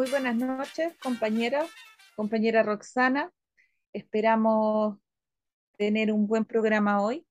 Muy 0.00 0.10
buenas 0.10 0.34
noches, 0.34 0.96
compañera, 1.02 1.66
compañera 2.16 2.62
Roxana. 2.62 3.30
Esperamos 3.92 4.96
tener 5.76 6.10
un 6.10 6.26
buen 6.26 6.46
programa 6.46 7.02
hoy 7.02 7.26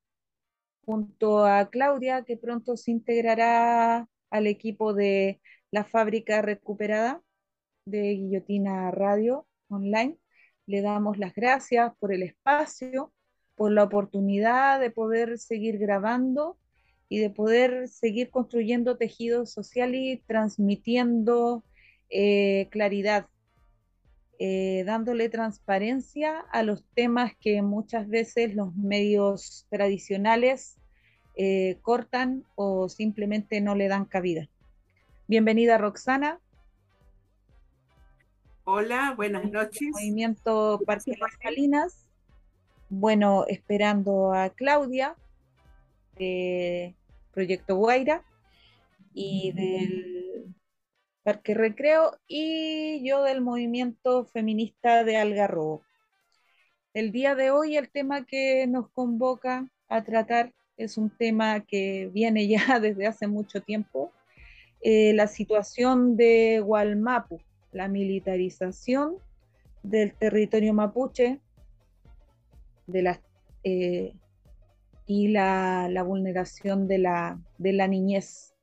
junto 0.85 1.47
a 1.47 1.67
Claudia, 1.71 2.23
que 2.25 2.37
pronto 2.37 2.77
se 2.77 2.91
integrará 2.91 4.07
al 4.29 4.45
equipo 4.45 4.93
de 4.93 5.41
la 5.71 5.83
fábrica 5.83 6.43
recuperada 6.43 7.23
de 7.85 8.01
Guillotina 8.01 8.91
Radio 8.91 9.47
Online. 9.69 10.19
Le 10.67 10.81
damos 10.83 11.17
las 11.17 11.33
gracias 11.33 11.91
por 11.97 12.13
el 12.13 12.21
espacio, 12.21 13.11
por 13.55 13.71
la 13.71 13.85
oportunidad 13.85 14.79
de 14.79 14.91
poder 14.91 15.39
seguir 15.39 15.79
grabando 15.79 16.59
y 17.07 17.17
de 17.17 17.31
poder 17.31 17.87
seguir 17.87 18.29
construyendo 18.29 18.95
tejido 18.95 19.47
social 19.47 19.95
y 19.95 20.17
transmitiendo 20.27 21.63
eh, 22.09 22.67
claridad, 22.71 23.27
eh, 24.39 24.83
dándole 24.85 25.29
transparencia 25.29 26.39
a 26.51 26.63
los 26.63 26.83
temas 26.95 27.33
que 27.39 27.61
muchas 27.61 28.07
veces 28.07 28.55
los 28.55 28.75
medios 28.75 29.67
tradicionales 29.69 30.77
eh, 31.35 31.77
cortan 31.81 32.43
o 32.55 32.89
simplemente 32.89 33.61
no 33.61 33.75
le 33.75 33.87
dan 33.87 34.05
cabida. 34.05 34.49
Bienvenida 35.27 35.77
Roxana. 35.77 36.39
Hola, 38.63 39.13
buenas 39.15 39.49
noches. 39.51 39.89
Movimiento 39.91 40.79
Parque 40.85 41.15
Las 41.19 41.33
Salinas. 41.41 42.07
Bueno, 42.89 43.45
esperando 43.47 44.33
a 44.33 44.49
Claudia 44.49 45.15
de 46.17 46.95
Proyecto 47.31 47.75
Guaira 47.75 48.23
y 49.13 49.51
del 49.51 50.18
Parque 51.23 51.53
Recreo 51.53 52.17
y 52.27 53.07
yo 53.07 53.23
del 53.23 53.41
movimiento 53.41 54.25
feminista 54.25 55.03
de 55.03 55.17
Algarrobo. 55.17 55.83
El 56.93 57.11
día 57.11 57.35
de 57.35 57.51
hoy 57.51 57.77
el 57.77 57.89
tema 57.89 58.25
que 58.25 58.65
nos 58.67 58.89
convoca 58.89 59.67
a 59.89 60.03
tratar 60.03 60.53
es 60.77 60.97
un 60.97 61.09
tema 61.09 61.59
que 61.65 62.09
viene 62.13 62.47
ya 62.47 62.79
desde 62.81 63.05
hace 63.05 63.27
mucho 63.27 63.61
tiempo, 63.61 64.11
eh, 64.81 65.13
la 65.13 65.27
situación 65.27 66.15
de 66.15 66.61
Gualmapu, 66.61 67.39
la 67.73 67.89
militarización 67.89 69.17
del 69.83 70.13
territorio 70.13 70.73
mapuche 70.73 71.39
de 72.87 73.01
las, 73.01 73.19
eh, 73.63 74.13
y 75.05 75.27
la, 75.27 75.89
la, 75.89 76.03
vulneración 76.03 76.87
de 76.87 76.99
la, 76.99 77.39
de 77.57 77.73
la 77.73 77.87
niñez. 77.87 78.55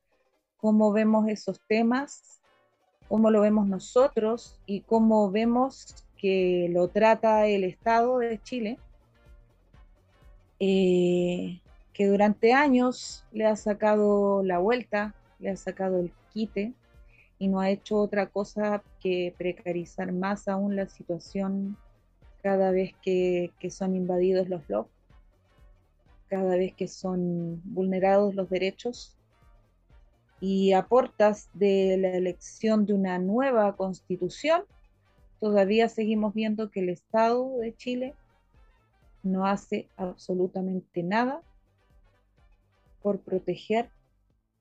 ¿Cómo 0.56 0.90
vemos 0.90 1.28
esos 1.28 1.60
temas? 1.68 2.40
Cómo 3.08 3.30
lo 3.30 3.40
vemos 3.40 3.66
nosotros 3.66 4.58
y 4.66 4.80
cómo 4.80 5.30
vemos 5.30 6.04
que 6.16 6.68
lo 6.72 6.88
trata 6.88 7.46
el 7.46 7.64
Estado 7.64 8.18
de 8.18 8.40
Chile, 8.42 8.78
eh, 10.58 11.60
que 11.92 12.06
durante 12.06 12.52
años 12.52 13.24
le 13.32 13.46
ha 13.46 13.56
sacado 13.56 14.42
la 14.42 14.58
vuelta, 14.58 15.14
le 15.38 15.50
ha 15.50 15.56
sacado 15.56 16.00
el 16.00 16.12
quite 16.32 16.72
y 17.38 17.48
no 17.48 17.60
ha 17.60 17.70
hecho 17.70 17.96
otra 17.96 18.26
cosa 18.26 18.82
que 19.00 19.34
precarizar 19.36 20.12
más 20.12 20.48
aún 20.48 20.76
la 20.76 20.86
situación 20.86 21.76
cada 22.42 22.70
vez 22.70 22.94
que, 23.02 23.50
que 23.58 23.70
son 23.70 23.94
invadidos 23.94 24.48
los 24.48 24.68
lobos, 24.68 24.90
cada 26.28 26.56
vez 26.56 26.74
que 26.74 26.88
son 26.88 27.60
vulnerados 27.64 28.34
los 28.34 28.48
derechos 28.48 29.15
y 30.40 30.72
a 30.72 30.86
portas 30.86 31.48
de 31.54 31.96
la 31.98 32.10
elección 32.10 32.86
de 32.86 32.92
una 32.92 33.18
nueva 33.18 33.76
constitución, 33.76 34.64
todavía 35.40 35.88
seguimos 35.88 36.34
viendo 36.34 36.70
que 36.70 36.80
el 36.80 36.90
Estado 36.90 37.58
de 37.58 37.74
Chile 37.74 38.14
no 39.22 39.46
hace 39.46 39.88
absolutamente 39.96 41.02
nada 41.02 41.40
por 43.02 43.20
proteger 43.20 43.90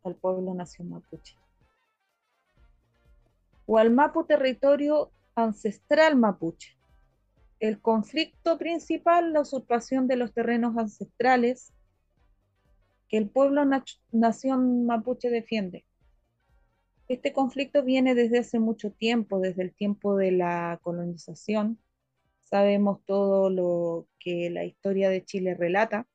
al 0.03 0.15
pueblo 0.15 0.53
nación 0.53 0.89
mapuche. 0.89 1.35
Hualmapu, 3.67 4.25
territorio 4.25 5.11
ancestral 5.35 6.15
mapuche. 6.15 6.77
El 7.59 7.81
conflicto 7.81 8.57
principal, 8.57 9.33
la 9.33 9.41
usurpación 9.41 10.07
de 10.07 10.17
los 10.17 10.33
terrenos 10.33 10.77
ancestrales 10.77 11.73
que 13.07 13.17
el 13.17 13.29
pueblo 13.29 13.63
nación 14.11 14.85
mapuche 14.85 15.29
defiende. 15.29 15.85
Este 17.07 17.33
conflicto 17.33 17.83
viene 17.83 18.15
desde 18.15 18.39
hace 18.39 18.59
mucho 18.59 18.91
tiempo, 18.91 19.39
desde 19.39 19.61
el 19.61 19.75
tiempo 19.75 20.15
de 20.15 20.31
la 20.31 20.79
colonización. 20.81 21.79
Sabemos 22.43 23.03
todo 23.05 23.49
lo 23.49 24.07
que 24.19 24.49
la 24.49 24.65
historia 24.65 25.09
de 25.09 25.23
Chile 25.23 25.53
relata. 25.53 26.07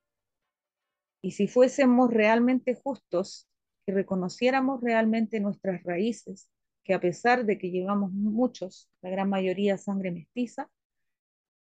Y 1.22 1.32
si 1.32 1.46
fuésemos 1.46 2.12
realmente 2.12 2.74
justos 2.74 3.48
y 3.86 3.92
reconociéramos 3.92 4.80
realmente 4.80 5.38
nuestras 5.38 5.82
raíces, 5.84 6.48
que 6.82 6.94
a 6.94 7.00
pesar 7.00 7.44
de 7.44 7.58
que 7.58 7.70
llevamos 7.70 8.10
muchos, 8.10 8.90
la 9.00 9.10
gran 9.10 9.28
mayoría 9.28 9.78
sangre 9.78 10.10
mestiza, 10.10 10.68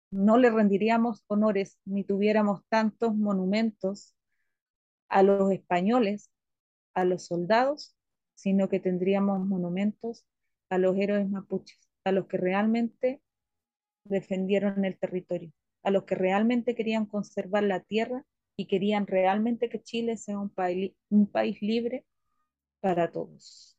no 0.09 0.37
le 0.37 0.49
rendiríamos 0.49 1.25
honores 1.27 1.79
ni 1.83 2.05
tuviéramos 2.05 2.61
tantos 2.69 3.13
monumentos 3.13 4.16
a 5.09 5.23
los 5.23 5.51
españoles, 5.51 6.31
a 6.93 7.05
los 7.05 7.25
soldados, 7.25 7.95
sino 8.35 8.69
que 8.69 8.79
tendríamos 8.79 9.45
monumentos 9.45 10.25
a 10.69 10.77
los 10.77 10.97
héroes 10.97 11.29
mapuches, 11.29 11.89
a 12.03 12.11
los 12.11 12.27
que 12.27 12.37
realmente 12.37 13.21
defendieron 14.03 14.85
el 14.85 14.97
territorio, 14.97 15.51
a 15.83 15.91
los 15.91 16.03
que 16.03 16.15
realmente 16.15 16.75
querían 16.75 17.05
conservar 17.05 17.63
la 17.63 17.81
tierra 17.81 18.25
y 18.55 18.67
querían 18.67 19.07
realmente 19.07 19.69
que 19.69 19.81
Chile 19.81 20.17
sea 20.17 20.39
un, 20.39 20.49
país, 20.49 21.61
libre 21.61 22.05
para 22.79 23.11
todos. 23.11 23.77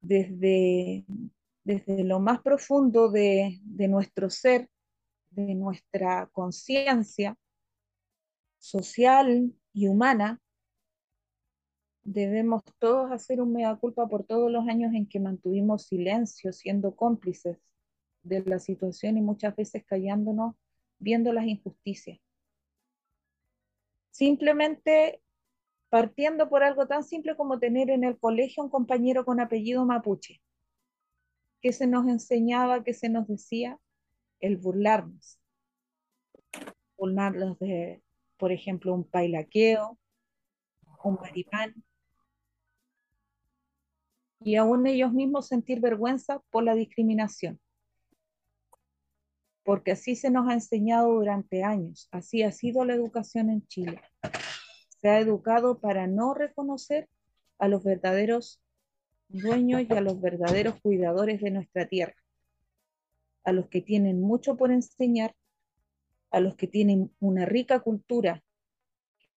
Desde, 0.00 1.04
desde 1.64 2.04
lo 2.04 2.20
más 2.20 2.40
profundo 2.40 3.10
de, 3.10 3.58
de 3.62 3.88
nuestro 3.88 4.30
ser, 4.30 4.68
de 5.30 5.54
nuestra 5.54 6.28
conciencia, 6.32 7.36
social 8.66 9.52
y 9.72 9.86
humana, 9.86 10.40
debemos 12.02 12.62
todos 12.78 13.12
hacer 13.12 13.40
un 13.40 13.52
mea 13.52 13.76
culpa 13.76 14.08
por 14.08 14.24
todos 14.24 14.50
los 14.50 14.66
años 14.68 14.92
en 14.94 15.06
que 15.08 15.20
mantuvimos 15.20 15.84
silencio, 15.86 16.52
siendo 16.52 16.96
cómplices 16.96 17.58
de 18.22 18.42
la 18.44 18.58
situación 18.58 19.16
y 19.16 19.22
muchas 19.22 19.54
veces 19.54 19.84
callándonos, 19.84 20.56
viendo 20.98 21.32
las 21.32 21.46
injusticias. 21.46 22.18
Simplemente 24.10 25.22
partiendo 25.88 26.48
por 26.48 26.64
algo 26.64 26.88
tan 26.88 27.04
simple 27.04 27.36
como 27.36 27.60
tener 27.60 27.90
en 27.90 28.02
el 28.02 28.18
colegio 28.18 28.64
un 28.64 28.70
compañero 28.70 29.24
con 29.24 29.40
apellido 29.40 29.84
mapuche, 29.84 30.42
que 31.60 31.72
se 31.72 31.86
nos 31.86 32.08
enseñaba, 32.08 32.82
que 32.82 32.94
se 32.94 33.08
nos 33.08 33.28
decía, 33.28 33.78
el 34.40 34.56
burlarnos, 34.56 35.40
burlarnos 36.96 37.58
de, 37.58 38.02
por 38.36 38.52
ejemplo, 38.52 38.94
un 38.94 39.04
pailaqueo, 39.04 39.98
un 41.02 41.14
maripán, 41.14 41.74
y 44.40 44.56
aún 44.56 44.86
ellos 44.86 45.12
mismos 45.12 45.48
sentir 45.48 45.80
vergüenza 45.80 46.40
por 46.50 46.62
la 46.62 46.74
discriminación. 46.74 47.60
Porque 49.64 49.92
así 49.92 50.14
se 50.14 50.30
nos 50.30 50.48
ha 50.48 50.54
enseñado 50.54 51.12
durante 51.12 51.64
años, 51.64 52.08
así 52.12 52.42
ha 52.42 52.52
sido 52.52 52.84
la 52.84 52.94
educación 52.94 53.50
en 53.50 53.66
Chile. 53.66 54.00
Se 55.00 55.08
ha 55.08 55.18
educado 55.18 55.80
para 55.80 56.06
no 56.06 56.34
reconocer 56.34 57.08
a 57.58 57.68
los 57.68 57.82
verdaderos 57.82 58.62
dueños 59.28 59.82
y 59.88 59.92
a 59.92 60.00
los 60.00 60.20
verdaderos 60.20 60.80
cuidadores 60.80 61.40
de 61.40 61.50
nuestra 61.50 61.88
tierra, 61.88 62.16
a 63.44 63.52
los 63.52 63.68
que 63.68 63.80
tienen 63.80 64.20
mucho 64.20 64.56
por 64.56 64.70
enseñar 64.70 65.34
a 66.36 66.40
los 66.40 66.54
que 66.54 66.66
tienen 66.66 67.10
una 67.18 67.46
rica 67.46 67.80
cultura 67.80 68.44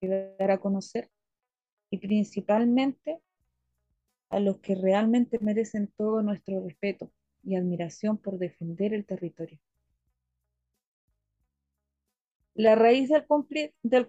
que 0.01 0.35
dar 0.37 0.51
a 0.51 0.59
conocer 0.59 1.09
y 1.89 1.97
principalmente 1.97 3.21
a 4.29 4.41
los 4.41 4.57
que 4.59 4.75
realmente 4.75 5.39
merecen 5.39 5.87
todo 5.95 6.21
nuestro 6.21 6.59
respeto 6.61 7.09
y 7.41 7.55
admiración 7.55 8.17
por 8.17 8.37
defender 8.37 8.93
el 8.93 9.05
territorio. 9.05 9.57
La 12.53 12.75
raíz 12.75 13.07
del, 13.07 13.25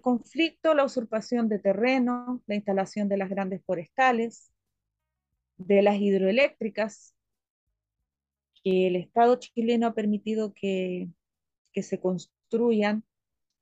conflicto, 0.01 0.73
la 0.73 0.83
usurpación 0.83 1.47
de 1.47 1.59
terreno, 1.59 2.43
la 2.45 2.55
instalación 2.55 3.07
de 3.07 3.15
las 3.15 3.29
grandes 3.29 3.63
forestales, 3.63 4.51
de 5.55 5.81
las 5.81 5.95
hidroeléctricas, 5.95 7.15
que 8.61 8.87
el 8.87 8.97
Estado 8.97 9.37
chileno 9.37 9.87
ha 9.87 9.93
permitido 9.93 10.53
que, 10.53 11.07
que 11.71 11.83
se 11.83 11.97
construyan 11.97 12.40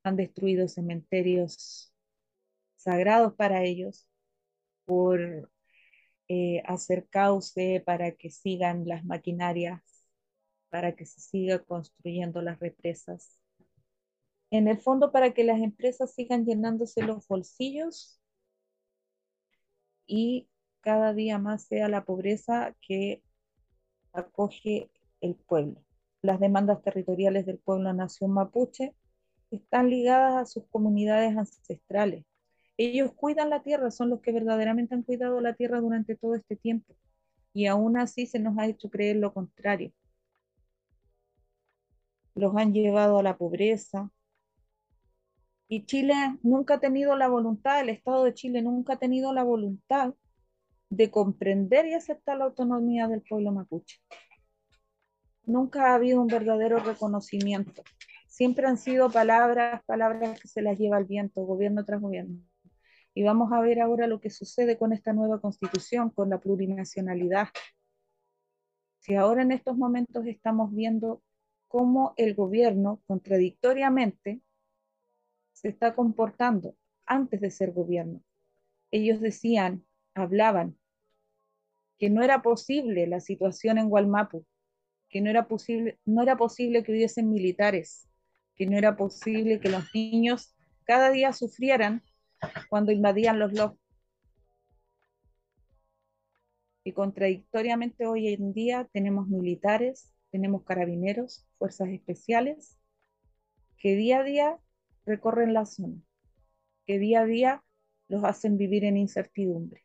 han 0.03 0.15
destruido 0.15 0.67
cementerios 0.67 1.93
sagrados 2.75 3.33
para 3.33 3.63
ellos 3.63 4.07
por 4.85 5.51
eh, 6.27 6.63
hacer 6.65 7.07
cauce 7.09 7.81
para 7.85 8.11
que 8.11 8.29
sigan 8.29 8.87
las 8.87 9.03
maquinarias, 9.05 9.81
para 10.69 10.95
que 10.95 11.05
se 11.05 11.19
siga 11.21 11.59
construyendo 11.59 12.41
las 12.41 12.59
represas. 12.59 13.39
En 14.51 14.67
el 14.67 14.79
fondo, 14.79 15.11
para 15.11 15.33
que 15.33 15.43
las 15.43 15.59
empresas 15.61 16.13
sigan 16.13 16.45
llenándose 16.45 17.03
los 17.03 17.27
bolsillos 17.27 18.19
y 20.07 20.49
cada 20.81 21.13
día 21.13 21.37
más 21.37 21.65
sea 21.65 21.87
la 21.87 22.05
pobreza 22.05 22.75
que 22.81 23.21
acoge 24.13 24.89
el 25.21 25.35
pueblo. 25.35 25.83
Las 26.21 26.39
demandas 26.39 26.81
territoriales 26.81 27.45
del 27.45 27.59
pueblo 27.59 27.93
nación 27.93 28.31
mapuche 28.31 28.93
están 29.51 29.89
ligadas 29.89 30.35
a 30.35 30.45
sus 30.45 30.65
comunidades 30.67 31.37
ancestrales. 31.37 32.25
Ellos 32.77 33.13
cuidan 33.13 33.49
la 33.49 33.63
tierra, 33.63 33.91
son 33.91 34.09
los 34.09 34.21
que 34.21 34.31
verdaderamente 34.31 34.95
han 34.95 35.03
cuidado 35.03 35.39
la 35.41 35.53
tierra 35.53 35.79
durante 35.79 36.15
todo 36.15 36.35
este 36.35 36.55
tiempo. 36.55 36.95
Y 37.53 37.67
aún 37.67 37.97
así 37.97 38.25
se 38.25 38.39
nos 38.39 38.57
ha 38.57 38.67
hecho 38.67 38.89
creer 38.89 39.17
lo 39.17 39.33
contrario. 39.33 39.91
Los 42.35 42.55
han 42.55 42.73
llevado 42.73 43.19
a 43.19 43.23
la 43.23 43.37
pobreza. 43.37 44.11
Y 45.67 45.85
Chile 45.85 46.15
nunca 46.41 46.75
ha 46.75 46.79
tenido 46.79 47.15
la 47.15 47.27
voluntad, 47.27 47.81
el 47.81 47.89
Estado 47.89 48.23
de 48.23 48.33
Chile 48.33 48.61
nunca 48.61 48.93
ha 48.93 48.99
tenido 48.99 49.33
la 49.33 49.43
voluntad 49.43 50.15
de 50.89 51.11
comprender 51.11 51.85
y 51.85 51.93
aceptar 51.93 52.37
la 52.37 52.45
autonomía 52.45 53.07
del 53.07 53.21
pueblo 53.21 53.51
mapuche. 53.51 53.99
Nunca 55.49 55.87
ha 55.87 55.95
habido 55.95 56.21
un 56.21 56.27
verdadero 56.27 56.77
reconocimiento. 56.77 57.81
Siempre 58.27 58.67
han 58.67 58.77
sido 58.77 59.09
palabras, 59.09 59.83
palabras 59.87 60.39
que 60.39 60.47
se 60.47 60.61
las 60.61 60.77
lleva 60.77 60.99
el 60.99 61.05
viento, 61.05 61.41
gobierno 61.41 61.83
tras 61.85 61.99
gobierno. 61.99 62.39
Y 63.15 63.23
vamos 63.23 63.51
a 63.51 63.59
ver 63.59 63.81
ahora 63.81 64.05
lo 64.05 64.21
que 64.21 64.29
sucede 64.29 64.77
con 64.77 64.93
esta 64.93 65.11
nueva 65.11 65.41
constitución, 65.41 66.11
con 66.11 66.29
la 66.29 66.39
plurinacionalidad. 66.39 67.47
Si 68.99 69.15
ahora 69.15 69.41
en 69.41 69.51
estos 69.51 69.75
momentos 69.75 70.27
estamos 70.27 70.71
viendo 70.71 71.23
cómo 71.67 72.13
el 72.17 72.35
gobierno 72.35 73.01
contradictoriamente 73.07 74.41
se 75.51 75.69
está 75.69 75.95
comportando 75.95 76.75
antes 77.07 77.41
de 77.41 77.49
ser 77.49 77.71
gobierno. 77.71 78.21
Ellos 78.91 79.19
decían, 79.19 79.83
hablaban 80.13 80.77
que 81.97 82.11
no 82.11 82.21
era 82.21 82.43
posible 82.43 83.07
la 83.07 83.19
situación 83.19 83.79
en 83.79 83.89
Gualmapu, 83.89 84.45
que 85.09 85.21
no 85.21 85.29
era 85.29 85.47
posible, 85.47 85.99
no 86.05 86.21
era 86.21 86.37
posible 86.37 86.83
que 86.83 86.91
hubiesen 86.91 87.29
militares, 87.29 88.07
que 88.55 88.65
no 88.65 88.77
era 88.77 88.95
posible 88.95 89.59
que 89.59 89.69
los 89.69 89.83
niños 89.93 90.55
cada 90.83 91.11
día 91.11 91.33
sufrieran 91.33 92.03
cuando 92.69 92.91
invadían 92.91 93.39
los 93.39 93.53
lofts. 93.53 93.79
Y 96.83 96.93
contradictoriamente 96.93 98.05
hoy 98.05 98.29
en 98.29 98.53
día 98.53 98.89
tenemos 98.93 99.27
militares, 99.27 100.13
tenemos 100.31 100.63
carabineros, 100.63 101.47
fuerzas 101.57 101.89
especiales, 101.89 102.79
que 103.77 103.95
día 103.95 104.19
a 104.19 104.23
día 104.23 104.59
recorren 105.05 105.53
la 105.53 105.65
zona, 105.65 106.01
que 106.85 106.99
día 106.99 107.21
a 107.21 107.25
día 107.25 107.63
los 108.07 108.23
hacen 108.23 108.57
vivir 108.57 108.85
en 108.85 108.97
incertidumbre 108.97 109.83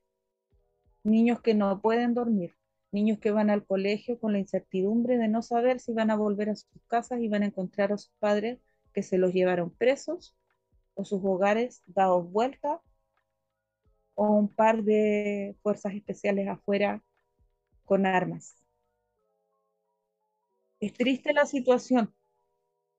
niños 1.04 1.40
que 1.40 1.54
no 1.54 1.80
pueden 1.80 2.14
dormir, 2.14 2.54
niños 2.94 3.18
que 3.18 3.32
van 3.32 3.50
al 3.50 3.66
colegio 3.66 4.18
con 4.20 4.32
la 4.32 4.38
incertidumbre 4.38 5.18
de 5.18 5.26
no 5.28 5.42
saber 5.42 5.80
si 5.80 5.92
van 5.92 6.12
a 6.12 6.16
volver 6.16 6.48
a 6.48 6.56
sus 6.56 6.70
casas 6.86 7.20
y 7.20 7.28
van 7.28 7.42
a 7.42 7.46
encontrar 7.46 7.92
a 7.92 7.98
sus 7.98 8.12
padres 8.20 8.60
que 8.92 9.02
se 9.02 9.18
los 9.18 9.34
llevaron 9.34 9.70
presos 9.70 10.36
o 10.94 11.04
sus 11.04 11.20
hogares 11.24 11.82
dados 11.86 12.30
vuelta 12.30 12.80
o 14.14 14.28
un 14.28 14.48
par 14.48 14.84
de 14.84 15.56
fuerzas 15.60 15.94
especiales 15.94 16.46
afuera 16.48 17.02
con 17.84 18.06
armas. 18.06 18.54
Es 20.78 20.92
triste 20.92 21.32
la 21.32 21.46
situación 21.46 22.14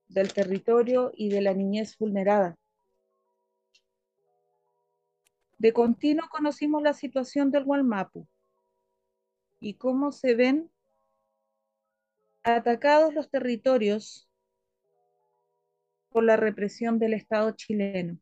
del 0.09 0.33
territorio 0.33 1.13
y 1.15 1.29
de 1.29 1.41
la 1.41 1.53
niñez 1.53 1.97
vulnerada. 1.97 2.57
De 5.57 5.71
continuo 5.71 6.27
conocimos 6.29 6.83
la 6.83 6.93
situación 6.93 7.49
del 7.49 7.63
Gualmapu 7.63 8.27
y 9.59 9.75
cómo 9.75 10.11
se 10.11 10.35
ven 10.35 10.69
atacados 12.43 13.13
los 13.13 13.29
territorios 13.29 14.29
por 16.09 16.23
la 16.23 16.37
represión 16.37 16.99
del 16.99 17.13
Estado 17.13 17.51
chileno. 17.51 18.17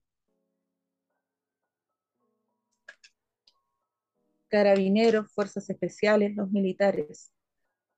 Carabineros, 4.48 5.32
fuerzas 5.34 5.70
especiales, 5.70 6.36
los 6.36 6.52
militares. 6.52 7.32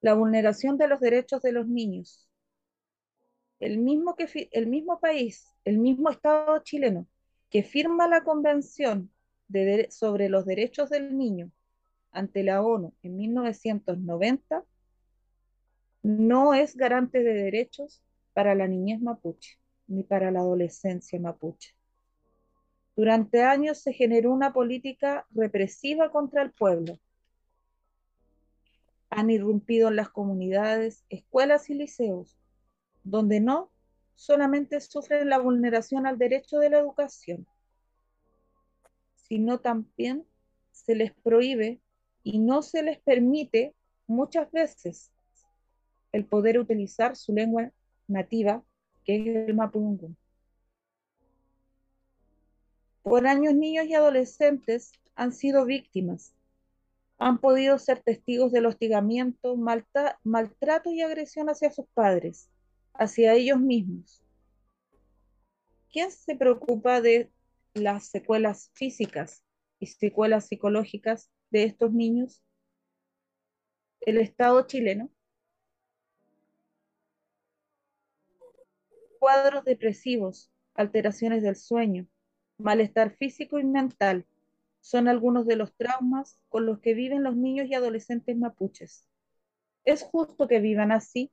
La 0.01 0.13
vulneración 0.13 0.77
de 0.77 0.87
los 0.87 0.99
derechos 0.99 1.41
de 1.41 1.51
los 1.51 1.67
niños. 1.67 2.27
El 3.59 3.77
mismo, 3.77 4.15
que, 4.15 4.49
el 4.51 4.67
mismo 4.67 4.99
país, 4.99 5.47
el 5.63 5.77
mismo 5.77 6.09
Estado 6.09 6.59
chileno 6.63 7.07
que 7.49 7.63
firma 7.63 8.07
la 8.07 8.23
convención 8.23 9.11
sobre 9.89 10.27
los 10.27 10.45
derechos 10.45 10.89
del 10.89 11.17
niño 11.17 11.51
ante 12.15 12.43
la 12.43 12.61
ONU 12.61 12.93
en 13.03 13.17
1990 13.17 14.63
no 16.01 16.53
es 16.53 16.75
garante 16.75 17.23
de 17.23 17.33
derechos 17.33 18.01
para 18.33 18.55
la 18.55 18.67
niñez 18.67 19.01
mapuche 19.01 19.59
ni 19.87 20.03
para 20.03 20.31
la 20.31 20.39
adolescencia 20.39 21.19
mapuche. 21.19 21.75
Durante 22.95 23.43
años 23.43 23.79
se 23.79 23.93
generó 23.93 24.31
una 24.31 24.53
política 24.53 25.27
represiva 25.31 26.11
contra 26.11 26.41
el 26.41 26.51
pueblo. 26.51 26.97
Han 29.09 29.29
irrumpido 29.29 29.89
en 29.89 29.97
las 29.97 30.09
comunidades, 30.09 31.05
escuelas 31.09 31.69
y 31.69 31.75
liceos, 31.75 32.37
donde 33.03 33.41
no 33.41 33.71
solamente 34.15 34.79
sufren 34.79 35.29
la 35.29 35.39
vulneración 35.39 36.07
al 36.07 36.17
derecho 36.17 36.57
de 36.59 36.69
la 36.69 36.79
educación, 36.79 37.45
sino 39.15 39.59
también 39.59 40.25
se 40.71 40.95
les 40.95 41.13
prohíbe 41.13 41.81
y 42.25 42.39
no 42.39 42.63
se 42.63 42.81
les 42.81 42.99
permite 42.99 43.75
muchas 44.07 44.51
veces 44.51 45.11
el 46.11 46.25
poder 46.25 46.57
utilizar 46.57 47.15
su 47.15 47.31
lengua 47.31 47.71
nativa, 48.07 48.63
que 49.05 49.15
es 49.15 49.47
el 49.47 49.53
mapudungun. 49.53 50.17
Por 53.03 53.27
años 53.27 53.53
niños 53.53 53.85
y 53.85 53.93
adolescentes 53.93 54.91
han 55.13 55.33
sido 55.33 55.65
víctimas, 55.65 56.33
han 57.19 57.37
podido 57.37 57.77
ser 57.77 58.01
testigos 58.01 58.51
del 58.51 58.65
hostigamiento, 58.65 59.55
maltrato 59.55 60.91
y 60.91 61.03
agresión 61.03 61.47
hacia 61.49 61.71
sus 61.71 61.85
padres, 61.93 62.49
hacia 62.95 63.35
ellos 63.35 63.59
mismos. 63.59 64.23
¿Quién 65.91 66.09
se 66.09 66.35
preocupa 66.35 67.01
de 67.01 67.31
las 67.75 68.07
secuelas 68.07 68.71
físicas 68.73 69.43
y 69.79 69.85
secuelas 69.85 70.47
psicológicas 70.47 71.29
de 71.55 71.63
estos 71.63 71.93
niños? 71.93 72.43
El 74.01 74.17
Estado 74.17 74.67
chileno. 74.67 75.09
Cuadros 79.19 79.63
depresivos, 79.63 80.51
alteraciones 80.73 81.41
del 81.43 81.55
sueño, 81.55 82.07
malestar 82.57 83.15
físico 83.15 83.57
y 83.57 83.63
mental 83.63 84.25
son 84.81 85.07
algunos 85.07 85.47
de 85.47 85.55
los 85.55 85.73
traumas 85.75 86.37
con 86.49 86.65
los 86.65 86.81
que 86.81 86.93
viven 86.93 87.23
los 87.23 87.37
niños 87.37 87.67
y 87.67 87.73
adolescentes 87.73 88.35
mapuches. 88.35 89.07
¿Es 89.85 90.03
justo 90.03 90.49
que 90.49 90.59
vivan 90.59 90.91
así? 90.91 91.31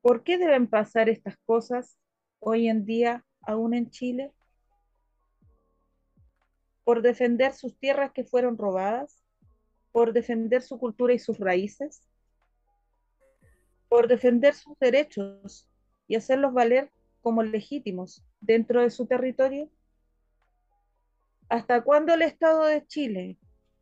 ¿Por 0.00 0.24
qué 0.24 0.38
deben 0.38 0.66
pasar 0.66 1.10
estas 1.10 1.36
cosas 1.44 1.98
hoy 2.38 2.68
en 2.68 2.86
día 2.86 3.26
aún 3.42 3.74
en 3.74 3.90
Chile? 3.90 4.32
¿Por 6.90 7.02
defender 7.02 7.52
sus 7.52 7.78
tierras 7.78 8.10
que 8.10 8.24
fueron 8.24 8.58
robadas? 8.58 9.22
¿Por 9.92 10.12
defender 10.12 10.60
su 10.60 10.76
cultura 10.76 11.14
y 11.14 11.20
sus 11.20 11.38
raíces? 11.38 12.02
¿Por 13.88 14.08
defender 14.08 14.54
sus 14.54 14.76
derechos 14.80 15.68
y 16.08 16.16
hacerlos 16.16 16.52
valer 16.52 16.90
como 17.22 17.44
legítimos 17.44 18.24
dentro 18.40 18.82
de 18.82 18.90
su 18.90 19.06
territorio? 19.06 19.70
¿Hasta 21.48 21.80
cuándo 21.84 22.12
el 22.12 22.22
Estado 22.22 22.64
de 22.64 22.84
Chile 22.84 23.38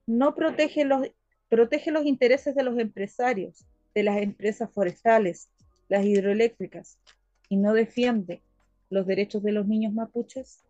no 0.06 0.34
protege 0.34 0.84
los, 0.84 1.10
protege 1.48 1.90
los 1.90 2.04
intereses 2.04 2.54
de 2.54 2.62
los 2.62 2.78
empresarios, 2.78 3.64
de 3.94 4.02
las 4.02 4.18
empresas 4.18 4.70
forestales, 4.70 5.48
las 5.88 6.04
hidroeléctricas 6.04 6.98
y 7.48 7.56
no 7.56 7.72
defiende 7.72 8.42
los 8.90 9.06
derechos 9.06 9.42
de 9.42 9.52
los 9.52 9.66
niños 9.66 9.94
mapuches? 9.94 10.62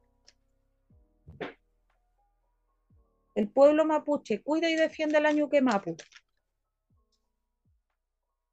El 3.38 3.48
pueblo 3.48 3.84
mapuche 3.84 4.42
cuida 4.42 4.68
y 4.68 4.74
defiende 4.74 5.18
al 5.18 5.36
Ñuque 5.36 5.62
Mapu. 5.62 5.96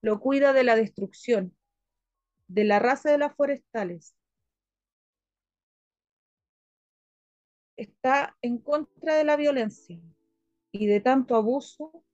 Lo 0.04 0.20
cuida 0.20 0.54
de 0.54 0.64
la 0.64 0.76
destrucción, 0.76 1.58
de 2.48 2.66
la 2.66 2.78
raza 2.78 3.10
de 3.10 3.18
las 3.18 3.36
forestales, 3.36 4.16
está 7.78 8.38
en 8.44 8.60
contra 8.60 9.16
de 9.16 9.24
la 9.24 9.36
violencia 9.38 10.00
y 10.72 10.86
de 10.86 11.00
tanto 11.00 11.36
abuso. 11.36 12.06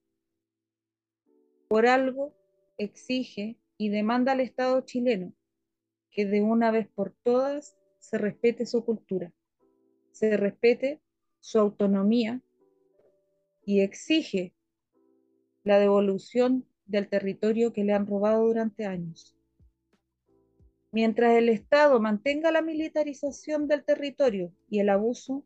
Por 1.68 1.88
algo 1.88 2.34
exige 2.78 3.60
y 3.78 3.90
demanda 3.90 4.32
al 4.32 4.40
Estado 4.40 4.80
chileno 4.86 5.34
que 6.10 6.26
de 6.26 6.42
una 6.42 6.72
vez 6.72 6.88
por 6.88 7.12
todas 7.22 7.76
se 8.00 8.18
respete 8.18 8.66
su 8.66 8.86
cultura, 8.86 9.34
se 10.14 10.38
respete 10.38 11.02
su 11.42 11.60
autonomía 11.60 12.42
y 13.66 13.82
exige 13.82 14.54
la 15.64 15.80
devolución 15.80 16.66
del 16.86 17.08
territorio 17.08 17.72
que 17.74 17.84
le 17.84 17.94
han 17.94 18.08
robado 18.08 18.46
durante 18.46 18.86
años. 18.86 19.38
Mientras 20.92 21.36
el 21.38 21.48
Estado 21.50 22.00
mantenga 22.02 22.52
la 22.52 22.62
militarización 22.62 23.68
del 23.68 23.86
territorio 23.86 24.52
y 24.70 24.80
el 24.80 24.90
abuso, 24.90 25.46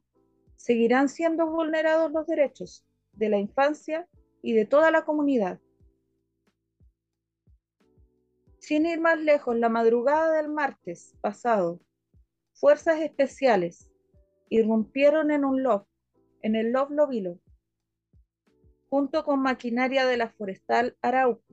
seguirán 0.55 1.09
siendo 1.09 1.45
vulnerados 1.47 2.11
los 2.11 2.25
derechos 2.25 2.85
de 3.13 3.29
la 3.29 3.37
infancia 3.37 4.07
y 4.41 4.53
de 4.53 4.65
toda 4.65 4.89
la 4.89 5.05
comunidad. 5.05 5.59
Sin 8.59 8.87
ir 8.87 8.99
más 8.99 9.19
lejos, 9.19 9.55
la 9.55 9.69
madrugada 9.69 10.37
del 10.37 10.49
martes 10.49 11.15
pasado, 11.21 11.79
fuerzas 12.53 13.01
especiales 13.01 13.91
irrumpieron 14.49 15.29
en 15.29 15.45
un 15.45 15.61
loft, 15.61 15.87
en 16.41 16.55
el 16.55 16.71
loft 16.71 16.91
Lovilo, 16.91 17.39
junto 18.95 19.25
con 19.25 19.41
maquinaria 19.41 20.05
de 20.05 20.15
la 20.15 20.29
forestal 20.29 20.95
Arauco. 21.01 21.43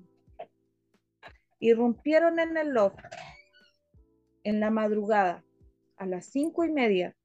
Irrumpieron 1.58 2.38
en 2.38 2.56
el 2.56 2.68
loft 2.68 3.00
en 4.44 4.60
la 4.60 4.70
madrugada, 4.70 5.44
a 5.96 6.06
las 6.06 6.26
cinco 6.26 6.64
y 6.64 6.70
media, 6.70 7.16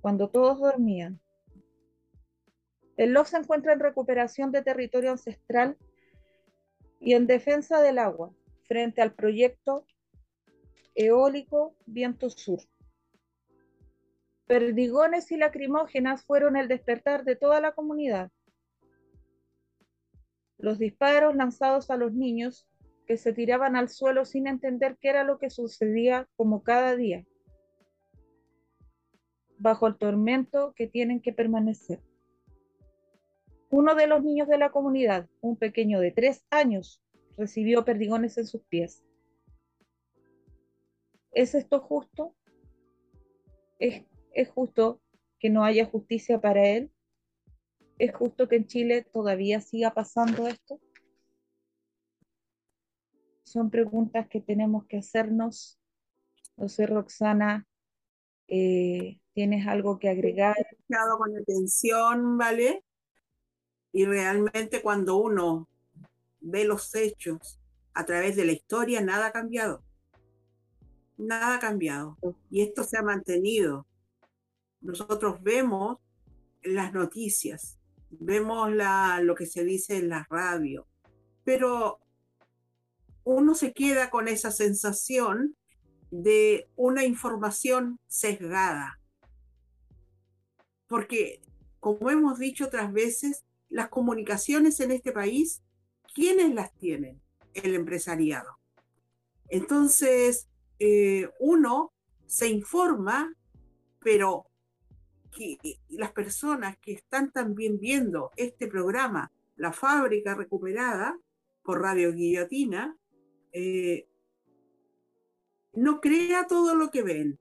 cuando 0.00 0.30
todos 0.30 0.58
dormían. 0.58 1.20
El 2.96 3.12
loft 3.12 3.30
se 3.30 3.36
encuentra 3.36 3.72
en 3.72 3.78
recuperación 3.78 4.50
de 4.50 4.62
territorio 4.62 5.12
ancestral 5.12 5.78
y 6.98 7.14
en 7.14 7.28
defensa 7.28 7.80
del 7.80 8.00
agua 8.00 8.34
frente 8.66 9.00
al 9.00 9.14
proyecto 9.14 9.86
eólico 10.96 11.76
Viento 11.86 12.30
Sur. 12.30 12.58
Perdigones 14.48 15.30
y 15.30 15.36
lacrimógenas 15.36 16.24
fueron 16.24 16.56
el 16.56 16.66
despertar 16.66 17.22
de 17.22 17.36
toda 17.36 17.60
la 17.60 17.70
comunidad. 17.70 18.32
Los 20.62 20.78
disparos 20.78 21.34
lanzados 21.34 21.90
a 21.90 21.96
los 21.96 22.14
niños 22.14 22.68
que 23.04 23.16
se 23.16 23.32
tiraban 23.32 23.74
al 23.74 23.88
suelo 23.88 24.24
sin 24.24 24.46
entender 24.46 24.96
qué 25.00 25.08
era 25.08 25.24
lo 25.24 25.40
que 25.40 25.50
sucedía 25.50 26.28
como 26.36 26.62
cada 26.62 26.94
día, 26.94 27.26
bajo 29.58 29.88
el 29.88 29.98
tormento 29.98 30.72
que 30.76 30.86
tienen 30.86 31.20
que 31.20 31.32
permanecer. 31.32 32.00
Uno 33.70 33.96
de 33.96 34.06
los 34.06 34.22
niños 34.22 34.46
de 34.46 34.58
la 34.58 34.70
comunidad, 34.70 35.28
un 35.40 35.56
pequeño 35.56 35.98
de 35.98 36.12
tres 36.12 36.44
años, 36.48 37.02
recibió 37.36 37.84
perdigones 37.84 38.38
en 38.38 38.46
sus 38.46 38.62
pies. 38.62 39.04
¿Es 41.32 41.56
esto 41.56 41.80
justo? 41.80 42.36
¿Es, 43.80 44.04
¿Es, 44.32 44.48
justo 44.48 45.00
que 45.40 45.50
no 45.50 45.64
haya 45.64 45.86
justicia 45.86 46.40
para 46.40 46.64
él? 46.68 46.92
¿Es 48.02 48.12
justo 48.16 48.48
que 48.48 48.56
en 48.56 48.66
Chile 48.66 49.06
todavía 49.12 49.60
siga 49.60 49.94
pasando 49.94 50.48
esto? 50.48 50.80
son 53.44 53.70
preguntas 53.70 54.26
que 54.28 54.40
tenemos 54.40 54.86
que 54.86 54.96
hacernos. 54.96 55.78
No 56.56 56.68
sé, 56.68 56.86
Roxana, 56.86 57.64
eh, 58.48 59.20
¿tienes 59.34 59.68
algo 59.68 60.00
que 60.00 60.08
agregar? 60.08 60.56
He 60.58 60.62
escuchado 60.62 61.18
con 61.18 61.36
atención, 61.36 62.38
¿vale? 62.38 62.82
Y 63.92 64.04
realmente 64.06 64.82
cuando 64.82 65.18
uno 65.18 65.68
ve 66.40 66.64
los 66.64 66.92
hechos 66.96 67.60
a 67.94 68.04
través 68.04 68.34
de 68.34 68.46
la 68.46 68.52
historia, 68.52 69.00
nada 69.00 69.26
ha 69.28 69.32
cambiado. 69.32 69.84
Nada 71.18 71.54
ha 71.54 71.58
cambiado. 71.60 72.18
Y 72.50 72.62
esto 72.62 72.82
se 72.82 72.98
ha 72.98 73.02
mantenido. 73.02 73.86
Nosotros 74.80 75.40
vemos 75.40 75.98
las 76.62 76.92
noticias, 76.92 77.78
vemos 78.20 78.72
la, 78.72 79.20
lo 79.22 79.34
que 79.34 79.46
se 79.46 79.64
dice 79.64 79.96
en 79.96 80.08
la 80.08 80.26
radio, 80.30 80.86
pero 81.44 82.00
uno 83.24 83.54
se 83.54 83.72
queda 83.72 84.10
con 84.10 84.28
esa 84.28 84.50
sensación 84.50 85.56
de 86.10 86.68
una 86.76 87.04
información 87.04 87.98
sesgada. 88.06 89.00
Porque, 90.86 91.40
como 91.80 92.10
hemos 92.10 92.38
dicho 92.38 92.66
otras 92.66 92.92
veces, 92.92 93.44
las 93.68 93.88
comunicaciones 93.88 94.78
en 94.80 94.90
este 94.90 95.12
país, 95.12 95.62
¿quiénes 96.14 96.54
las 96.54 96.74
tienen? 96.74 97.22
El 97.54 97.74
empresariado. 97.74 98.58
Entonces, 99.48 100.48
eh, 100.78 101.30
uno 101.38 101.92
se 102.26 102.48
informa, 102.48 103.34
pero 104.00 104.46
que 105.34 105.58
las 105.88 106.12
personas 106.12 106.76
que 106.78 106.92
están 106.92 107.32
también 107.32 107.78
viendo 107.78 108.30
este 108.36 108.68
programa, 108.68 109.32
La 109.56 109.72
Fábrica 109.72 110.34
Recuperada, 110.34 111.18
por 111.62 111.80
Radio 111.80 112.12
Guillotina, 112.12 112.96
eh, 113.52 114.08
no 115.74 116.00
crea 116.00 116.46
todo 116.46 116.74
lo 116.74 116.90
que 116.90 117.02
ven. 117.02 117.38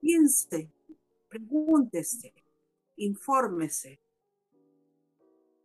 Piense, 0.00 0.70
pregúntese, 1.28 2.32
infórmese. 2.96 4.00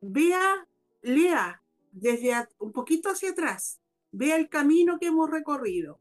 Vea, 0.01 0.67
lea 1.01 1.61
desde 1.91 2.47
un 2.59 2.71
poquito 2.71 3.09
hacia 3.09 3.31
atrás. 3.31 3.79
Vea 4.11 4.37
el 4.37 4.49
camino 4.49 4.99
que 4.99 5.07
hemos 5.07 5.29
recorrido 5.29 5.99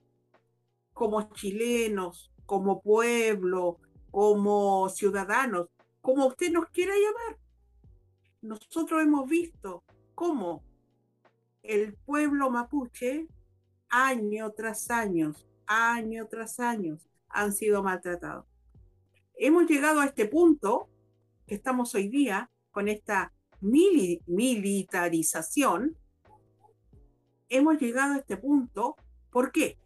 como 0.93 1.31
chilenos, 1.35 2.33
como 2.47 2.81
pueblo, 2.81 3.81
como 4.17 4.89
ciudadanos, 4.89 5.69
como 6.01 6.29
usted 6.29 6.51
nos 6.51 6.71
quiera 6.71 6.95
llamar. 6.95 7.39
Nosotros 8.41 9.03
hemos 9.03 9.29
visto 9.29 9.85
cómo 10.15 10.65
el 11.63 11.93
pueblo 11.97 12.49
mapuche, 12.49 13.29
año 13.91 14.53
tras 14.53 14.91
año, 14.91 15.35
año 15.67 16.27
tras 16.29 16.59
año, 16.61 16.97
han 17.29 17.53
sido 17.53 17.83
maltratados. 17.83 18.47
Hemos 19.35 19.67
llegado 19.67 20.01
a 20.01 20.07
este 20.07 20.25
punto 20.25 20.89
que 21.47 21.57
estamos 21.57 21.95
hoy 21.95 22.09
día 22.09 22.51
con 22.71 22.89
esta 22.89 23.35
militarización. 23.61 25.95
Hemos 27.51 27.79
llegado 27.79 28.15
a 28.15 28.19
este 28.21 28.39
punto, 28.39 28.97
¿por 29.29 29.53
qué? 29.53 29.79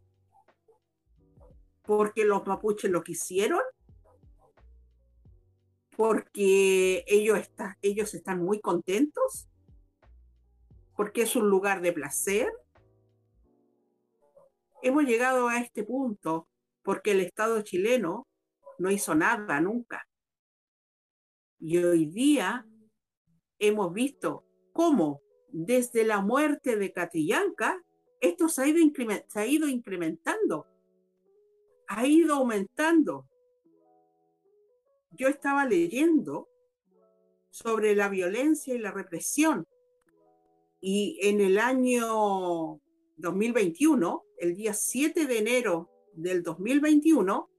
Porque 1.82 2.24
los 2.24 2.46
mapuches 2.46 2.92
lo 2.92 3.02
quisieron, 3.02 3.62
porque 6.00 7.04
ellos, 7.06 7.38
ellos 7.82 8.14
están 8.14 8.42
muy 8.42 8.58
contentos, 8.58 9.50
porque 10.96 11.20
es 11.20 11.36
un 11.36 11.50
lugar 11.50 11.82
de 11.82 11.92
placer. 11.92 12.50
Hemos 14.80 15.04
llegado 15.04 15.48
a 15.48 15.60
este 15.60 15.84
punto 15.84 16.48
porque 16.82 17.10
el 17.10 17.20
Estado 17.20 17.60
chileno 17.60 18.26
no 18.78 18.90
hizo 18.90 19.14
nada 19.14 19.60
nunca. 19.60 20.08
Y 21.58 21.76
hoy 21.76 22.06
día 22.06 22.66
hemos 23.58 23.92
visto 23.92 24.46
cómo 24.72 25.20
desde 25.48 26.04
la 26.04 26.22
muerte 26.22 26.76
de 26.76 26.94
Catrillanca 26.94 27.78
esto 28.22 28.48
se 28.48 28.62
ha 28.62 29.46
ido 29.46 29.68
incrementando, 29.68 30.66
ha 31.88 32.06
ido 32.06 32.36
aumentando. 32.36 33.29
Yo 35.20 35.28
estaba 35.28 35.66
leyendo 35.66 36.48
sobre 37.50 37.94
la 37.94 38.08
violencia 38.08 38.74
y 38.74 38.78
la 38.78 38.90
represión 38.90 39.66
y 40.80 41.18
en 41.20 41.42
el 41.42 41.58
año 41.58 42.80
2021, 43.18 44.24
el 44.38 44.56
día 44.56 44.72
7 44.72 45.26
de 45.26 45.38
enero 45.38 45.90
del 46.14 46.42
2021, 46.42 47.50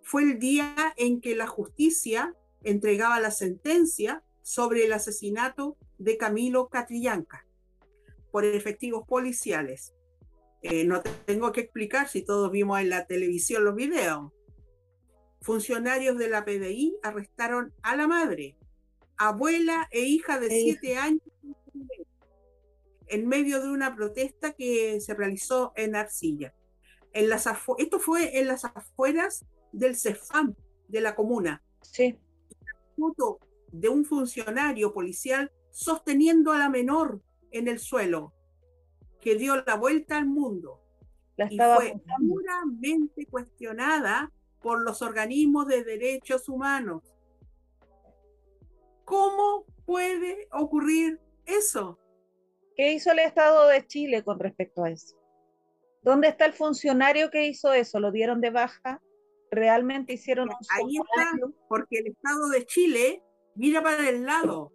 fue 0.00 0.22
el 0.22 0.38
día 0.38 0.94
en 0.96 1.20
que 1.20 1.36
la 1.36 1.46
justicia 1.46 2.34
entregaba 2.64 3.20
la 3.20 3.30
sentencia 3.30 4.24
sobre 4.40 4.86
el 4.86 4.94
asesinato 4.94 5.76
de 5.98 6.16
Camilo 6.16 6.68
Catrillanca 6.68 7.46
por 8.32 8.46
efectivos 8.46 9.06
policiales. 9.06 9.92
Eh, 10.62 10.86
no 10.86 11.02
tengo 11.26 11.52
que 11.52 11.60
explicar 11.60 12.08
si 12.08 12.22
todos 12.22 12.50
vimos 12.50 12.80
en 12.80 12.88
la 12.88 13.06
televisión 13.06 13.66
los 13.66 13.74
videos. 13.74 14.32
Funcionarios 15.46 16.18
de 16.18 16.28
la 16.28 16.44
PDI 16.44 16.96
arrestaron 17.04 17.72
a 17.82 17.94
la 17.94 18.08
madre, 18.08 18.56
abuela 19.16 19.86
e 19.92 20.00
hija 20.00 20.40
de 20.40 20.50
siete 20.50 20.96
años 20.96 21.22
en 23.06 23.28
medio 23.28 23.62
de 23.62 23.70
una 23.70 23.94
protesta 23.94 24.54
que 24.54 25.00
se 25.00 25.14
realizó 25.14 25.72
en 25.76 25.94
Arcilla. 25.94 26.52
En 27.12 27.28
las 27.28 27.48
esto 27.78 28.00
fue 28.00 28.40
en 28.40 28.48
las 28.48 28.64
afueras 28.64 29.46
del 29.70 29.94
CEFAM, 29.94 30.56
de 30.88 31.00
la 31.00 31.14
comuna. 31.14 31.62
Sí. 31.80 32.18
Foto 32.96 33.38
de 33.70 33.88
un 33.88 34.04
funcionario 34.04 34.92
policial 34.92 35.52
sosteniendo 35.70 36.50
a 36.50 36.58
la 36.58 36.68
menor 36.68 37.22
en 37.52 37.68
el 37.68 37.78
suelo, 37.78 38.34
que 39.20 39.36
dio 39.36 39.62
la 39.64 39.76
vuelta 39.76 40.16
al 40.16 40.26
mundo 40.26 40.82
y 41.38 41.56
fue 41.56 41.94
duramente 42.18 43.26
cuestionada 43.26 44.32
por 44.66 44.82
los 44.82 45.00
organismos 45.00 45.68
de 45.68 45.84
derechos 45.84 46.48
humanos. 46.48 47.00
¿Cómo 49.04 49.64
puede 49.84 50.48
ocurrir 50.50 51.20
eso? 51.44 52.00
¿Qué 52.74 52.92
hizo 52.92 53.12
el 53.12 53.20
Estado 53.20 53.68
de 53.68 53.86
Chile 53.86 54.24
con 54.24 54.40
respecto 54.40 54.82
a 54.82 54.90
eso? 54.90 55.16
¿Dónde 56.02 56.26
está 56.26 56.46
el 56.46 56.52
funcionario 56.52 57.30
que 57.30 57.46
hizo 57.46 57.72
eso? 57.72 58.00
¿Lo 58.00 58.10
dieron 58.10 58.40
de 58.40 58.50
baja? 58.50 59.00
¿Realmente 59.52 60.14
hicieron 60.14 60.48
un 60.48 60.56
Ahí 60.70 60.96
está, 60.96 61.30
porque 61.68 61.98
el 62.00 62.08
Estado 62.08 62.48
de 62.48 62.66
Chile 62.66 63.22
mira 63.54 63.84
para 63.84 64.08
el 64.08 64.26
lado 64.26 64.72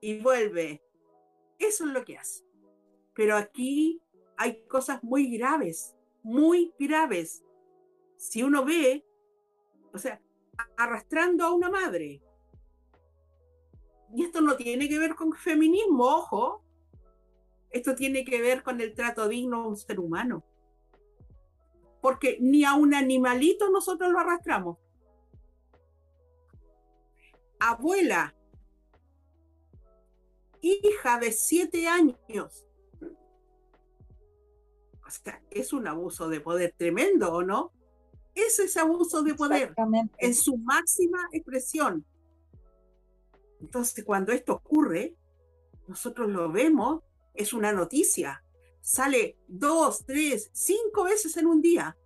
y 0.00 0.18
vuelve. 0.18 0.82
Eso 1.60 1.86
es 1.86 1.92
lo 1.92 2.04
que 2.04 2.18
hace. 2.18 2.42
Pero 3.14 3.36
aquí 3.36 4.02
hay 4.36 4.64
cosas 4.66 5.00
muy 5.04 5.38
graves, 5.38 5.94
muy 6.24 6.74
graves. 6.76 7.44
Si 8.18 8.42
uno 8.42 8.64
ve, 8.64 9.06
o 9.94 9.98
sea, 9.98 10.20
arrastrando 10.76 11.44
a 11.44 11.54
una 11.54 11.70
madre. 11.70 12.20
Y 14.14 14.24
esto 14.24 14.40
no 14.40 14.56
tiene 14.56 14.88
que 14.88 14.98
ver 14.98 15.14
con 15.14 15.32
feminismo, 15.32 16.04
ojo. 16.04 16.64
Esto 17.70 17.94
tiene 17.94 18.24
que 18.24 18.42
ver 18.42 18.62
con 18.62 18.80
el 18.80 18.92
trato 18.92 19.28
digno 19.28 19.62
a 19.62 19.68
un 19.68 19.76
ser 19.76 20.00
humano. 20.00 20.44
Porque 22.02 22.38
ni 22.40 22.64
a 22.64 22.74
un 22.74 22.92
animalito 22.92 23.70
nosotros 23.70 24.10
lo 24.10 24.18
arrastramos. 24.18 24.78
Abuela, 27.60 28.34
hija 30.60 31.20
de 31.20 31.32
siete 31.32 31.86
años. 31.86 32.66
O 35.06 35.10
sea, 35.10 35.40
es 35.50 35.72
un 35.72 35.86
abuso 35.86 36.28
de 36.28 36.40
poder 36.40 36.74
tremendo, 36.76 37.32
¿o 37.32 37.42
no? 37.42 37.72
Eso 38.46 38.62
es 38.62 38.76
abuso 38.76 39.22
de 39.24 39.34
poder 39.34 39.74
en 40.18 40.34
su 40.34 40.56
máxima 40.58 41.28
expresión. 41.32 42.04
Entonces, 43.60 44.04
cuando 44.04 44.30
esto 44.30 44.54
ocurre, 44.54 45.16
nosotros 45.88 46.30
lo 46.30 46.52
vemos, 46.52 47.02
es 47.34 47.52
una 47.52 47.72
noticia. 47.72 48.44
Sale 48.80 49.36
dos, 49.48 50.06
tres, 50.06 50.50
cinco 50.52 51.02
veces 51.02 51.36
en 51.36 51.48
un 51.48 51.60
día. 51.60 51.96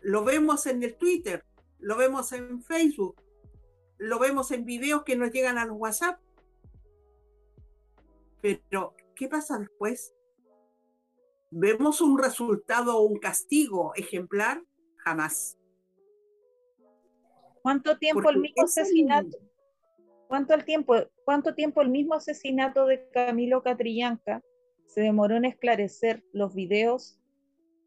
Lo 0.00 0.22
vemos 0.22 0.66
en 0.66 0.80
el 0.84 0.94
Twitter, 0.94 1.44
lo 1.80 1.96
vemos 1.96 2.30
en 2.32 2.62
Facebook, 2.62 3.20
lo 3.98 4.20
vemos 4.20 4.52
en 4.52 4.64
videos 4.64 5.02
que 5.02 5.16
nos 5.16 5.32
llegan 5.32 5.58
a 5.58 5.66
los 5.66 5.76
WhatsApp. 5.76 6.20
Pero, 8.40 8.94
¿qué 9.16 9.26
pasa 9.26 9.58
después? 9.58 10.14
¿Vemos 11.50 12.00
un 12.00 12.16
resultado 12.16 12.96
o 12.96 13.02
un 13.02 13.18
castigo 13.18 13.92
ejemplar? 13.96 14.62
Jamás. 15.04 15.58
¿Cuánto 17.62 17.96
tiempo 17.98 18.28
el 18.30 18.38
mismo 18.38 18.64
asesinato? 18.64 19.38
¿Cuánto, 20.28 20.54
el 20.54 20.64
tiempo, 20.64 20.96
¿Cuánto 21.24 21.54
tiempo 21.54 21.82
el 21.82 21.90
mismo 21.90 22.14
asesinato 22.14 22.86
de 22.86 23.08
Camilo 23.10 23.62
Catrillanca 23.62 24.42
se 24.86 25.00
demoró 25.00 25.36
en 25.36 25.44
esclarecer 25.44 26.24
los 26.32 26.54
videos, 26.54 27.20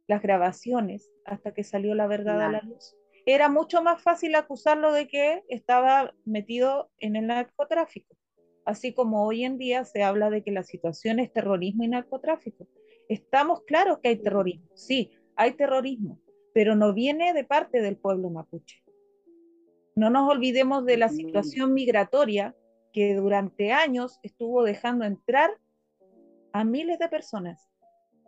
las 0.08 0.22
grabaciones, 0.22 1.12
hasta 1.26 1.54
que 1.54 1.64
salió 1.64 1.96
la 1.96 2.08
verdad 2.08 2.42
a 2.42 2.52
la 2.52 2.62
luz? 2.62 2.96
Era 3.26 3.50
mucho 3.50 3.82
más 3.82 4.02
fácil 4.02 4.36
acusarlo 4.36 4.94
de 4.94 5.08
que 5.08 5.44
estaba 5.50 6.14
metido 6.26 6.92
en 7.00 7.16
el 7.16 7.28
narcotráfico, 7.28 8.16
así 8.64 8.94
como 8.94 9.26
hoy 9.26 9.44
en 9.44 9.58
día 9.58 9.84
se 9.84 10.04
habla 10.04 10.30
de 10.30 10.44
que 10.44 10.52
la 10.52 10.64
situación 10.64 11.20
es 11.20 11.34
terrorismo 11.34 11.84
y 11.84 11.88
narcotráfico. 11.88 12.68
Estamos 13.10 13.64
claros 13.64 14.00
que 14.00 14.10
hay 14.10 14.18
terrorismo, 14.18 14.70
sí, 14.76 15.12
hay 15.36 15.54
terrorismo, 15.54 16.20
pero 16.56 16.74
no 16.74 16.94
viene 16.94 17.34
de 17.34 17.44
parte 17.44 17.82
del 17.82 17.98
pueblo 17.98 18.30
mapuche. 18.30 18.82
No 19.94 20.10
nos 20.10 20.32
olvidemos 20.32 20.86
de 20.86 20.96
la 20.96 21.10
situación 21.10 21.74
migratoria 21.74 22.56
que 22.94 23.14
durante 23.14 23.74
años 23.74 24.22
estuvo 24.24 24.64
dejando 24.64 25.04
entrar 25.04 25.52
a 26.54 26.64
miles 26.64 26.98
de 26.98 27.10
personas. 27.10 27.70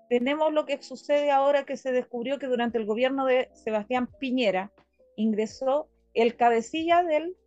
Tenemos 0.10 0.52
lo 0.52 0.66
que 0.66 0.82
sucede 0.82 1.32
ahora 1.32 1.64
que 1.64 1.78
se 1.78 1.94
descubrió 1.94 2.38
que 2.38 2.48
durante 2.48 2.78
el 2.78 2.86
gobierno 2.86 3.26
de 3.26 3.50
Sebastián 3.54 4.10
Piñera 4.20 4.74
ingresó 5.16 5.88
el 6.14 6.36
cabecilla 6.36 7.04
del 7.04 7.38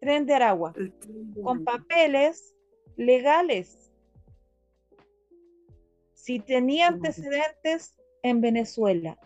tren 0.00 0.24
de 0.24 0.32
Aragua 0.32 0.72
con 1.42 1.62
papeles 1.62 2.54
legales 2.96 3.92
si 6.14 6.40
tenía 6.40 6.86
antecedentes 6.88 7.98
en 8.22 8.40
Venezuela, 8.40 9.18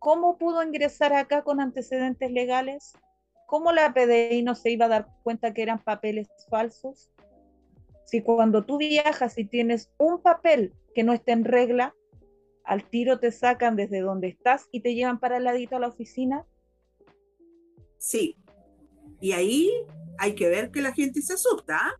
¿cómo 0.00 0.38
pudo 0.38 0.64
ingresar 0.64 1.12
acá 1.12 1.44
con 1.44 1.60
antecedentes 1.60 2.32
legales? 2.32 2.94
¿Cómo 3.46 3.70
la 3.70 3.94
PDI 3.94 4.42
no 4.42 4.56
se 4.56 4.70
iba 4.70 4.86
a 4.86 4.88
dar 4.88 5.08
cuenta 5.22 5.54
que 5.54 5.62
eran 5.62 5.78
papeles 5.84 6.28
falsos? 6.48 7.12
Si 8.06 8.22
cuando 8.22 8.64
tú 8.64 8.78
viajas 8.78 9.38
y 9.38 9.44
tienes 9.44 9.92
un 9.98 10.20
papel 10.20 10.74
que 10.94 11.04
no 11.04 11.12
está 11.12 11.32
en 11.32 11.44
regla, 11.44 11.94
al 12.64 12.88
tiro 12.88 13.20
te 13.20 13.30
sacan 13.30 13.76
desde 13.76 14.00
donde 14.00 14.28
estás 14.28 14.68
y 14.72 14.80
te 14.80 14.94
llevan 14.94 15.20
para 15.20 15.36
el 15.36 15.44
ladito 15.44 15.76
a 15.76 15.80
la 15.80 15.88
oficina. 15.88 16.46
Sí. 17.98 18.36
Y 19.20 19.32
ahí 19.32 19.70
hay 20.18 20.34
que 20.34 20.48
ver 20.48 20.70
que 20.70 20.80
la 20.80 20.92
gente 20.92 21.20
se 21.20 21.34
asusta. 21.34 21.76
¿ah? 21.76 21.92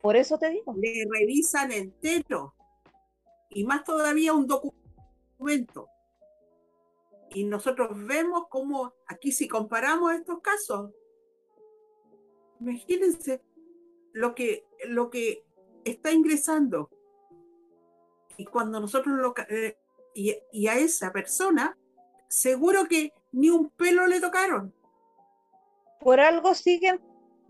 Por 0.00 0.16
eso 0.16 0.38
te 0.38 0.50
digo. 0.50 0.74
Le 0.76 1.06
revisan 1.10 1.72
entero 1.72 2.54
y 3.48 3.64
más 3.64 3.84
todavía 3.84 4.32
un 4.32 4.46
documento. 4.46 5.88
Y 7.34 7.44
nosotros 7.44 7.90
vemos 8.06 8.46
cómo 8.48 8.94
aquí 9.06 9.32
si 9.32 9.48
comparamos 9.48 10.12
estos 10.12 10.40
casos, 10.40 10.90
imagínense 12.60 13.42
lo 14.12 14.34
que, 14.34 14.66
lo 14.86 15.08
que 15.08 15.44
está 15.84 16.12
ingresando. 16.12 16.90
Y 18.36 18.44
cuando 18.44 18.80
nosotros 18.80 19.18
lo... 19.18 19.34
Eh, 19.48 19.78
y, 20.14 20.36
y 20.52 20.66
a 20.66 20.78
esa 20.78 21.10
persona, 21.10 21.78
seguro 22.28 22.86
que 22.86 23.12
ni 23.32 23.48
un 23.48 23.70
pelo 23.70 24.06
le 24.06 24.20
tocaron. 24.20 24.74
Por 26.00 26.20
algo 26.20 26.54
siguen, 26.54 27.00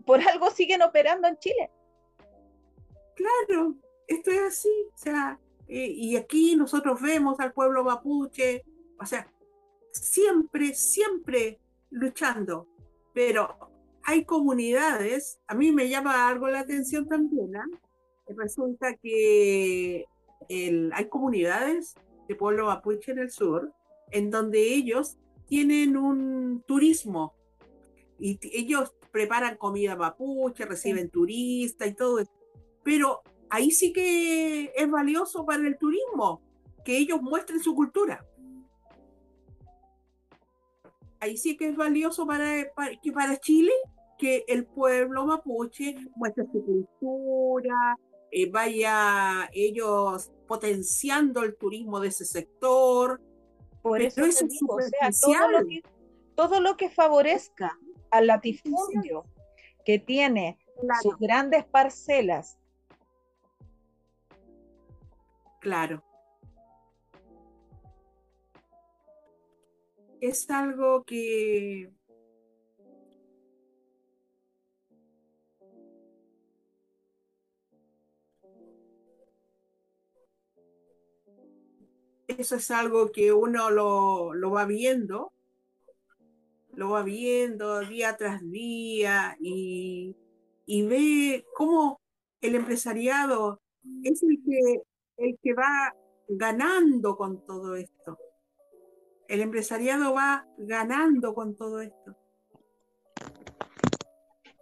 por 0.05 0.21
algo 0.21 0.49
siguen 0.51 0.81
operando 0.81 1.27
en 1.27 1.37
Chile. 1.39 1.71
Claro, 3.15 3.75
esto 4.07 4.31
es 4.31 4.41
así. 4.41 4.87
O 4.93 4.97
sea, 4.97 5.39
y 5.67 6.15
aquí 6.15 6.55
nosotros 6.55 7.01
vemos 7.01 7.39
al 7.39 7.53
pueblo 7.53 7.83
mapuche, 7.83 8.63
o 8.99 9.05
sea, 9.05 9.31
siempre, 9.93 10.73
siempre 10.73 11.59
luchando, 11.89 12.67
pero 13.13 13.55
hay 14.03 14.25
comunidades, 14.25 15.39
a 15.47 15.55
mí 15.55 15.71
me 15.71 15.87
llama 15.87 16.27
algo 16.27 16.47
la 16.47 16.59
atención 16.59 17.07
también, 17.07 17.55
¿ah? 17.55 17.67
resulta 18.35 18.95
que 18.95 20.05
hay 20.49 21.09
comunidades 21.09 21.95
de 22.27 22.35
pueblo 22.35 22.65
mapuche 22.65 23.11
en 23.11 23.19
el 23.19 23.31
sur, 23.31 23.71
en 24.11 24.29
donde 24.29 24.73
ellos 24.73 25.17
tienen 25.47 25.95
un 25.95 26.63
turismo 26.65 27.33
y 28.19 28.39
ellos 28.51 28.93
preparan 29.11 29.57
comida 29.57 29.95
mapuche, 29.95 30.65
reciben 30.65 31.09
turistas 31.09 31.87
y 31.87 31.93
todo 31.93 32.19
eso, 32.19 32.31
pero 32.83 33.21
ahí 33.49 33.71
sí 33.71 33.93
que 33.93 34.73
es 34.75 34.89
valioso 34.89 35.45
para 35.45 35.65
el 35.65 35.77
turismo, 35.77 36.41
que 36.83 36.97
ellos 36.97 37.21
muestren 37.21 37.61
su 37.61 37.75
cultura. 37.75 38.25
Ahí 41.23 41.37
sí 41.37 41.55
que 41.55 41.69
es 41.69 41.77
valioso 41.77 42.27
para, 42.27 42.65
que 43.01 43.11
para 43.13 43.37
Chile 43.37 43.71
que 44.17 44.43
el 44.47 44.65
pueblo 44.65 45.25
mapuche 45.25 45.95
muestre 46.15 46.45
su 46.51 46.63
cultura, 46.63 47.97
eh, 48.29 48.49
vaya 48.51 49.49
ellos 49.53 50.31
potenciando 50.47 51.43
el 51.43 51.55
turismo 51.55 52.01
de 52.01 52.09
ese 52.09 52.25
sector. 52.25 53.21
Por 53.81 54.01
eso, 54.01 54.25
es 54.25 54.45
digo, 54.47 54.77
todo, 55.21 55.47
lo 55.49 55.65
que, 55.65 55.81
todo 56.35 56.59
lo 56.59 56.75
que 56.75 56.89
favorezca 56.89 57.79
al 58.11 58.27
latifundio 58.27 59.23
que 59.85 59.99
tiene 59.99 60.59
sus 61.01 61.17
grandes 61.17 61.63
parcelas 61.63 62.57
claro. 65.63 66.03
Es 70.23 70.49
algo 70.49 71.03
que 71.03 71.91
eso 82.27 82.55
es 82.55 82.71
algo 82.71 83.11
que 83.11 83.33
uno 83.33 83.69
lo, 83.69 84.31
va 84.49 84.65
viendo 84.65 85.33
lo 86.71 86.91
va 86.91 87.03
viendo 87.03 87.81
día 87.81 88.15
tras 88.15 88.49
día 88.49 89.35
y, 89.41 90.15
y 90.65 90.87
ve 90.87 91.45
cómo 91.53 91.99
el 92.39 92.55
empresariado 92.55 93.59
es 94.03 94.23
el 94.23 94.41
que, 94.45 94.83
el 95.17 95.37
que 95.43 95.53
va 95.53 95.93
ganando 96.29 97.17
con 97.17 97.45
todo 97.45 97.75
esto. 97.75 98.22
El 99.27 99.41
empresariado 99.41 100.13
va 100.13 100.45
ganando 100.57 101.33
con 101.33 101.55
todo 101.55 101.81
esto. 101.81 102.15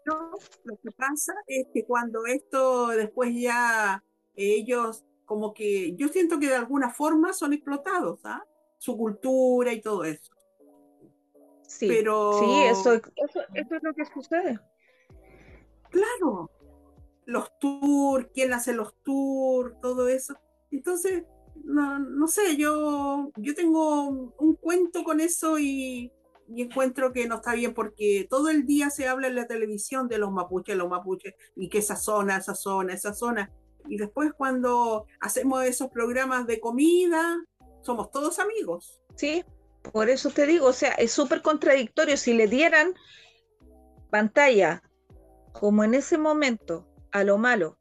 lo 0.06 0.78
que 0.78 0.92
pasa 0.92 1.34
es 1.48 1.68
que 1.74 1.86
cuando 1.86 2.26
esto 2.26 2.88
después 2.88 3.34
ya 3.34 4.04
ellos 4.36 5.06
como 5.26 5.54
que 5.54 5.96
yo 5.96 6.10
siento 6.10 6.40
que 6.40 6.48
de 6.48 6.56
alguna 6.56 6.90
forma 6.90 7.32
son 7.32 7.54
explotados, 7.54 8.20
¿ah? 8.26 8.44
Su 8.78 8.98
cultura 8.98 9.72
y 9.72 9.82
todo 9.82 10.04
eso. 10.04 10.34
Sí, 11.62 11.88
Pero... 11.88 12.34
sí 12.40 12.64
eso, 12.64 12.94
eso, 12.96 13.40
eso 13.54 13.76
es 13.76 13.84
lo 13.84 13.94
que 13.94 14.06
sucede. 14.06 14.60
Claro, 15.90 16.50
los 17.26 17.58
tours, 17.60 18.28
quién 18.34 18.52
hace 18.52 18.74
los 18.74 18.94
tours, 19.04 19.80
todo 19.82 20.10
eso. 20.10 20.36
Entonces, 20.70 21.24
no, 21.64 22.00
no 22.00 22.28
sé, 22.28 22.58
yo, 22.58 23.32
yo 23.38 23.56
tengo 23.56 24.10
un 24.10 24.56
cuento 24.56 25.04
con 25.04 25.20
eso 25.20 25.60
y, 25.60 26.12
y, 26.48 26.62
encuentro 26.62 27.14
que 27.14 27.28
no 27.28 27.36
está 27.36 27.54
bien 27.54 27.74
porque 27.74 28.28
todo 28.30 28.50
el 28.50 28.66
día 28.66 28.90
se 28.90 29.08
habla 29.08 29.28
en 29.28 29.36
la 29.36 29.48
televisión 29.48 30.08
de 30.08 30.18
los 30.18 30.32
mapuches, 30.32 30.76
los 30.76 30.90
mapuches, 30.90 31.34
y 31.56 31.70
que 31.70 31.80
esa 31.80 31.96
zona, 31.96 32.38
esa 32.38 32.56
zona, 32.56 32.94
esa 32.94 33.14
zona. 33.14 33.52
Y 33.88 33.98
después 33.98 34.34
cuando 34.34 35.06
hacemos 35.20 35.64
esos 35.64 35.90
programas 35.90 36.46
de 36.48 36.60
comida, 36.60 37.38
somos 37.82 38.12
todos 38.12 38.40
amigos. 38.40 39.02
Sí, 39.16 39.44
por 39.92 40.10
eso 40.10 40.30
te 40.30 40.46
digo, 40.46 40.68
o 40.68 40.74
sea, 40.74 40.92
es 40.92 41.12
súper 41.12 41.42
contradictorio. 41.42 42.18
Si 42.18 42.34
le 42.34 42.48
dieran 42.48 42.94
pantalla, 44.10 44.84
como 45.52 45.84
en 45.84 45.96
ese 45.96 46.18
momento, 46.18 46.88
a 47.12 47.24
lo 47.24 47.38
malo, 47.38 47.78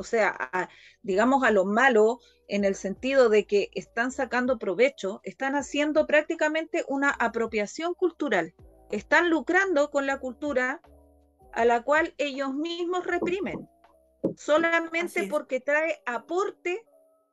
o 0.00 0.02
sea, 0.02 0.70
digamos 1.02 1.44
a 1.44 1.50
lo 1.50 1.66
malo 1.66 2.20
en 2.48 2.64
el 2.64 2.74
sentido 2.74 3.28
de 3.28 3.46
que 3.46 3.68
están 3.74 4.12
sacando 4.12 4.58
provecho, 4.58 5.20
están 5.24 5.54
haciendo 5.56 6.06
prácticamente 6.06 6.86
una 6.88 7.10
apropiación 7.10 7.92
cultural, 7.92 8.54
están 8.90 9.28
lucrando 9.28 9.90
con 9.90 10.06
la 10.06 10.18
cultura 10.18 10.80
a 11.52 11.66
la 11.66 11.82
cual 11.82 12.14
ellos 12.16 12.54
mismos 12.54 13.06
reprimen, 13.06 13.68
solamente 14.36 15.28
porque 15.28 15.60
trae 15.60 16.00
aporte 16.06 16.82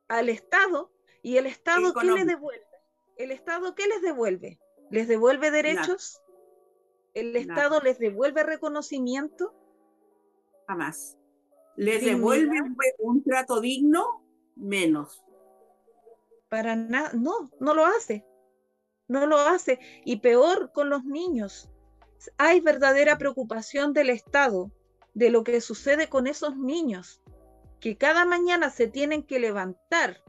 al 0.08 0.28
Estado 0.28 0.92
y 1.22 1.38
el 1.38 1.46
Estado 1.46 1.94
¿qué 1.94 2.06
les 2.06 2.26
devuelve? 2.26 2.66
¿El 3.16 3.30
Estado 3.30 3.74
qué 3.74 3.86
les 3.88 4.02
devuelve? 4.02 4.60
¿Les 4.90 5.08
devuelve 5.08 5.50
derechos? 5.50 6.22
¿El 7.14 7.34
Estado 7.34 7.80
les 7.80 7.98
devuelve 7.98 8.42
reconocimiento? 8.42 9.54
Jamás. 10.66 11.18
¿Les 11.78 12.04
devuelve 12.04 12.56
un, 12.98 13.22
trato 13.22 13.60
digno? 13.60 14.24
Menos. 14.56 15.22
Para 16.48 16.74
nada, 16.74 17.12
no, 17.14 17.52
no 17.60 17.72
lo 17.72 17.86
hace. 17.86 18.26
No 19.06 19.26
lo 19.26 19.38
hace. 19.38 19.78
Y 20.04 20.16
peor 20.16 20.72
con 20.72 20.90
los 20.90 21.04
niños. 21.04 21.70
Hay 22.36 22.60
verdadera 22.60 23.16
preocupación 23.16 23.92
del 23.92 24.10
Estado 24.10 24.72
de 25.14 25.30
lo 25.30 25.44
que 25.44 25.60
sucede 25.60 26.08
con 26.08 26.26
esos 26.26 26.56
niños, 26.56 27.22
que 27.78 27.96
cada 27.96 28.24
mañana 28.24 28.70
se 28.70 28.88
tienen 28.88 29.22
que 29.22 29.38
levantar, 29.38 30.24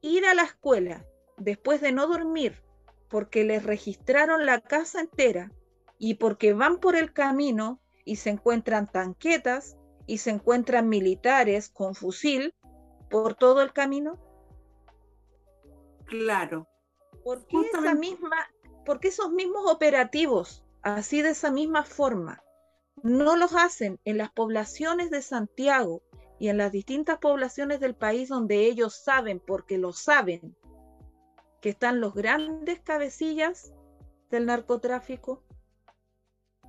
ir 0.00 0.24
a 0.24 0.32
la 0.32 0.44
escuela, 0.44 1.04
después 1.36 1.82
de 1.82 1.92
no 1.92 2.06
dormir, 2.06 2.62
porque 3.10 3.44
les 3.44 3.64
registraron 3.64 4.46
la 4.46 4.62
casa 4.62 5.02
entera 5.02 5.52
y 5.98 6.14
porque 6.14 6.54
van 6.54 6.80
por 6.80 6.96
el 6.96 7.12
camino 7.12 7.82
y 8.06 8.16
se 8.16 8.30
encuentran 8.30 8.90
tanquetas 8.90 9.76
y 10.06 10.18
se 10.18 10.30
encuentran 10.30 10.88
militares 10.88 11.68
con 11.68 11.94
fusil 11.94 12.54
por 13.10 13.34
todo 13.34 13.62
el 13.62 13.72
camino? 13.72 14.18
Claro. 16.06 16.68
¿Por 17.22 17.46
qué, 17.46 17.56
esa 17.60 17.94
misma, 17.94 18.36
¿Por 18.84 18.98
esos 19.02 19.30
mismos 19.30 19.70
operativos, 19.70 20.64
así 20.82 21.22
de 21.22 21.30
esa 21.30 21.50
misma 21.50 21.84
forma, 21.84 22.42
no 23.02 23.36
los 23.36 23.54
hacen 23.54 23.98
en 24.04 24.18
las 24.18 24.30
poblaciones 24.30 25.10
de 25.10 25.22
Santiago 25.22 26.02
y 26.38 26.48
en 26.48 26.58
las 26.58 26.72
distintas 26.72 27.18
poblaciones 27.18 27.80
del 27.80 27.94
país 27.94 28.28
donde 28.28 28.66
ellos 28.66 28.94
saben, 28.94 29.40
porque 29.40 29.78
lo 29.78 29.92
saben, 29.92 30.54
que 31.62 31.70
están 31.70 32.00
los 32.00 32.14
grandes 32.14 32.80
cabecillas 32.80 33.72
del 34.30 34.46
narcotráfico? 34.46 35.42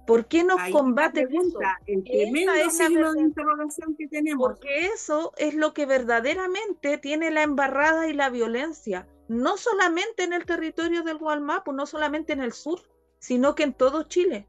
¿Por 0.05 0.27
qué 0.27 0.43
no 0.43 0.55
combate 0.71 1.27
eso? 1.29 1.59
El 1.87 2.03
tremendo 2.03 2.69
signo 2.69 3.13
de 3.13 3.21
interrogación 3.21 3.95
que 3.95 4.07
tenemos. 4.07 4.47
Porque 4.47 4.85
eso 4.87 5.33
es 5.37 5.55
lo 5.55 5.73
que 5.73 5.85
verdaderamente 5.85 6.97
tiene 6.97 7.31
la 7.31 7.43
embarrada 7.43 8.07
y 8.07 8.13
la 8.13 8.29
violencia, 8.29 9.07
no 9.27 9.57
solamente 9.57 10.23
en 10.23 10.33
el 10.33 10.45
territorio 10.45 11.03
del 11.03 11.17
Gualmapu, 11.17 11.73
no 11.73 11.85
solamente 11.85 12.33
en 12.33 12.41
el 12.41 12.53
sur, 12.53 12.81
sino 13.19 13.55
que 13.55 13.63
en 13.63 13.73
todo 13.73 14.03
Chile. 14.03 14.47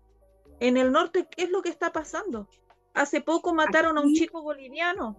En 0.61 0.77
el 0.77 0.93
norte, 0.93 1.27
¿qué 1.31 1.45
es 1.45 1.51
lo 1.51 1.63
que 1.63 1.71
está 1.71 1.93
pasando? 1.93 2.49
Hace 2.95 3.21
poco 3.21 3.55
mataron 3.55 3.99
a 3.99 4.01
un 4.01 4.15
chico 4.15 4.43
boliviano. 4.43 5.17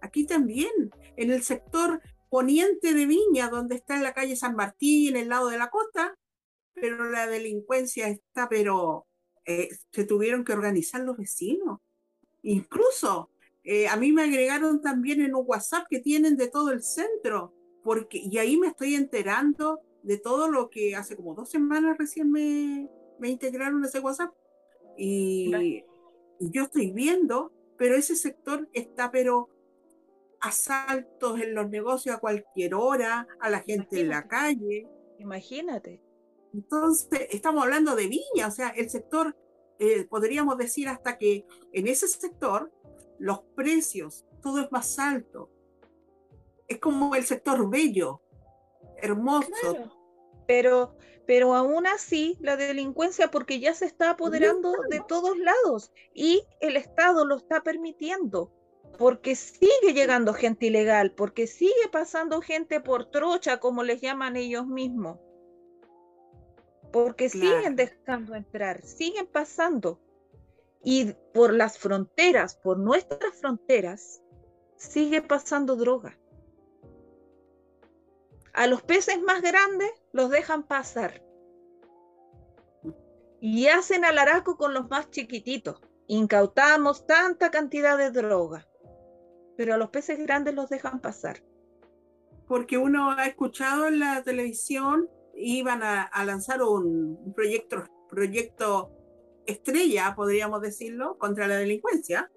Aquí 0.00 0.26
también, 0.26 0.90
en 1.16 1.30
el 1.30 1.42
sector 1.42 2.00
poniente 2.30 2.94
de 2.94 3.06
Viña, 3.06 3.48
donde 3.48 3.74
está 3.74 3.96
en 3.96 4.02
la 4.02 4.12
calle 4.12 4.36
San 4.36 4.54
Martín, 4.54 5.16
en 5.16 5.22
el 5.22 5.28
lado 5.28 5.48
de 5.48 5.58
la 5.58 5.70
costa, 5.70 6.14
pero 6.74 7.10
la 7.10 7.26
delincuencia 7.26 8.08
está, 8.08 8.48
pero 8.48 9.07
eh, 9.48 9.70
se 9.92 10.04
tuvieron 10.04 10.44
que 10.44 10.52
organizar 10.52 11.00
los 11.00 11.16
vecinos. 11.16 11.80
Incluso 12.42 13.30
eh, 13.64 13.88
a 13.88 13.96
mí 13.96 14.12
me 14.12 14.24
agregaron 14.24 14.82
también 14.82 15.22
en 15.22 15.34
un 15.34 15.42
WhatsApp 15.46 15.86
que 15.88 16.00
tienen 16.00 16.36
de 16.36 16.48
todo 16.48 16.70
el 16.70 16.82
centro, 16.82 17.54
porque, 17.82 18.18
y 18.18 18.36
ahí 18.36 18.58
me 18.58 18.66
estoy 18.66 18.94
enterando 18.94 19.80
de 20.02 20.18
todo 20.18 20.50
lo 20.50 20.68
que 20.68 20.94
hace 20.94 21.16
como 21.16 21.34
dos 21.34 21.50
semanas 21.50 21.96
recién 21.96 22.30
me, 22.30 22.90
me 23.18 23.30
integraron 23.30 23.82
ese 23.82 24.00
WhatsApp. 24.00 24.34
Y, 24.98 25.82
yo 26.40 26.64
estoy 26.64 26.92
viendo, 26.92 27.50
pero 27.78 27.96
ese 27.96 28.16
sector 28.16 28.68
está, 28.74 29.10
pero 29.10 29.48
asaltos 30.40 31.40
en 31.40 31.54
los 31.54 31.70
negocios 31.70 32.14
a 32.14 32.20
cualquier 32.20 32.74
hora, 32.74 33.26
a 33.40 33.48
la 33.48 33.60
gente 33.60 34.02
en 34.02 34.10
la 34.10 34.28
calle. 34.28 34.86
Imagínate. 35.18 36.02
Entonces, 36.54 37.28
estamos 37.30 37.62
hablando 37.62 37.94
de 37.94 38.08
viña, 38.08 38.46
o 38.46 38.50
sea, 38.50 38.68
el 38.70 38.88
sector, 38.90 39.36
eh, 39.78 40.04
podríamos 40.04 40.56
decir 40.56 40.88
hasta 40.88 41.18
que 41.18 41.46
en 41.72 41.86
ese 41.86 42.08
sector 42.08 42.72
los 43.18 43.40
precios, 43.54 44.24
todo 44.42 44.60
es 44.60 44.72
más 44.72 44.98
alto. 44.98 45.50
Es 46.66 46.78
como 46.78 47.14
el 47.14 47.24
sector 47.24 47.68
bello, 47.68 48.22
hermoso. 48.96 49.48
Pero, 50.46 50.96
pero 51.26 51.54
aún 51.54 51.86
así, 51.86 52.38
la 52.40 52.56
delincuencia, 52.56 53.30
porque 53.30 53.60
ya 53.60 53.74
se 53.74 53.86
está 53.86 54.10
apoderando 54.10 54.72
de 54.88 55.02
todos 55.06 55.36
lados 55.38 55.92
y 56.14 56.42
el 56.60 56.76
Estado 56.76 57.26
lo 57.26 57.36
está 57.36 57.62
permitiendo, 57.62 58.52
porque 58.96 59.36
sigue 59.36 59.92
llegando 59.92 60.32
gente 60.32 60.66
ilegal, 60.66 61.12
porque 61.12 61.46
sigue 61.46 61.88
pasando 61.92 62.40
gente 62.40 62.80
por 62.80 63.10
trocha, 63.10 63.60
como 63.60 63.82
les 63.82 64.00
llaman 64.00 64.36
ellos 64.36 64.66
mismos 64.66 65.18
porque 66.92 67.28
siguen 67.28 67.76
dejando 67.76 68.34
entrar, 68.34 68.82
siguen 68.82 69.26
pasando. 69.26 70.00
Y 70.82 71.12
por 71.34 71.52
las 71.52 71.78
fronteras, 71.78 72.54
por 72.56 72.78
nuestras 72.78 73.34
fronteras, 73.34 74.22
sigue 74.76 75.22
pasando 75.22 75.76
droga. 75.76 76.18
A 78.52 78.66
los 78.66 78.82
peces 78.82 79.20
más 79.20 79.42
grandes 79.42 79.90
los 80.12 80.30
dejan 80.30 80.62
pasar. 80.62 81.22
Y 83.40 83.68
hacen 83.68 84.04
alaraco 84.04 84.56
con 84.56 84.74
los 84.74 84.88
más 84.88 85.10
chiquititos. 85.10 85.80
Incautamos 86.06 87.06
tanta 87.06 87.50
cantidad 87.50 87.98
de 87.98 88.10
droga. 88.10 88.66
Pero 89.56 89.74
a 89.74 89.76
los 89.76 89.90
peces 89.90 90.18
grandes 90.18 90.54
los 90.54 90.70
dejan 90.70 91.00
pasar. 91.00 91.42
Porque 92.46 92.78
uno 92.78 93.12
ha 93.12 93.26
escuchado 93.26 93.86
en 93.86 94.00
la 94.00 94.22
televisión 94.22 95.08
iban 95.38 95.82
a, 95.82 96.10
lanzar 96.24 96.62
un, 96.62 97.32
proyecto, 97.34 97.84
proyecto 98.08 98.90
estrella, 99.46 100.14
podríamos 100.14 100.60
decirlo, 100.60 101.16
contra 101.18 101.46
la 101.46 101.56
delincuencia, 101.56 102.30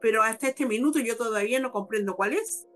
pero 0.00 0.22
hasta 0.22 0.48
este 0.48 0.66
minuto 0.66 0.98
yo 0.98 1.16
todavía 1.16 1.60
no 1.60 1.72
comprendo 1.72 2.16
cuál 2.16 2.34
es. 2.34 2.66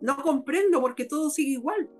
No 0.00 0.22
comprendo 0.22 0.80
porque 0.80 1.04
todo 1.04 1.30
sigue 1.30 1.52
igual. 1.52 1.90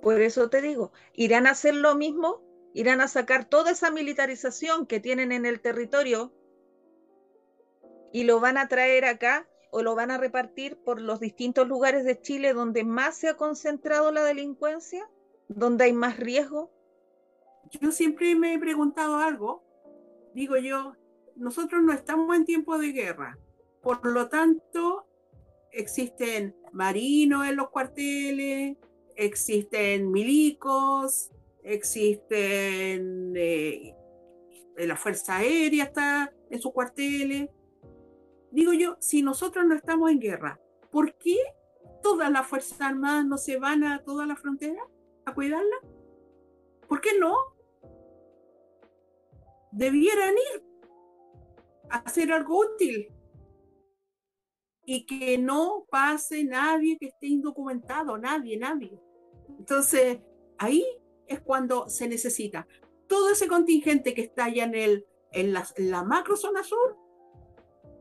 Por 0.00 0.20
eso 0.20 0.48
te 0.48 0.62
digo, 0.62 0.92
irán 1.12 1.46
a 1.46 1.50
hacer 1.50 1.74
lo 1.74 1.96
mismo, 1.96 2.42
irán 2.72 3.00
a 3.00 3.08
sacar 3.08 3.44
toda 3.44 3.72
esa 3.72 3.90
militarización 3.90 4.86
que 4.86 5.00
tienen 5.00 5.32
en 5.32 5.44
el 5.44 5.60
territorio 5.60 6.32
y 8.12 8.24
lo 8.24 8.40
van 8.40 8.58
a 8.58 8.68
traer 8.68 9.04
acá 9.04 9.48
o 9.70 9.82
lo 9.82 9.94
van 9.94 10.10
a 10.10 10.18
repartir 10.18 10.76
por 10.76 11.00
los 11.00 11.20
distintos 11.20 11.68
lugares 11.68 12.04
de 12.04 12.20
Chile 12.20 12.52
donde 12.52 12.84
más 12.84 13.16
se 13.16 13.28
ha 13.28 13.36
concentrado 13.36 14.10
la 14.12 14.24
delincuencia? 14.24 15.08
donde 15.48 15.84
hay 15.84 15.92
más 15.92 16.18
riesgo? 16.18 16.70
Yo 17.80 17.90
siempre 17.90 18.34
me 18.34 18.54
he 18.54 18.58
preguntado 18.58 19.16
algo, 19.16 19.62
digo 20.34 20.56
yo, 20.56 20.94
nosotros 21.36 21.82
no 21.82 21.92
estamos 21.92 22.36
en 22.36 22.44
tiempo 22.44 22.78
de 22.78 22.92
guerra, 22.92 23.38
por 23.82 24.04
lo 24.06 24.28
tanto 24.28 25.06
existen 25.72 26.56
marinos 26.72 27.46
en 27.46 27.56
los 27.56 27.70
cuarteles, 27.70 28.76
existen 29.16 30.10
milicos, 30.10 31.30
existen 31.62 33.34
eh, 33.36 33.94
la 34.78 34.96
Fuerza 34.96 35.38
Aérea 35.38 35.84
está 35.84 36.32
en 36.50 36.60
sus 36.60 36.72
cuarteles. 36.72 37.50
Digo 38.58 38.72
yo, 38.72 38.96
si 38.98 39.22
nosotros 39.22 39.64
no 39.66 39.76
estamos 39.76 40.10
en 40.10 40.18
guerra, 40.18 40.60
¿por 40.90 41.14
qué 41.14 41.36
todas 42.02 42.28
las 42.28 42.44
Fuerzas 42.44 42.80
Armadas 42.80 43.24
no 43.24 43.38
se 43.38 43.56
van 43.56 43.84
a 43.84 44.02
toda 44.02 44.26
la 44.26 44.34
frontera 44.34 44.82
a 45.24 45.32
cuidarla? 45.32 45.76
¿Por 46.88 47.00
qué 47.00 47.16
no? 47.20 47.36
Debieran 49.70 50.34
ir 50.34 50.64
a 51.88 51.98
hacer 51.98 52.32
algo 52.32 52.58
útil 52.58 53.14
y 54.84 55.06
que 55.06 55.38
no 55.38 55.86
pase 55.88 56.42
nadie 56.42 56.98
que 56.98 57.06
esté 57.06 57.28
indocumentado, 57.28 58.18
nadie, 58.18 58.58
nadie. 58.58 59.00
Entonces, 59.56 60.18
ahí 60.58 60.84
es 61.28 61.40
cuando 61.42 61.88
se 61.88 62.08
necesita 62.08 62.66
todo 63.06 63.30
ese 63.30 63.46
contingente 63.46 64.14
que 64.14 64.22
está 64.22 64.46
allá 64.46 64.64
en, 64.64 64.74
el, 64.74 65.06
en, 65.30 65.52
la, 65.52 65.64
en 65.76 65.92
la 65.92 66.02
macro 66.02 66.36
zona 66.36 66.64
sur, 66.64 67.07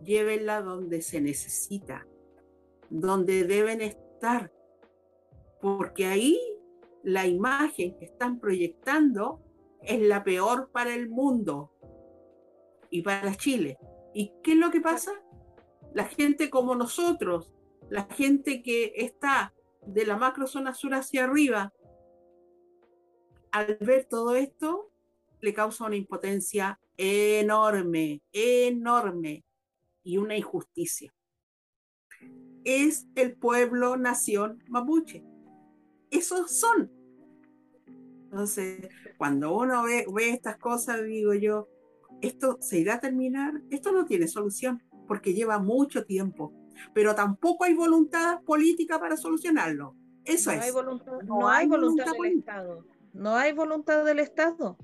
llévenla 0.07 0.61
donde 0.61 1.01
se 1.01 1.19
necesita, 1.19 2.07
donde 2.89 3.43
deben 3.43 3.81
estar, 3.81 4.53
porque 5.61 6.05
ahí 6.05 6.39
la 7.03 7.27
imagen 7.27 7.97
que 7.97 8.05
están 8.05 8.39
proyectando 8.39 9.43
es 9.81 10.01
la 10.01 10.23
peor 10.23 10.71
para 10.71 10.95
el 10.95 11.09
mundo 11.09 11.73
y 12.89 13.01
para 13.01 13.35
Chile. 13.35 13.77
¿Y 14.13 14.31
qué 14.41 14.53
es 14.53 14.57
lo 14.57 14.71
que 14.71 14.79
pasa? 14.79 15.11
La 15.93 16.05
gente 16.05 16.49
como 16.49 16.73
nosotros, 16.73 17.53
la 17.89 18.05
gente 18.05 18.63
que 18.63 18.93
está 18.95 19.53
de 19.85 20.05
la 20.05 20.15
macro 20.15 20.47
zona 20.47 20.73
sur 20.73 20.93
hacia 20.93 21.25
arriba, 21.25 21.73
al 23.51 23.77
ver 23.81 24.05
todo 24.05 24.35
esto, 24.35 24.89
le 25.41 25.53
causa 25.53 25.85
una 25.85 25.97
impotencia 25.97 26.79
enorme, 26.95 28.21
enorme 28.31 29.43
y 30.07 30.17
una 30.17 30.37
injusticia. 30.37 31.13
Es 32.63 33.07
el 33.15 33.35
pueblo 33.35 33.97
nación 33.97 34.63
mapuche. 34.69 35.25
Esos 36.09 36.57
son. 36.57 36.89
Entonces, 38.23 38.87
cuando 39.17 39.53
uno 39.53 39.83
ve, 39.83 40.05
ve 40.13 40.29
estas 40.29 40.57
cosas, 40.57 41.03
digo 41.03 41.33
yo, 41.33 41.67
¿esto 42.21 42.57
se 42.61 42.79
irá 42.79 42.95
a 42.95 42.99
terminar? 43.01 43.61
Esto 43.69 43.91
no 43.91 44.05
tiene 44.05 44.29
solución 44.29 44.81
porque 45.09 45.33
lleva 45.33 45.59
mucho 45.59 46.05
tiempo, 46.05 46.53
pero 46.93 47.13
tampoco 47.13 47.65
hay 47.65 47.73
voluntad 47.73 48.41
política 48.43 48.99
para 49.01 49.17
solucionarlo. 49.17 49.93
Eso 50.23 50.51
no 50.51 50.57
es. 50.57 50.63
Hay 50.63 50.71
voluntad, 50.71 51.21
no, 51.23 51.49
hay 51.49 51.67
voluntad, 51.67 52.05
voluntad 52.05 52.23
del 52.23 52.39
Estado. 52.39 52.85
No 53.13 53.35
hay 53.35 53.51
voluntad 53.51 54.05
del 54.05 54.19
Estado. 54.19 54.77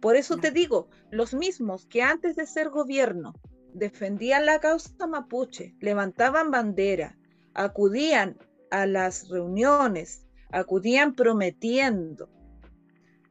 Por 0.00 0.16
eso 0.16 0.38
te 0.38 0.52
digo, 0.52 0.88
los 1.10 1.34
mismos 1.34 1.84
que 1.84 2.02
antes 2.02 2.36
de 2.36 2.46
ser 2.46 2.70
gobierno 2.70 3.34
defendían 3.78 4.46
la 4.46 4.60
causa 4.60 5.06
mapuche, 5.06 5.74
levantaban 5.80 6.50
bandera, 6.50 7.16
acudían 7.54 8.36
a 8.70 8.86
las 8.86 9.28
reuniones, 9.28 10.26
acudían 10.50 11.14
prometiendo, 11.14 12.30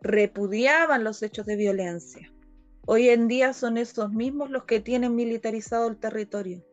repudiaban 0.02 1.04
los 1.04 1.22
hechos 1.24 1.46
de 1.46 1.56
violencia. 1.56 2.34
Hoy 2.86 3.10
en 3.10 3.28
día 3.28 3.54
son 3.54 3.78
esos 3.78 4.12
mismos 4.12 4.50
los 4.50 4.64
que 4.64 4.80
tienen 4.80 5.16
militarizado 5.16 5.88
el 5.88 5.98
territorio. 5.98 6.64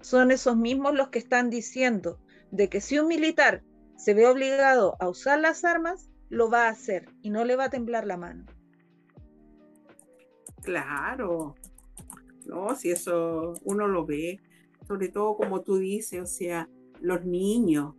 Son 0.00 0.30
esos 0.30 0.56
mismos 0.56 0.94
los 0.94 1.08
que 1.08 1.18
están 1.18 1.50
diciendo 1.50 2.20
de 2.50 2.68
que 2.68 2.80
si 2.80 2.98
un 2.98 3.08
militar 3.08 3.62
se 3.96 4.14
ve 4.14 4.26
obligado 4.26 4.96
a 5.00 5.08
usar 5.08 5.40
las 5.40 5.64
armas, 5.64 6.10
lo 6.28 6.50
va 6.50 6.66
a 6.66 6.70
hacer 6.70 7.06
y 7.22 7.30
no 7.30 7.44
le 7.44 7.56
va 7.56 7.64
a 7.64 7.70
temblar 7.70 8.06
la 8.06 8.16
mano. 8.16 8.44
Claro, 10.62 11.54
no, 12.48 12.74
si 12.74 12.90
eso 12.90 13.54
uno 13.64 13.86
lo 13.86 14.04
ve, 14.06 14.40
sobre 14.86 15.08
todo 15.08 15.36
como 15.36 15.62
tú 15.62 15.76
dices, 15.76 16.22
o 16.22 16.26
sea, 16.26 16.68
los 17.00 17.24
niños, 17.24 17.94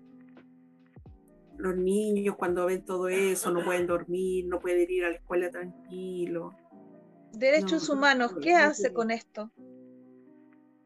los 1.58 1.76
niños 1.78 2.36
cuando 2.36 2.66
ven 2.66 2.84
todo 2.84 3.08
eso 3.10 3.52
no 3.52 3.64
pueden 3.64 3.88
dormir, 3.88 4.46
no 4.48 4.60
pueden 4.60 4.90
ir 4.90 5.06
a 5.06 5.10
la 5.10 5.16
escuela 5.16 5.50
tranquilo. 5.50 6.54
Derechos 7.34 7.90
humanos, 7.90 8.34
¿qué 8.42 8.56
hace 8.56 8.92
con 8.92 9.12
esto? 9.12 9.52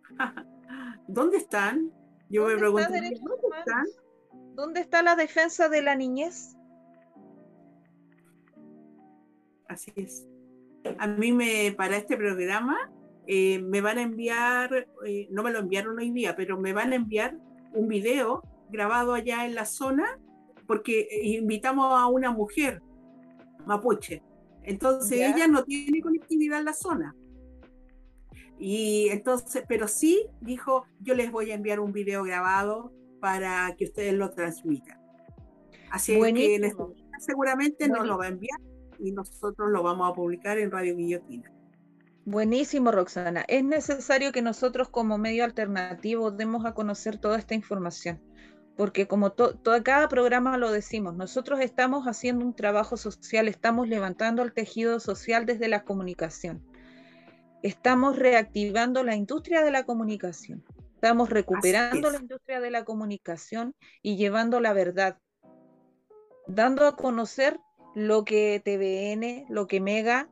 ¿Dónde 1.08 1.38
están? 1.38 1.92
Yo 2.30 2.48
me 2.48 2.58
pregunto, 2.58 2.90
¿dónde 2.90 3.10
están? 3.60 3.86
¿Dónde 4.56 4.80
está 4.82 5.02
la 5.02 5.16
defensa 5.16 5.70
de 5.70 5.82
la 5.82 5.96
niñez? 5.96 6.56
Así 9.68 9.92
es 9.96 10.28
a 10.98 11.08
mí 11.08 11.32
me, 11.32 11.74
para 11.76 11.98
este 11.98 12.18
programa, 12.18 12.92
eh, 13.28 13.60
me 13.60 13.82
van 13.82 13.98
a 13.98 14.02
enviar, 14.02 14.88
eh, 15.06 15.28
no 15.32 15.44
me 15.44 15.52
lo 15.52 15.60
enviaron 15.60 15.98
hoy 15.98 16.12
día, 16.12 16.36
pero 16.36 16.60
me 16.60 16.74
van 16.74 16.92
a 16.92 16.96
enviar 16.96 17.38
un 17.74 17.88
video 17.88 18.44
grabado 18.70 19.14
allá 19.14 19.46
en 19.46 19.56
la 19.56 19.66
zona, 19.66 20.20
porque 20.68 21.02
eh, 21.02 21.28
invitamos 21.38 21.94
a 21.98 22.08
una 22.08 22.32
mujer 22.32 22.82
mapuche. 23.66 24.22
Entonces 24.64 25.20
ella 25.20 25.48
no 25.48 25.64
tiene 25.64 26.02
conectividad 26.02 26.60
en 26.60 26.66
la 26.66 26.74
zona. 26.74 27.16
Y 28.60 29.10
entonces, 29.10 29.64
pero 29.68 29.88
sí 29.88 30.26
dijo, 30.40 30.86
yo 31.02 31.16
les 31.16 31.32
voy 31.32 31.52
a 31.52 31.56
enviar 31.56 31.80
un 31.80 31.92
video 31.92 32.24
grabado 32.24 32.94
para 33.20 33.74
que 33.78 33.86
ustedes 33.86 34.14
lo 34.14 34.32
transmitan. 34.32 35.00
Así 35.92 36.20
que 36.20 36.56
este 36.56 36.76
seguramente 37.20 37.88
nos 37.88 38.08
lo 38.08 38.18
va 38.18 38.26
a 38.26 38.30
enviar 38.30 38.60
y 39.00 39.12
nosotros 39.12 39.70
lo 39.70 39.84
vamos 39.84 40.10
a 40.10 40.14
publicar 40.14 40.58
en 40.58 40.72
Radio 40.72 40.96
Guillotina. 40.96 41.53
Buenísimo, 42.26 42.92
Roxana. 42.92 43.44
Es 43.50 43.66
necesario 43.66 44.32
que 44.32 44.42
nosotros 44.42 44.88
como 44.88 45.18
medio 45.18 45.44
alternativo 45.44 46.32
demos 46.32 46.66
a 46.66 46.74
conocer 46.74 47.18
toda 47.18 47.38
esta 47.38 47.54
información, 47.54 48.22
porque 48.78 49.08
como 49.08 49.34
todo, 49.34 49.60
cada 49.84 50.08
programa 50.08 50.58
lo 50.58 50.72
decimos, 50.72 51.16
nosotros 51.16 51.60
estamos 51.60 52.06
haciendo 52.06 52.46
un 52.46 52.56
trabajo 52.56 52.96
social, 52.96 53.50
estamos 53.50 53.90
levantando 53.90 54.42
el 54.42 54.54
tejido 54.54 55.02
social 55.02 55.46
desde 55.46 55.68
la 55.68 55.84
comunicación. 55.84 56.66
Estamos 57.62 58.18
reactivando 58.18 59.04
la 59.04 59.16
industria 59.16 59.62
de 59.62 59.72
la 59.72 59.84
comunicación. 59.84 60.64
Estamos 60.96 61.30
recuperando 61.30 62.10
la 62.10 62.20
industria 62.20 62.62
de 62.62 62.72
la 62.72 62.86
comunicación 62.86 63.76
y 64.02 64.16
llevando 64.16 64.62
la 64.62 64.72
verdad, 64.72 65.18
dando 66.48 66.88
a 66.88 66.96
conocer 66.96 67.60
lo 67.96 68.24
que 68.24 68.62
TVN, 68.64 69.46
lo 69.54 69.68
que 69.68 69.82
Mega, 69.82 70.30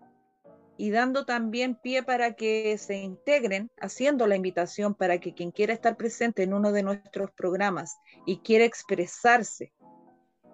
y 0.81 0.89
dando 0.89 1.25
también 1.25 1.75
pie 1.75 2.01
para 2.01 2.33
que 2.33 2.75
se 2.79 2.95
integren, 2.95 3.69
haciendo 3.79 4.25
la 4.25 4.35
invitación 4.35 4.95
para 4.95 5.19
que 5.19 5.35
quien 5.35 5.51
quiera 5.51 5.73
estar 5.73 5.95
presente 5.95 6.41
en 6.41 6.55
uno 6.55 6.71
de 6.71 6.81
nuestros 6.81 7.29
programas 7.33 7.99
y 8.25 8.39
quiera 8.39 8.65
expresarse, 8.65 9.73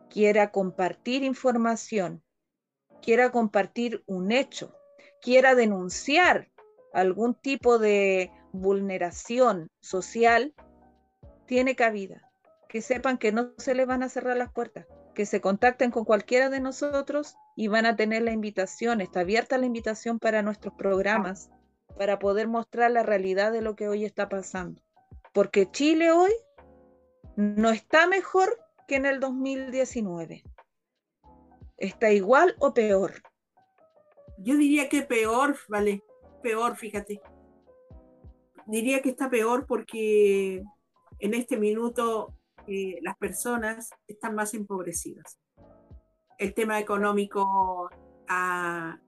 quiera 0.10 0.52
compartir 0.52 1.24
información, 1.24 2.22
quiera 3.02 3.32
compartir 3.32 4.04
un 4.06 4.34
hecho, 4.34 4.76
quiera 5.22 5.56
denunciar 5.56 6.52
algún 6.92 7.34
tipo 7.34 7.80
de 7.80 8.30
vulneración 8.52 9.70
social, 9.80 10.54
tiene 11.46 11.78
cabida. 11.78 12.30
Que 12.68 12.82
sepan 12.82 13.18
que 13.18 13.32
no 13.32 13.54
se 13.58 13.76
les 13.76 13.88
van 13.88 14.04
a 14.04 14.10
cerrar 14.10 14.36
las 14.36 14.52
puertas 14.52 14.88
que 15.18 15.26
se 15.26 15.42
contacten 15.42 15.90
con 15.90 16.06
cualquiera 16.06 16.52
de 16.52 16.60
nosotros 16.60 17.38
y 17.56 17.70
van 17.70 17.88
a 17.88 17.96
tener 17.96 18.22
la 18.22 18.34
invitación, 18.34 19.02
está 19.02 19.22
abierta 19.22 19.58
la 19.58 19.66
invitación 19.66 20.20
para 20.20 20.44
nuestros 20.44 20.76
programas, 20.76 21.50
para 21.98 22.20
poder 22.20 22.48
mostrar 22.48 22.92
la 22.92 23.02
realidad 23.02 23.52
de 23.52 23.64
lo 23.64 23.76
que 23.76 23.90
hoy 23.90 24.06
está 24.06 24.30
pasando. 24.30 24.80
Porque 25.34 25.72
Chile 25.72 26.12
hoy 26.12 26.32
no 27.36 27.72
está 27.72 28.06
mejor 28.06 28.60
que 28.88 28.98
en 28.98 29.08
el 29.08 29.20
2019. 29.20 30.44
Está 31.78 32.12
igual 32.12 32.56
o 32.60 32.76
peor. 32.76 33.24
Yo 34.38 34.56
diría 34.56 34.88
que 34.88 35.02
peor, 35.02 35.58
vale, 35.68 36.04
peor, 36.44 36.78
fíjate. 36.78 37.22
Diría 38.68 39.02
que 39.02 39.10
está 39.10 39.32
peor 39.32 39.66
porque 39.66 40.64
en 41.18 41.34
este 41.34 41.58
minuto 41.58 42.36
las 43.02 43.18
personas 43.18 43.90
están 44.08 44.36
más 44.36 44.54
empobrecidas. 44.54 45.40
El 46.38 46.54
tema 46.54 46.80
económico 46.80 47.90
ha, 48.28 49.00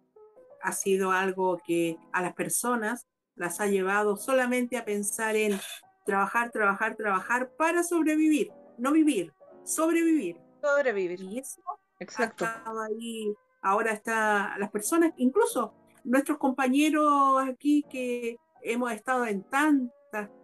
ha 0.61 0.71
sido 0.71 1.11
algo 1.11 1.57
que 1.65 1.97
a 2.11 2.21
las 2.21 2.33
personas 2.33 3.07
las 3.35 3.61
ha 3.61 3.67
llevado 3.67 4.17
solamente 4.17 4.77
a 4.77 4.85
pensar 4.85 5.35
en 5.35 5.59
trabajar, 6.05 6.51
trabajar, 6.51 6.95
trabajar 6.95 7.51
para 7.57 7.83
sobrevivir, 7.83 8.51
no 8.77 8.91
vivir, 8.91 9.33
sobrevivir. 9.63 10.37
Sobrevivir. 10.61 11.21
Y 11.21 11.39
eso 11.39 11.61
Exacto. 11.99 12.45
ahí, 12.81 13.33
ahora 13.61 13.91
está 13.91 14.55
las 14.57 14.71
personas, 14.71 15.13
incluso 15.17 15.73
nuestros 16.03 16.37
compañeros 16.37 17.41
aquí 17.47 17.85
que 17.89 18.37
hemos 18.61 18.91
estado 18.91 19.25
en 19.25 19.43
tantas, 19.43 19.93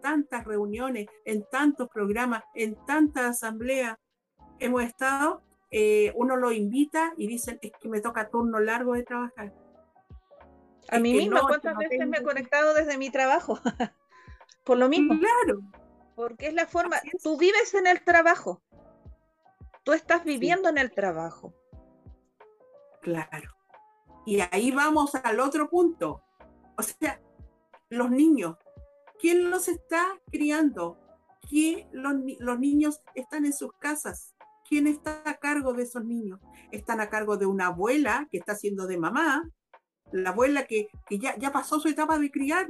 tantas 0.00 0.44
reuniones, 0.44 1.06
en 1.24 1.44
tantos 1.50 1.88
programas, 1.88 2.42
en 2.54 2.76
tantas 2.86 3.24
asambleas, 3.24 3.96
hemos 4.58 4.82
estado, 4.82 5.42
eh, 5.70 6.12
uno 6.14 6.36
lo 6.36 6.52
invita 6.52 7.12
y 7.16 7.26
dicen, 7.26 7.58
es 7.62 7.72
que 7.80 7.88
me 7.88 8.00
toca 8.00 8.28
turno 8.28 8.60
largo 8.60 8.94
de 8.94 9.02
trabajar. 9.02 9.52
A 10.88 10.98
mí 10.98 11.12
misma, 11.12 11.40
¿cuántas 11.40 11.76
veces 11.76 12.06
me 12.06 12.18
he 12.18 12.22
conectado 12.22 12.74
desde 12.74 12.96
mi 12.96 13.10
trabajo? 13.10 13.58
Por 14.64 14.78
lo 14.78 14.88
mismo. 14.88 15.18
Claro. 15.18 15.60
Porque 16.14 16.48
es 16.48 16.54
la 16.54 16.66
forma, 16.66 16.96
tú 17.22 17.36
vives 17.36 17.74
en 17.74 17.86
el 17.86 18.02
trabajo, 18.02 18.62
tú 19.84 19.92
estás 19.92 20.24
viviendo 20.24 20.68
en 20.68 20.78
el 20.78 20.90
trabajo. 20.92 21.52
Claro. 23.02 23.54
Y 24.24 24.40
ahí 24.50 24.72
vamos 24.72 25.14
al 25.14 25.40
otro 25.40 25.68
punto. 25.68 26.22
O 26.76 26.82
sea, 26.82 27.20
los 27.90 28.10
niños, 28.10 28.56
¿quién 29.18 29.50
los 29.50 29.68
está 29.68 30.20
criando? 30.30 30.98
¿Quién 31.48 31.88
los, 31.92 32.14
los 32.38 32.58
niños 32.58 33.00
están 33.14 33.44
en 33.46 33.52
sus 33.52 33.72
casas? 33.78 34.34
¿Quién 34.68 34.86
está 34.86 35.22
a 35.24 35.38
cargo 35.38 35.72
de 35.74 35.84
esos 35.84 36.04
niños? 36.04 36.40
Están 36.72 37.00
a 37.00 37.08
cargo 37.08 37.36
de 37.36 37.46
una 37.46 37.66
abuela 37.66 38.26
que 38.30 38.38
está 38.38 38.52
haciendo 38.52 38.86
de 38.86 38.98
mamá, 38.98 39.48
la 40.12 40.30
abuela 40.30 40.66
que, 40.66 40.88
ya, 41.10 41.36
ya, 41.36 41.52
pasó 41.52 41.80
su 41.80 41.88
etapa 41.88 42.18
de 42.18 42.30
criar, 42.30 42.66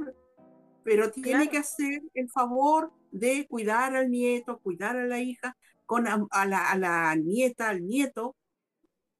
pero 0.83 1.11
tiene 1.11 1.49
que 1.49 1.57
hacer 1.57 2.01
el 2.13 2.29
favor 2.29 2.91
de 3.11 3.47
cuidar 3.47 3.95
al 3.95 4.09
nieto, 4.09 4.59
cuidar 4.59 4.95
a 4.95 5.05
la 5.05 5.19
hija, 5.19 5.55
con 5.85 6.07
a, 6.07 6.45
la, 6.45 6.69
a 6.71 6.77
la, 6.77 7.15
nieta, 7.15 7.69
al 7.69 7.85
nieto, 7.85 8.35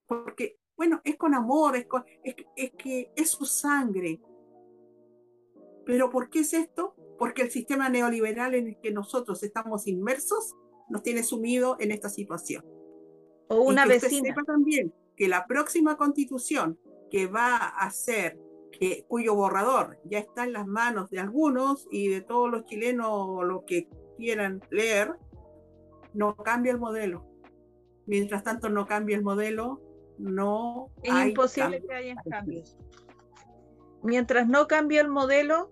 porque, 0.06 0.58
bueno, 0.76 1.02
es 1.04 1.16
con 1.16 1.34
amor, 1.34 1.76
es, 1.76 1.88
es, 2.24 2.36
es 2.56 2.72
que 2.72 3.12
es 3.16 3.30
su 3.30 3.46
sangre. 3.46 4.20
Pero 5.86 6.10
¿por 6.10 6.30
qué 6.30 6.40
es 6.40 6.54
esto? 6.54 6.96
Porque 7.18 7.42
el 7.42 7.52
sistema 7.52 7.90
neoliberal 7.90 8.56
en 8.56 8.68
el 8.68 8.80
que 8.80 8.92
nosotros 8.92 9.44
estamos 9.44 9.88
inmersos 9.88 10.56
nos 10.90 11.04
tiene 11.04 11.24
sumido 11.24 11.78
en 11.80 11.92
esta 11.92 12.10
situación. 12.10 12.66
O 13.48 13.62
una 13.62 13.86
y 13.86 13.90
vecina. 13.90 14.30
sepa 14.30 14.44
también 14.44 14.94
que 15.16 15.28
la 15.28 15.48
próxima 15.48 15.98
constitución 15.98 16.80
que 17.10 17.28
va 17.28 17.58
a 17.58 17.90
ser, 17.92 18.40
que, 18.72 19.06
cuyo 19.08 19.36
borrador 19.36 20.00
ya 20.04 20.20
está 20.20 20.44
en 20.44 20.54
las 20.54 20.68
manos 20.68 21.10
de 21.10 21.20
algunos 21.20 21.88
y 21.92 22.10
de 22.10 22.22
todos 22.22 22.52
los 22.52 22.66
chilenos, 22.66 23.44
los 23.46 23.64
que 23.64 23.90
quieran 24.18 24.62
leer, 24.70 25.14
no 26.14 26.36
cambia 26.36 26.72
el 26.72 26.80
modelo. 26.80 27.26
Mientras 28.06 28.44
tanto 28.44 28.70
no 28.70 28.86
cambia 28.86 29.16
el 29.16 29.24
modelo, 29.24 29.82
no 30.18 30.90
es 31.04 31.28
imposible 31.28 31.82
que 31.82 31.94
haya 31.94 32.16
cambios. 32.30 32.78
Mientras 34.04 34.48
no 34.48 34.68
cambie 34.68 35.00
el 35.00 35.10
modelo, 35.10 35.72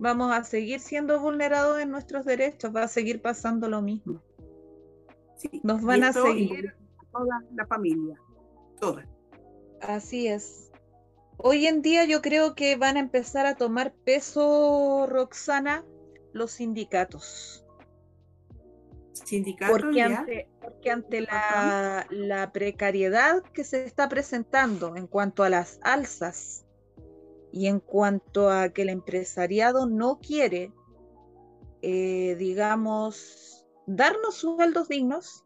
vamos 0.00 0.32
a 0.32 0.42
seguir 0.44 0.80
siendo 0.80 1.20
vulnerados 1.20 1.78
en 1.78 1.90
nuestros 1.90 2.24
derechos, 2.24 2.74
va 2.74 2.84
a 2.84 2.88
seguir 2.88 3.20
pasando 3.20 3.68
lo 3.68 3.82
mismo. 3.82 4.22
Nos 5.62 5.82
van 5.82 6.04
a 6.04 6.12
seguir. 6.12 6.74
Toda 7.12 7.42
la 7.54 7.66
familia, 7.66 8.16
toda. 8.80 9.06
Así 9.80 10.26
es. 10.28 10.70
Hoy 11.36 11.66
en 11.66 11.82
día 11.82 12.04
yo 12.04 12.22
creo 12.22 12.54
que 12.54 12.76
van 12.76 12.96
a 12.96 13.00
empezar 13.00 13.46
a 13.46 13.56
tomar 13.56 13.92
peso, 13.92 15.06
Roxana, 15.08 15.84
los 16.32 16.52
sindicatos. 16.52 17.64
¿Sindicatos? 19.12 19.80
Porque 19.80 20.02
ante, 20.02 20.48
porque 20.60 20.90
ante 20.90 21.20
la, 21.22 22.06
la 22.10 22.52
precariedad 22.52 23.42
que 23.42 23.64
se 23.64 23.84
está 23.84 24.08
presentando 24.08 24.96
en 24.96 25.06
cuanto 25.06 25.42
a 25.42 25.50
las 25.50 25.80
alzas 25.82 26.64
y 27.52 27.66
en 27.66 27.80
cuanto 27.80 28.50
a 28.50 28.68
que 28.70 28.82
el 28.82 28.88
empresariado 28.88 29.86
no 29.86 30.18
quiere, 30.18 30.72
eh, 31.82 32.36
digamos, 32.38 33.66
darnos 33.86 34.36
sueldos 34.36 34.88
dignos, 34.88 35.44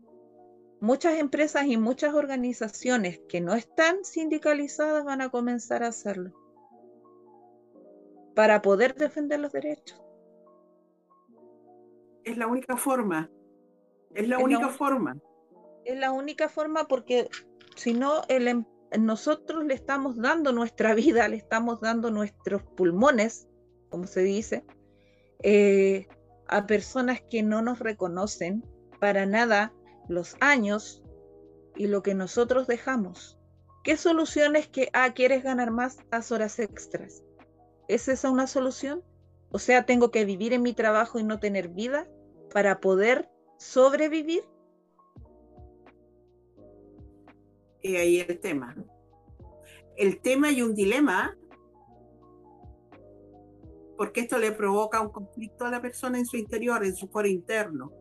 muchas 0.80 1.18
empresas 1.18 1.66
y 1.66 1.76
muchas 1.76 2.14
organizaciones 2.14 3.20
que 3.28 3.40
no 3.40 3.54
están 3.54 4.04
sindicalizadas 4.04 5.04
van 5.04 5.22
a 5.22 5.30
comenzar 5.30 5.82
a 5.82 5.88
hacerlo 5.88 6.32
para 8.34 8.60
poder 8.62 8.94
defender 8.94 9.40
los 9.40 9.52
derechos. 9.52 10.02
Es 12.24 12.36
la 12.36 12.46
única 12.46 12.76
forma. 12.76 13.30
Es 14.14 14.28
la 14.28 14.38
única 14.38 14.68
forma. 14.68 15.16
Es 15.84 15.98
la 15.98 16.10
única 16.10 16.48
forma 16.48 16.84
porque 16.84 17.28
si 17.76 17.94
no, 17.94 18.22
em, 18.28 18.64
nosotros 18.98 19.64
le 19.64 19.74
estamos 19.74 20.16
dando 20.16 20.52
nuestra 20.52 20.94
vida, 20.94 21.28
le 21.28 21.36
estamos 21.36 21.80
dando 21.80 22.10
nuestros 22.10 22.62
pulmones, 22.62 23.48
como 23.90 24.06
se 24.06 24.22
dice, 24.22 24.64
eh, 25.42 26.08
a 26.48 26.66
personas 26.66 27.20
que 27.30 27.42
no 27.42 27.62
nos 27.62 27.78
reconocen 27.78 28.64
para 29.00 29.26
nada 29.26 29.72
los 30.08 30.36
años 30.40 31.02
y 31.76 31.86
lo 31.86 32.02
que 32.02 32.14
nosotros 32.14 32.66
dejamos. 32.66 33.38
¿Qué 33.82 33.96
solución 33.96 34.56
es 34.56 34.68
que, 34.68 34.88
ah, 34.92 35.12
quieres 35.14 35.42
ganar 35.42 35.70
más, 35.70 35.98
haz 36.10 36.32
horas 36.32 36.58
extras? 36.58 37.22
¿Es 37.88 38.08
esa 38.08 38.30
una 38.30 38.46
solución? 38.46 39.02
O 39.50 39.58
sea, 39.58 39.84
tengo 39.84 40.10
que 40.10 40.24
vivir 40.24 40.52
en 40.52 40.62
mi 40.62 40.72
trabajo 40.72 41.18
y 41.18 41.22
no 41.22 41.38
tener 41.38 41.68
vida 41.68 42.08
para 42.52 42.80
poder 42.80 43.28
sobrevivir. 43.58 44.44
Y 47.84 47.94
ahí 47.94 48.18
el 48.18 48.40
tema. 48.40 48.74
El 49.96 50.20
tema 50.20 50.50
y 50.50 50.60
un 50.60 50.74
dilema, 50.74 51.38
porque 53.96 54.22
esto 54.22 54.38
le 54.38 54.50
provoca 54.50 55.00
un 55.00 55.10
conflicto 55.10 55.66
a 55.66 55.70
la 55.70 55.80
persona 55.80 56.18
en 56.18 56.26
su 56.26 56.36
interior, 56.36 56.84
en 56.84 56.96
su 56.96 57.06
foro 57.06 57.28
interno 57.28 57.92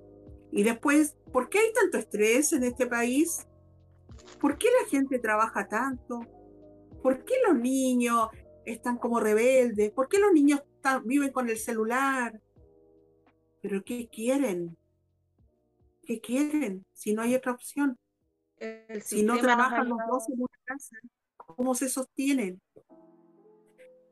y 0.56 0.62
después, 0.62 1.16
¿por 1.32 1.50
qué 1.50 1.58
hay 1.58 1.74
tanto 1.74 1.98
estrés 1.98 2.54
en 2.54 2.64
este 2.64 2.86
país? 2.86 3.48
¿Por 4.40 4.56
qué 4.60 4.68
la 4.68 4.88
gente 4.88 5.18
trabaja 5.18 5.68
tanto? 5.68 6.20
¿Por 7.02 7.26
qué 7.26 7.34
los 7.48 7.58
niños 7.58 8.28
están 8.64 9.00
como 9.00 9.20
rebeldes? 9.20 9.92
¿Por 9.92 10.08
qué 10.08 10.20
los 10.20 10.32
niños 10.32 10.62
viven 11.06 11.32
con 11.32 11.50
el 11.50 11.58
celular? 11.58 12.40
¿Pero 13.64 13.84
qué 13.84 14.08
quieren? 14.10 14.78
¿Qué 16.04 16.22
quieren 16.22 16.86
si 16.94 17.16
no 17.16 17.24
hay 17.24 17.34
otra 17.34 17.54
opción? 17.54 17.98
Si 19.02 19.24
no 19.24 19.38
trabajan 19.40 19.90
los 19.90 20.00
dos 20.10 20.30
en 20.30 20.40
una 20.40 20.60
casa, 20.66 20.98
¿cómo 21.38 21.76
se 21.76 21.90
sostienen? 21.90 22.62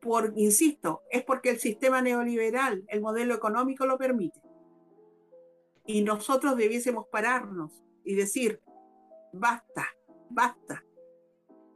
Por, 0.02 0.34
insisto, 0.36 1.04
es 1.12 1.24
porque 1.24 1.52
el 1.52 1.60
sistema 1.60 2.02
neoliberal, 2.02 2.84
el 2.88 3.02
modelo 3.02 3.36
económico 3.36 3.86
lo 3.86 3.98
permite 3.98 4.40
y 5.86 6.04
nosotros 6.04 6.58
debiésemos 6.58 7.08
pararnos 7.08 7.72
y 8.04 8.16
decir, 8.16 8.62
basta, 9.34 9.88
basta. 10.30 10.84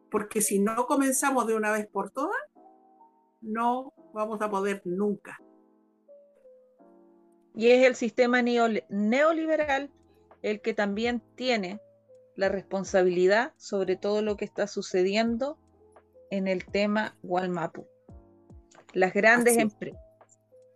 Porque 0.10 0.42
si 0.42 0.60
no 0.60 0.86
comenzamos 0.86 1.48
de 1.48 1.56
una 1.56 1.72
vez 1.72 1.88
por 1.88 2.12
todas, 2.12 2.40
no 3.42 3.94
vamos 4.14 4.42
a 4.42 4.50
poder 4.50 4.82
nunca. 4.86 5.40
Y 7.56 7.70
es 7.70 7.86
el 7.86 7.96
sistema 7.96 8.42
neoliberal 8.42 9.92
el 10.42 10.62
que 10.62 10.74
también 10.74 11.22
tiene 11.36 11.82
la 12.36 12.50
responsabilidad 12.50 13.54
sobre 13.58 13.96
todo 13.96 14.22
lo 14.22 14.38
que 14.38 14.46
está 14.46 14.68
sucediendo 14.68 15.58
en 16.30 16.48
el 16.48 16.66
tema 16.66 17.18
Walmapu. 17.24 17.88
Las 18.94 19.14
grandes 19.14 19.58
empresas, 19.58 20.02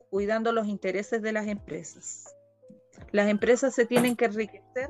cuidando 0.10 0.52
los 0.52 0.68
intereses 0.68 1.22
de 1.22 1.32
las 1.32 1.48
empresas. 1.48 2.36
Las 3.12 3.30
empresas 3.30 3.74
se 3.74 3.86
tienen 3.86 4.16
que 4.16 4.26
enriquecer 4.26 4.90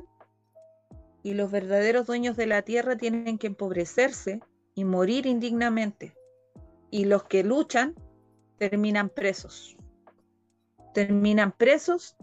y 1.22 1.34
los 1.34 1.50
verdaderos 1.50 2.06
dueños 2.06 2.36
de 2.36 2.46
la 2.46 2.62
tierra 2.62 2.96
tienen 2.96 3.38
que 3.38 3.46
empobrecerse 3.46 4.40
y 4.74 4.84
morir 4.84 5.26
indignamente. 5.26 6.14
Y 6.90 7.04
los 7.04 7.24
que 7.24 7.44
luchan 7.44 7.94
terminan 8.58 9.10
presos. 9.10 9.76
Terminan 10.92 11.52
presos 11.52 12.16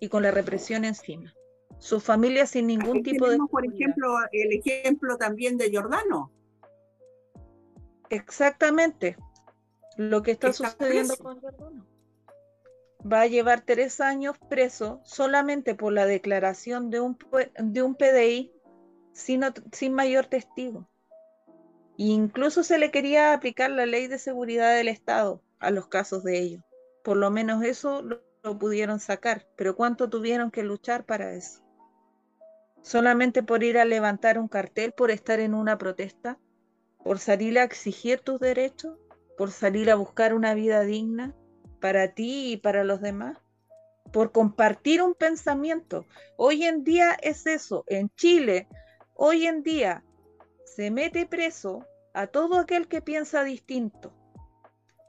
y 0.00 0.08
con 0.08 0.22
la 0.22 0.30
represión 0.30 0.84
encima. 0.84 1.34
Sus 1.78 2.02
familias 2.02 2.50
sin 2.50 2.66
ningún 2.66 3.02
tipo 3.02 3.28
de... 3.28 3.38
Por 3.50 3.64
ejemplo, 3.64 4.16
el 4.32 4.52
ejemplo 4.52 5.16
también 5.16 5.56
de 5.58 5.70
Jordano. 5.72 6.32
Exactamente. 8.10 9.16
Lo 9.96 10.22
que 10.22 10.32
está, 10.32 10.52
sucediendo 10.52 11.16
con 11.16 11.40
Jordano 11.40 11.86
va 13.00 13.22
a 13.22 13.26
llevar 13.26 13.60
tres 13.60 14.00
años 14.00 14.36
preso 14.48 15.00
solamente 15.04 15.74
por 15.74 15.92
la 15.92 16.06
declaración 16.06 16.90
de 16.90 17.00
un, 17.00 17.18
de 17.58 17.82
un 17.82 17.94
PDI 17.94 18.52
sin, 19.12 19.42
sin 19.72 19.94
mayor 19.94 20.26
testigo. 20.26 20.88
E 21.98 22.04
incluso 22.04 22.62
se 22.62 22.78
le 22.78 22.90
quería 22.90 23.32
aplicar 23.32 23.70
la 23.70 23.86
ley 23.86 24.06
de 24.06 24.18
seguridad 24.18 24.74
del 24.74 24.88
Estado 24.88 25.42
a 25.58 25.70
los 25.70 25.88
casos 25.88 26.22
de 26.24 26.38
ellos. 26.38 26.62
Por 27.02 27.16
lo 27.16 27.30
menos 27.30 27.62
eso 27.64 28.02
lo, 28.02 28.22
lo 28.42 28.58
pudieron 28.58 29.00
sacar, 29.00 29.46
pero 29.56 29.76
¿cuánto 29.76 30.08
tuvieron 30.08 30.50
que 30.50 30.62
luchar 30.62 31.04
para 31.04 31.32
eso? 31.32 31.62
Solamente 32.88 33.42
por 33.42 33.62
ir 33.64 33.76
a 33.76 33.84
levantar 33.84 34.38
un 34.38 34.48
cartel, 34.48 34.92
por 34.92 35.10
estar 35.10 35.40
en 35.40 35.52
una 35.52 35.76
protesta, 35.76 36.38
por 37.04 37.18
salir 37.18 37.58
a 37.58 37.62
exigir 37.62 38.20
tus 38.20 38.40
derechos, 38.40 38.96
por 39.36 39.50
salir 39.50 39.90
a 39.90 39.94
buscar 39.94 40.32
una 40.32 40.54
vida 40.54 40.80
digna 40.80 41.36
para 41.82 42.14
ti 42.14 42.52
y 42.52 42.56
para 42.56 42.84
los 42.84 43.02
demás, 43.02 43.36
por 44.10 44.32
compartir 44.32 45.02
un 45.02 45.14
pensamiento. 45.14 46.06
Hoy 46.38 46.64
en 46.64 46.82
día 46.82 47.14
es 47.20 47.46
eso. 47.46 47.84
En 47.88 48.08
Chile, 48.16 48.68
hoy 49.14 49.46
en 49.46 49.62
día 49.62 50.02
se 50.64 50.90
mete 50.90 51.26
preso 51.26 51.84
a 52.14 52.26
todo 52.26 52.58
aquel 52.58 52.88
que 52.88 53.02
piensa 53.02 53.44
distinto. 53.44 54.14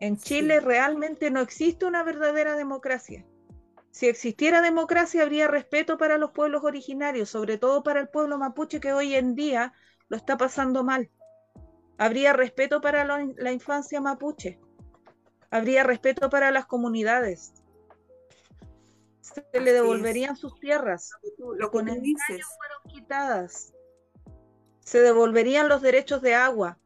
En 0.01 0.17
Chile 0.17 0.59
realmente 0.59 1.31
no 1.31 1.39
existe 1.39 1.85
una 1.85 2.03
verdadera 2.03 2.57
democracia. 2.57 3.25
Si 3.91 4.07
existiera 4.07 4.61
democracia, 4.61 5.23
habría 5.23 5.47
respeto 5.47 5.97
para 5.97 6.17
los 6.17 6.31
pueblos 6.31 6.63
originarios, 6.63 7.29
sobre 7.29 7.57
todo 7.57 7.83
para 7.83 7.99
el 7.99 8.07
pueblo 8.07 8.37
mapuche 8.37 8.79
que 8.79 8.93
hoy 8.93 9.15
en 9.15 9.35
día 9.35 9.73
lo 10.07 10.17
está 10.17 10.37
pasando 10.37 10.83
mal. 10.83 11.09
Habría 11.97 12.33
respeto 12.33 12.81
para 12.81 13.03
la 13.03 13.51
infancia 13.51 13.99
mapuche. 13.99 14.59
Habría 15.51 15.83
respeto 15.83 16.29
para 16.29 16.51
las 16.51 16.65
comunidades. 16.65 17.53
Se 19.21 19.59
le 19.59 19.73
devolverían 19.73 20.35
sus 20.35 20.59
tierras. 20.59 21.11
Lo 21.37 21.71
que 21.71 21.83
dices. 21.99 22.45
fueron 22.57 22.83
quitadas. 22.87 23.73
Se 24.79 25.01
devolverían 25.01 25.67
los 25.67 25.81
derechos 25.81 26.21
de 26.21 26.35
agua. 26.35 26.79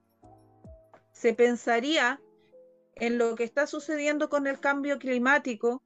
Se 1.12 1.34
pensaría 1.34 2.20
en 2.96 3.18
lo 3.18 3.36
que 3.36 3.44
está 3.44 3.68
sucediendo 3.68 4.30
con 4.30 4.48
el 4.48 4.60
cambio 4.60 5.00
climático 5.00 5.82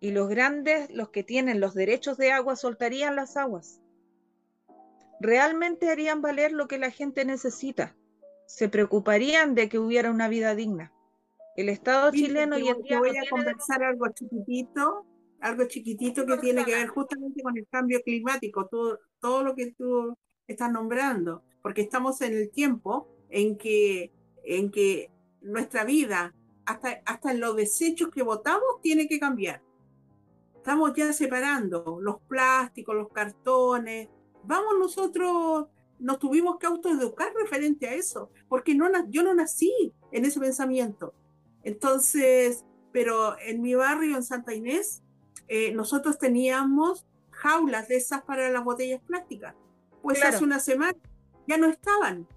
y 0.00 0.12
los 0.12 0.28
grandes, 0.28 0.90
los 0.90 1.10
que 1.10 1.22
tienen 1.22 1.60
los 1.60 1.74
derechos 1.74 2.16
de 2.16 2.32
agua, 2.32 2.56
soltarían 2.56 3.16
las 3.16 3.36
aguas. 3.36 3.80
Realmente 5.20 5.90
harían 5.90 6.22
valer 6.22 6.52
lo 6.52 6.66
que 6.66 6.78
la 6.78 6.90
gente 6.90 7.26
necesita. 7.26 7.94
Se 8.46 8.70
preocuparían 8.70 9.54
de 9.54 9.68
que 9.68 9.78
hubiera 9.78 10.10
una 10.10 10.28
vida 10.28 10.54
digna. 10.54 10.92
El 11.56 11.68
Estado 11.68 12.10
chileno 12.10 12.58
y 12.58 12.68
el 12.68 12.82
día 12.82 12.98
voy 12.98 13.16
a 13.16 13.28
conversar 13.28 13.82
algo 13.82 14.08
chiquitito, 14.08 15.04
algo 15.40 15.64
chiquitito 15.66 16.24
que 16.24 16.38
tiene 16.38 16.64
que 16.64 16.74
ver 16.74 16.88
justamente 16.88 17.42
con 17.42 17.58
el 17.58 17.66
cambio 17.70 18.00
climático, 18.02 18.66
todo, 18.66 18.98
todo 19.20 19.44
lo 19.44 19.54
que 19.54 19.72
tú 19.72 20.16
estás 20.46 20.72
nombrando, 20.72 21.44
porque 21.60 21.82
estamos 21.82 22.22
en 22.22 22.32
el 22.32 22.50
tiempo 22.50 23.08
en 23.28 23.58
que, 23.58 24.10
en 24.44 24.70
que 24.70 25.10
nuestra 25.42 25.84
vida, 25.84 26.34
hasta, 26.64 27.02
hasta 27.04 27.32
en 27.32 27.40
los 27.40 27.54
desechos 27.56 28.08
que 28.08 28.22
votamos, 28.22 28.80
tiene 28.80 29.06
que 29.06 29.20
cambiar. 29.20 29.60
Estamos 30.60 30.92
ya 30.94 31.10
separando 31.14 31.98
los 32.02 32.20
plásticos, 32.28 32.94
los 32.94 33.08
cartones. 33.08 34.10
Vamos 34.44 34.74
nosotros, 34.78 35.68
nos 35.98 36.18
tuvimos 36.18 36.58
que 36.58 36.66
autoeducar 36.66 37.32
referente 37.32 37.88
a 37.88 37.94
eso, 37.94 38.30
porque 38.46 38.74
no, 38.74 38.86
yo 39.08 39.22
no 39.22 39.32
nací 39.32 39.94
en 40.12 40.26
ese 40.26 40.38
pensamiento. 40.38 41.14
Entonces, 41.62 42.66
pero 42.92 43.38
en 43.40 43.62
mi 43.62 43.74
barrio, 43.74 44.16
en 44.16 44.22
Santa 44.22 44.52
Inés, 44.52 45.02
eh, 45.48 45.72
nosotros 45.72 46.18
teníamos 46.18 47.06
jaulas 47.30 47.88
de 47.88 47.96
esas 47.96 48.20
para 48.24 48.50
las 48.50 48.62
botellas 48.62 49.00
plásticas. 49.00 49.54
Pues 50.02 50.22
hace 50.22 50.44
una 50.44 50.60
semana 50.60 50.98
ya 51.48 51.56
no 51.56 51.68
estaban. 51.68 52.28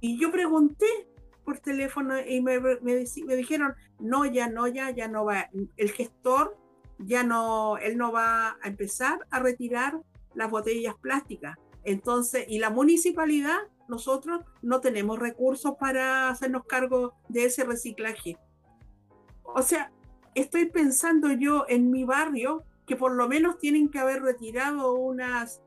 Y 0.00 0.16
yo 0.20 0.30
pregunté 0.30 0.86
por 1.44 1.58
teléfono 1.58 2.14
y 2.24 2.40
me, 2.40 2.60
me, 2.60 2.78
me, 2.82 3.36
dijeron, 3.36 3.74
no, 3.98 4.26
ya 4.26 4.48
no, 4.48 4.68
ya, 4.68 4.90
ya 4.92 5.08
no 5.08 5.24
va. 5.24 5.50
El 5.76 5.90
gestor 5.90 6.56
ya 6.98 7.22
no, 7.22 7.78
él 7.78 7.96
no 7.96 8.12
va 8.12 8.58
a 8.62 8.68
empezar 8.68 9.26
a 9.30 9.40
retirar 9.40 10.00
las 10.34 10.50
botellas 10.50 10.94
plásticas. 11.00 11.56
Entonces, 11.84 12.44
y 12.48 12.58
la 12.58 12.70
municipalidad, 12.70 13.58
nosotros 13.88 14.44
no 14.62 14.80
tenemos 14.80 15.18
recursos 15.18 15.76
para 15.78 16.28
hacernos 16.28 16.64
cargo 16.66 17.14
de 17.28 17.46
ese 17.46 17.64
reciclaje. 17.64 18.36
O 19.44 19.62
sea, 19.62 19.90
estoy 20.34 20.66
pensando 20.66 21.32
yo 21.32 21.64
en 21.68 21.90
mi 21.90 22.04
barrio 22.04 22.64
que 22.86 22.96
por 22.96 23.14
lo 23.14 23.28
menos 23.28 23.58
tienen 23.58 23.88
que 23.88 23.98
haber 23.98 24.22
retirado 24.22 24.94
unas, 24.94 25.62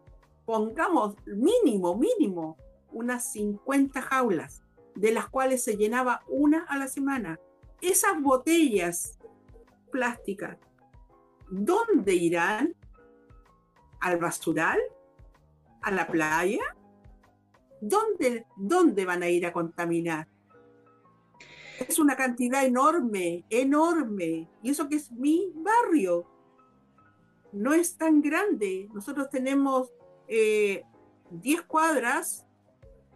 pongamos, 0.46 1.16
mínimo, 1.26 1.96
mínimo, 1.96 2.58
unas 2.92 3.32
50 3.32 4.02
jaulas, 4.02 4.64
de 4.96 5.12
las 5.12 5.30
cuales 5.30 5.64
se 5.64 5.78
llenaba 5.78 6.22
una 6.28 6.66
a 6.66 6.78
la 6.78 6.88
semana. 6.88 7.40
Esas 7.80 8.22
botellas 8.22 9.18
plásticas 9.92 10.58
¿dónde 11.52 12.16
irán? 12.16 12.74
¿Al 14.00 14.18
basural? 14.18 14.80
¿A 15.82 15.92
la 15.92 16.08
playa? 16.08 16.64
¿Dónde, 17.82 18.46
¿Dónde 18.56 19.06
van 19.06 19.22
a 19.22 19.30
ir 19.30 19.46
a 19.46 19.54
contaminar? 19.54 20.28
Es 21.88 22.00
una 22.00 22.16
cantidad 22.16 22.66
enorme, 22.66 23.44
enorme. 23.50 24.48
Y 24.64 24.70
eso 24.70 24.88
que 24.88 24.96
es 24.96 25.12
mi 25.12 25.52
barrio. 25.56 26.26
No 27.52 27.74
es 27.74 27.98
tan 27.98 28.22
grande. 28.22 28.88
Nosotros 28.94 29.30
tenemos 29.30 29.92
10 30.28 30.30
eh, 30.30 31.64
cuadras 31.68 32.46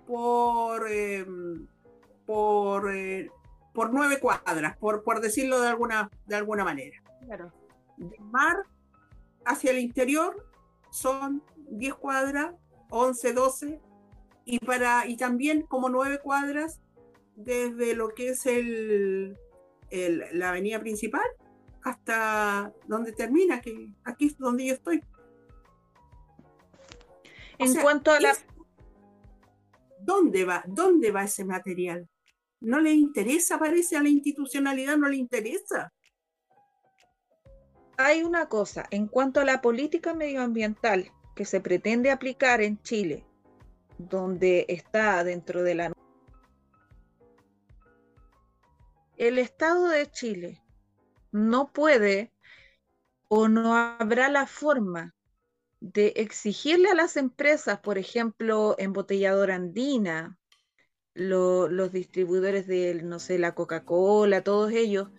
por, 0.05 0.91
em, 0.91 1.67
por, 2.25 2.93
eh, 2.93 3.29
por 3.73 3.93
9 3.93 4.19
cuadras, 4.19 4.77
por, 4.77 5.03
por 5.03 5.21
decirlo 5.21 5.61
de 5.61 5.69
alguna, 5.69 6.09
de 6.25 6.35
alguna 6.35 6.63
manera. 6.63 7.01
Claro 7.21 7.64
de 7.97 8.17
mar 8.19 8.57
hacia 9.45 9.71
el 9.71 9.79
interior 9.79 10.45
son 10.91 11.43
10 11.69 11.95
cuadras, 11.95 12.55
11, 12.89 13.33
12, 13.33 13.81
y, 14.45 14.59
para, 14.59 15.07
y 15.07 15.17
también 15.17 15.63
como 15.63 15.89
9 15.89 16.19
cuadras 16.23 16.81
desde 17.35 17.95
lo 17.95 18.09
que 18.09 18.29
es 18.29 18.45
el, 18.45 19.37
la 19.91 20.49
avenida 20.49 20.79
principal 20.79 21.25
hasta 21.83 22.73
donde 22.87 23.11
termina, 23.11 23.61
que 23.61 23.91
aquí 24.03 24.27
es 24.27 24.37
donde 24.37 24.65
yo 24.65 24.73
estoy. 24.73 25.03
En 27.59 27.75
cuanto 27.75 28.11
a 28.11 28.19
la... 28.19 28.35
¿Dónde 29.99 30.45
va? 30.45 30.63
¿Dónde 30.67 31.11
va 31.11 31.23
ese 31.23 31.45
material? 31.45 32.07
No 32.59 32.79
le 32.79 32.91
interesa, 32.91 33.59
parece 33.59 33.97
a 33.97 34.03
la 34.03 34.09
institucionalidad, 34.09 34.97
no 34.97 35.09
le 35.09 35.17
interesa 35.17 35.93
hay 37.97 38.23
una 38.23 38.47
cosa, 38.47 38.85
en 38.91 39.07
cuanto 39.07 39.39
a 39.39 39.45
la 39.45 39.61
política 39.61 40.13
medioambiental 40.13 41.11
que 41.35 41.45
se 41.45 41.61
pretende 41.61 42.11
aplicar 42.11 42.61
en 42.61 42.81
Chile, 42.81 43.25
donde 43.97 44.65
está 44.69 45.23
dentro 45.23 45.63
de 45.63 45.75
la... 45.75 45.93
El 49.17 49.37
Estado 49.37 49.87
de 49.87 50.09
Chile 50.11 50.61
no 51.31 51.71
puede 51.71 52.31
o 53.27 53.47
no 53.47 53.75
habrá 53.75 54.29
la 54.29 54.45
forma 54.45 55.15
de 55.79 56.13
exigirle 56.15 56.89
a 56.89 56.95
las 56.95 57.17
empresas, 57.17 57.79
por 57.79 57.97
ejemplo, 57.97 58.75
embotelladora 58.77 59.55
andina, 59.55 60.37
los 61.13 61.91
distribuidores 61.91 62.67
de, 62.67 63.01
no 63.03 63.19
sé, 63.19 63.39
la 63.39 63.55
Coca-Cola, 63.55 64.43
todos 64.43 64.71
ellos, 64.71 65.09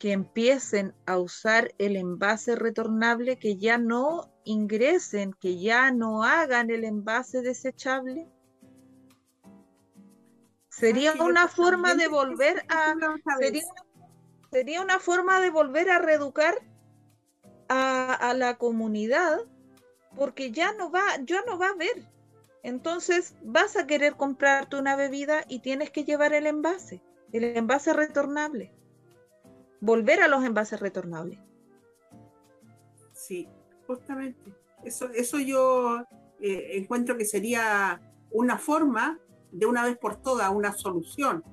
que 0.00 0.12
empiecen 0.12 0.94
a 1.04 1.18
usar 1.18 1.74
el 1.76 1.94
envase 1.94 2.56
retornable, 2.56 3.38
que 3.38 3.58
ya 3.58 3.76
no 3.76 4.32
ingresen, 4.44 5.34
que 5.34 5.60
ya 5.60 5.90
no 5.90 6.24
hagan 6.24 6.70
el 6.70 6.84
envase 6.84 7.42
desechable? 7.42 8.26
Sería 10.70 11.12
una 11.12 11.48
forma 11.48 11.94
de 11.96 12.08
volver 12.08 12.64
a 12.70 12.94
sería, 14.50 14.80
una 14.80 14.98
forma 15.00 15.38
de 15.38 15.50
volver 15.50 15.90
a 15.90 15.98
reeducar 15.98 16.54
a, 17.68 18.14
a, 18.14 18.32
la 18.32 18.56
comunidad 18.56 19.40
porque 20.16 20.50
ya 20.50 20.72
no 20.72 20.90
va, 20.90 21.02
ya 21.26 21.42
no 21.46 21.58
va 21.58 21.66
a 21.66 21.72
haber. 21.72 22.08
Entonces 22.62 23.34
vas 23.42 23.76
a 23.76 23.86
querer 23.86 24.16
comprarte 24.16 24.76
una 24.76 24.96
bebida 24.96 25.44
y 25.46 25.58
tienes 25.58 25.90
que 25.90 26.04
llevar 26.04 26.32
el 26.32 26.46
envase, 26.46 27.02
el 27.32 27.44
envase 27.44 27.92
retornable 27.92 28.79
volver 29.80 30.22
a 30.22 30.28
los 30.28 30.44
envases 30.44 30.80
retornables. 30.80 31.38
Sí, 33.14 33.48
justamente. 33.86 34.52
Eso, 34.84 35.10
eso 35.10 35.38
yo 35.38 36.04
eh, 36.40 36.78
encuentro 36.78 37.16
que 37.16 37.24
sería 37.24 38.00
una 38.30 38.58
forma 38.58 39.18
de 39.52 39.66
una 39.66 39.84
vez 39.84 39.98
por 39.98 40.16
todas, 40.16 40.50
una 40.50 40.72
solución. 40.72 41.44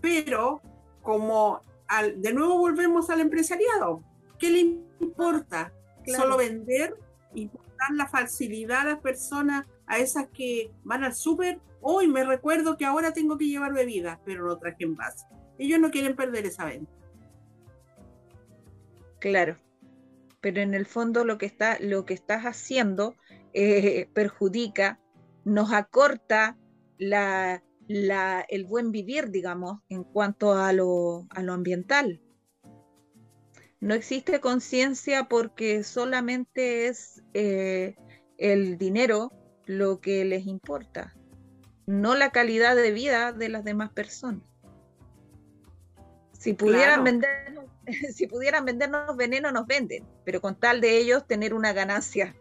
Pero 0.00 0.60
como 1.02 1.60
al, 1.88 2.20
de 2.20 2.32
nuevo 2.32 2.58
volvemos 2.58 3.10
al 3.10 3.20
empresariado, 3.20 4.02
¿qué 4.38 4.50
le 4.50 4.60
importa? 5.00 5.72
Solo 6.06 6.36
vender 6.36 6.96
y 7.34 7.46
dar 7.46 7.90
la 7.94 8.06
facilidad 8.06 8.82
a 8.82 8.92
las 8.92 9.00
personas, 9.00 9.66
a 9.86 9.98
esas 9.98 10.28
que 10.28 10.70
van 10.84 11.04
al 11.04 11.14
súper. 11.14 11.60
Hoy 11.80 12.08
me 12.08 12.24
recuerdo 12.24 12.76
que 12.76 12.84
ahora 12.84 13.12
tengo 13.12 13.36
que 13.36 13.46
llevar 13.46 13.72
bebidas, 13.72 14.18
pero 14.24 14.46
no 14.46 14.56
traje 14.58 14.84
envase. 14.84 15.26
Ellos 15.58 15.80
no 15.80 15.90
quieren 15.90 16.14
perder 16.14 16.46
esa 16.46 16.64
venta. 16.64 16.95
Claro. 19.18 19.58
Pero 20.40 20.60
en 20.60 20.74
el 20.74 20.86
fondo 20.86 21.24
lo 21.24 21.38
que, 21.38 21.46
está, 21.46 21.78
lo 21.80 22.04
que 22.04 22.14
estás 22.14 22.44
haciendo 22.44 23.16
eh, 23.52 24.08
perjudica, 24.12 25.00
nos 25.44 25.72
acorta 25.72 26.58
la, 26.98 27.62
el 27.88 28.64
buen 28.64 28.92
vivir, 28.92 29.30
digamos, 29.30 29.80
en 29.88 30.04
cuanto 30.04 30.54
a 30.54 30.72
lo, 30.72 31.26
a 31.30 31.42
lo 31.42 31.52
ambiental. 31.52 32.20
No 33.80 33.94
existe 33.94 34.40
conciencia 34.40 35.28
porque 35.28 35.84
solamente 35.84 36.88
es 36.88 37.22
eh, 37.34 37.96
el 38.38 38.78
dinero 38.78 39.32
lo 39.66 40.00
que 40.00 40.24
les 40.24 40.46
importa, 40.46 41.14
no 41.86 42.14
la 42.14 42.30
calidad 42.30 42.76
de 42.76 42.90
vida 42.90 43.32
de 43.32 43.48
las 43.48 43.64
demás 43.64 43.90
personas. 43.92 44.42
Si 46.38 46.52
pudieran, 46.54 47.04
vendernos, 47.04 47.64
si 48.14 48.26
pudieran 48.26 48.64
vendernos 48.64 49.16
veneno, 49.16 49.52
nos 49.52 49.66
venden, 49.66 50.04
pero 50.24 50.40
con 50.40 50.54
tal 50.54 50.80
de 50.80 50.98
ellos 50.98 51.26
tener 51.26 51.54
una 51.54 51.72
ganancia, 51.72 52.36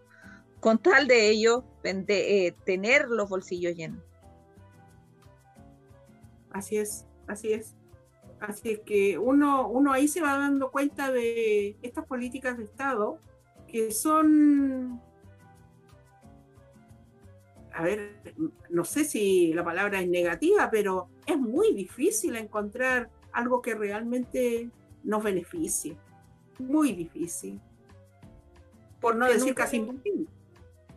con 0.59 0.79
tal 0.79 1.07
de 1.07 1.29
ellos 1.29 1.63
eh, 1.83 2.53
tener 2.65 3.07
los 3.07 3.29
bolsillos 3.29 3.75
llenos. 3.75 4.01
Así 6.51 6.77
es, 6.77 7.05
así 7.27 7.53
es. 7.53 7.75
Así 8.39 8.71
es 8.71 8.79
que 8.79 9.17
uno, 9.17 9.67
uno 9.69 9.91
ahí 9.91 10.07
se 10.07 10.21
va 10.21 10.37
dando 10.37 10.71
cuenta 10.71 11.11
de 11.11 11.77
estas 11.81 12.05
políticas 12.05 12.57
de 12.57 12.65
Estado 12.65 13.19
que 13.67 13.91
son, 13.91 15.01
a 17.73 17.83
ver, 17.83 18.35
no 18.69 18.85
sé 18.85 19.03
si 19.05 19.53
la 19.53 19.63
palabra 19.63 20.01
es 20.01 20.07
negativa, 20.07 20.69
pero 20.69 21.09
es 21.25 21.37
muy 21.37 21.73
difícil 21.73 22.35
encontrar 22.35 23.09
algo 23.35 23.61
que 23.61 23.75
realmente 23.75 24.69
nos 25.03 25.23
beneficie. 25.23 25.97
Muy 26.57 26.93
difícil. 26.93 27.61
Por 29.01 29.15
no 29.15 29.27
decir 29.27 29.53
casi 29.53 29.77
imposible. 29.77 30.27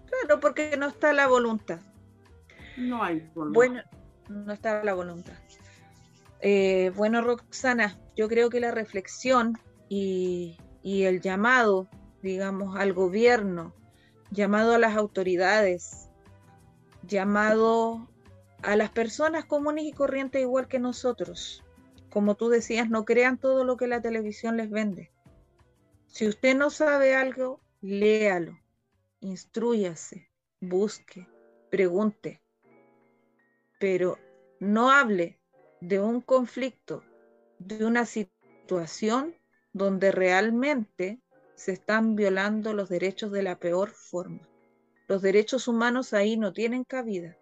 Claro, 0.07 0.41
porque 0.41 0.76
no 0.78 0.86
está 0.86 1.12
la 1.12 1.26
voluntad. 1.26 1.80
No 2.76 3.03
hay 3.03 3.28
voluntad. 3.34 3.55
Bueno, 3.55 3.82
no 4.28 4.53
está 4.53 4.82
la 4.82 4.95
voluntad. 4.95 5.34
Eh, 6.41 6.93
bueno, 6.95 7.20
Roxana, 7.20 7.99
yo 8.16 8.28
creo 8.28 8.49
que 8.51 8.61
la 8.61 8.70
reflexión 8.70 9.59
y, 9.89 10.57
el 10.84 11.20
llamado, 11.20 11.89
digamos, 12.22 12.76
al 12.76 12.93
gobierno, 12.93 13.74
llamado 14.30 14.74
a 14.74 14.78
las 14.78 14.97
autoridades, 14.97 16.09
llamado 17.03 18.09
a 18.62 18.76
las 18.76 18.91
personas 18.91 19.45
comunes 19.45 19.84
y 19.84 19.93
corrientes 19.93 20.41
igual 20.41 20.68
que 20.68 20.78
nosotros. 20.78 21.64
Como 22.11 22.36
tú 22.36 22.48
decías, 22.48 22.88
no 22.88 23.04
crean 23.04 23.38
todo 23.38 23.64
lo 23.64 23.76
que 23.76 23.86
la 23.86 24.00
televisión 24.00 24.56
les 24.56 24.70
vende. 24.70 25.12
Si 26.06 26.26
usted 26.26 26.56
no 26.56 26.70
sabe 26.70 27.14
algo, 27.14 27.61
léalo, 27.80 28.59
instruyase, 29.20 30.30
busque, 30.61 31.26
pregunte, 31.70 32.42
pero 33.78 34.18
no 34.59 34.90
hable 34.90 35.38
de 35.80 36.00
un 36.00 36.20
conflicto, 36.20 37.04
de 37.59 37.84
una 37.84 38.06
situación 38.06 39.36
donde 39.72 40.11
realmente 40.11 41.20
se 41.54 41.72
están 41.72 42.16
violando 42.16 42.72
los 42.72 42.88
derechos 42.88 43.30
de 43.32 43.42
la 43.42 43.59
peor 43.59 43.90
forma. 43.90 44.48
Los 45.09 45.22
derechos 45.22 45.68
humanos 45.68 46.12
ahí 46.12 46.36
no 46.36 46.52
tienen 46.52 46.84
cabida. 46.84 47.36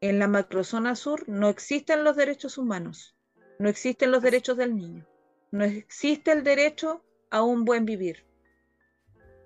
En 0.00 0.18
la 0.18 0.28
macrozona 0.28 0.96
sur 0.96 1.28
no 1.28 1.48
existen 1.48 2.04
los 2.04 2.16
derechos 2.16 2.58
humanos, 2.58 3.16
no 3.60 3.68
existen 3.68 4.10
los 4.10 4.22
derechos 4.22 4.56
del 4.56 4.74
niño, 4.74 5.06
no 5.50 5.64
existe 5.64 6.32
el 6.32 6.42
derecho 6.44 7.04
a 7.28 7.42
un 7.42 7.66
buen 7.66 7.84
vivir. 7.84 8.24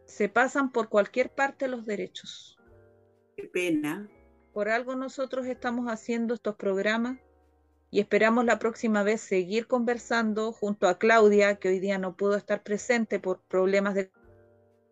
Se 0.05 0.29
pasan 0.29 0.71
por 0.71 0.89
cualquier 0.89 1.35
parte 1.35 1.67
los 1.67 1.85
derechos. 1.85 2.57
Qué 3.37 3.49
pena. 3.49 4.09
Por 4.53 4.69
algo 4.69 4.95
nosotros 4.95 5.47
estamos 5.47 5.89
haciendo 5.89 6.35
estos 6.35 6.55
programas 6.55 7.19
y 7.91 7.99
esperamos 7.99 8.45
la 8.45 8.61
próxima 8.61 9.03
vez 9.03 9.21
seguir 9.21 9.67
conversando 9.67 10.53
junto 10.53 10.87
a 10.87 10.97
Claudia, 10.97 11.57
que 11.57 11.71
hoy 11.71 11.81
día 11.81 11.99
no 11.99 12.17
pudo 12.17 12.37
estar 12.37 12.63
presente 12.63 13.19
por 13.19 13.41
problemas 13.41 13.97
de 13.97 14.13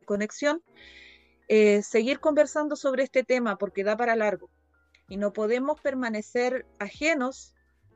conexión, 0.04 0.64
eh, 1.46 1.82
seguir 1.84 2.18
conversando 2.18 2.74
sobre 2.74 3.04
este 3.04 3.22
tema 3.22 3.56
porque 3.56 3.84
da 3.84 3.96
para 3.96 4.16
largo 4.16 4.50
y 5.08 5.16
no 5.16 5.32
podemos 5.32 5.80
permanecer 5.80 6.66
ajenos 6.80 7.54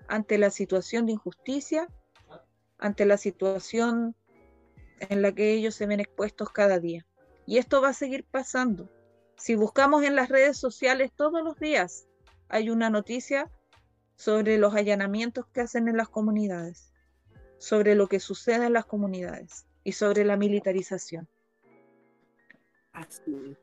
ante 0.09 0.39
la 0.39 0.51
situación 0.51 1.07
de 1.07 1.13
injusticia, 1.13 1.89
ante 2.79 3.05
la 3.05 3.17
situación 3.17 4.15
en 5.01 5.23
la 5.23 5.33
que 5.33 5.53
ellos 5.53 5.75
se 5.75 5.87
ven 5.87 6.01
expuestos 6.01 6.51
cada 6.51 6.79
día. 6.79 7.07
Y 7.47 7.59
esto 7.59 7.81
va 7.81 7.91
a 7.91 7.95
seguir 7.95 8.25
pasando. 8.25 8.91
Si 9.37 9.55
buscamos 9.55 10.03
en 10.03 10.17
las 10.17 10.29
redes 10.29 10.57
sociales 10.57 11.13
todos 11.15 11.43
los 11.43 11.59
días, 11.59 12.09
hay 12.49 12.71
una 12.71 12.91
noticia 12.91 13.51
sobre 14.17 14.59
los 14.59 14.75
allanamientos 14.75 15.47
que 15.49 15.61
hacen 15.61 15.89
en 15.89 15.97
las 15.97 16.09
comunidades, 16.09 16.93
sobre 17.59 17.95
lo 17.95 18.09
que 18.09 18.21
sucede 18.21 18.67
en 18.67 18.73
las 18.73 18.87
comunidades 18.87 19.67
y 19.85 19.93
sobre 19.93 20.25
la 20.25 20.37
militarización. 20.37 21.29
Así 22.93 23.49
es. 23.49 23.59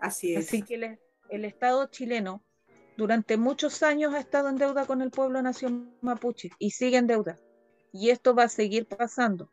Así, 0.00 0.62
que 0.62 0.98
el, 1.28 1.44
Estado 1.44 1.86
chileno 1.86 2.42
durante 2.96 3.36
muchos 3.36 3.82
años 3.82 4.14
ha 4.14 4.18
estado 4.18 4.48
en 4.48 4.56
deuda 4.56 4.86
con 4.86 5.02
el 5.02 5.10
pueblo 5.10 5.40
nación 5.42 5.94
mapuche 6.00 6.50
y 6.58 6.70
sigue 6.70 6.98
en 6.98 7.06
deuda. 7.06 7.36
Y 7.92 8.10
esto 8.10 8.34
va 8.34 8.44
a 8.44 8.48
seguir 8.48 8.86
pasando. 8.86 9.50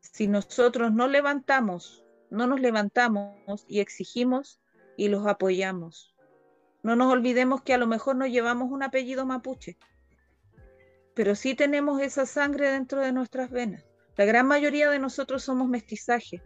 Si 0.00 0.28
nosotros 0.28 0.92
no 0.92 1.08
levantamos, 1.08 2.04
no 2.30 2.46
nos 2.46 2.60
levantamos 2.60 3.64
y 3.68 3.80
exigimos 3.80 4.60
y 4.96 5.08
los 5.08 5.26
apoyamos 5.26 6.16
no 6.86 6.94
nos 6.94 7.12
olvidemos 7.12 7.62
que 7.62 7.74
a 7.74 7.78
lo 7.78 7.88
mejor 7.88 8.14
no 8.14 8.28
llevamos 8.28 8.70
un 8.70 8.84
apellido 8.84 9.26
mapuche, 9.26 9.76
pero 11.14 11.34
sí 11.34 11.56
tenemos 11.56 12.00
esa 12.00 12.26
sangre 12.26 12.70
dentro 12.70 13.00
de 13.00 13.10
nuestras 13.10 13.50
venas. 13.50 13.84
La 14.16 14.24
gran 14.24 14.46
mayoría 14.46 14.88
de 14.88 15.00
nosotros 15.00 15.42
somos 15.42 15.68
mestizaje, 15.68 16.44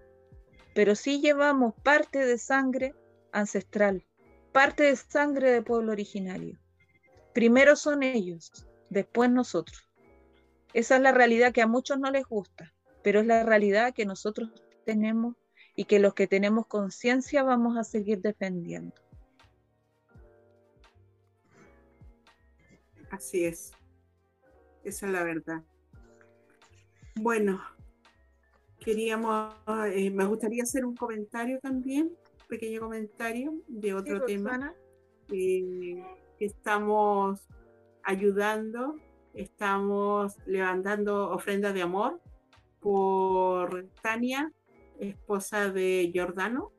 pero 0.74 0.94
sí 0.94 1.20
llevamos 1.20 1.74
parte 1.82 2.24
de 2.24 2.38
sangre 2.38 2.94
ancestral, 3.32 4.06
parte 4.52 4.84
de 4.84 4.96
sangre 4.96 5.50
de 5.50 5.62
pueblo 5.62 5.92
originario. 5.92 6.58
Primero 7.32 7.76
son 7.76 8.02
ellos, 8.02 8.66
después 8.88 9.30
nosotros. 9.30 9.88
Esa 10.72 10.96
es 10.96 11.02
la 11.02 11.12
realidad 11.12 11.52
que 11.52 11.62
a 11.62 11.66
muchos 11.66 11.98
no 11.98 12.10
les 12.10 12.24
gusta, 12.26 12.72
pero 13.02 13.20
es 13.20 13.26
la 13.26 13.44
realidad 13.44 13.94
que 13.94 14.04
nosotros 14.04 14.50
tenemos 14.84 15.36
y 15.74 15.84
que 15.84 15.98
los 15.98 16.14
que 16.14 16.26
tenemos 16.26 16.66
conciencia 16.66 17.42
vamos 17.42 17.76
a 17.76 17.84
seguir 17.84 18.20
defendiendo. 18.20 18.94
Así 23.10 23.44
es. 23.44 23.72
Esa 24.84 25.06
es 25.06 25.12
la 25.12 25.24
verdad. 25.24 25.62
Bueno, 27.16 27.60
queríamos, 28.78 29.54
eh, 29.92 30.10
me 30.10 30.24
gustaría 30.24 30.62
hacer 30.62 30.84
un 30.84 30.96
comentario 30.96 31.58
también, 31.60 32.10
pequeño 32.50 32.80
comentario 32.80 33.54
de 33.68 33.94
otro 33.94 34.24
tema. 34.24 34.74
Eh, 35.32 36.04
estamos 36.40 37.40
ayudando, 38.02 38.96
estamos 39.32 40.36
levantando 40.46 41.30
ofrendas 41.30 41.72
de 41.72 41.82
amor 41.82 42.20
por 42.80 43.86
Tania, 44.02 44.52
esposa 44.98 45.70
de 45.70 46.12
Jordano. 46.14 46.72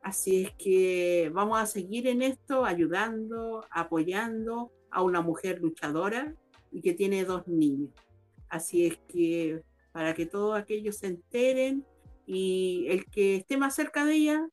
Así 0.00 0.44
es 0.44 0.52
que 0.52 1.30
vamos 1.34 1.58
a 1.58 1.66
seguir 1.66 2.06
en 2.06 2.22
esto, 2.22 2.64
ayudando, 2.64 3.64
apoyando 3.70 4.70
a 4.90 5.02
una 5.02 5.22
mujer 5.22 5.60
luchadora 5.60 6.34
y 6.70 6.82
que 6.82 6.92
tiene 6.92 7.24
dos 7.24 7.48
niños. 7.48 7.90
Así 8.48 8.86
es 8.86 8.98
que 9.08 9.62
para 9.92 10.14
que 10.14 10.26
todos 10.26 10.56
aquellos 10.56 10.98
se 10.98 11.08
enteren 11.08 11.84
y 12.26 12.86
el 12.88 13.06
que 13.06 13.36
esté 13.36 13.56
más 13.56 13.74
cerca 13.74 14.04
de 14.04 14.14
ella 14.14 14.48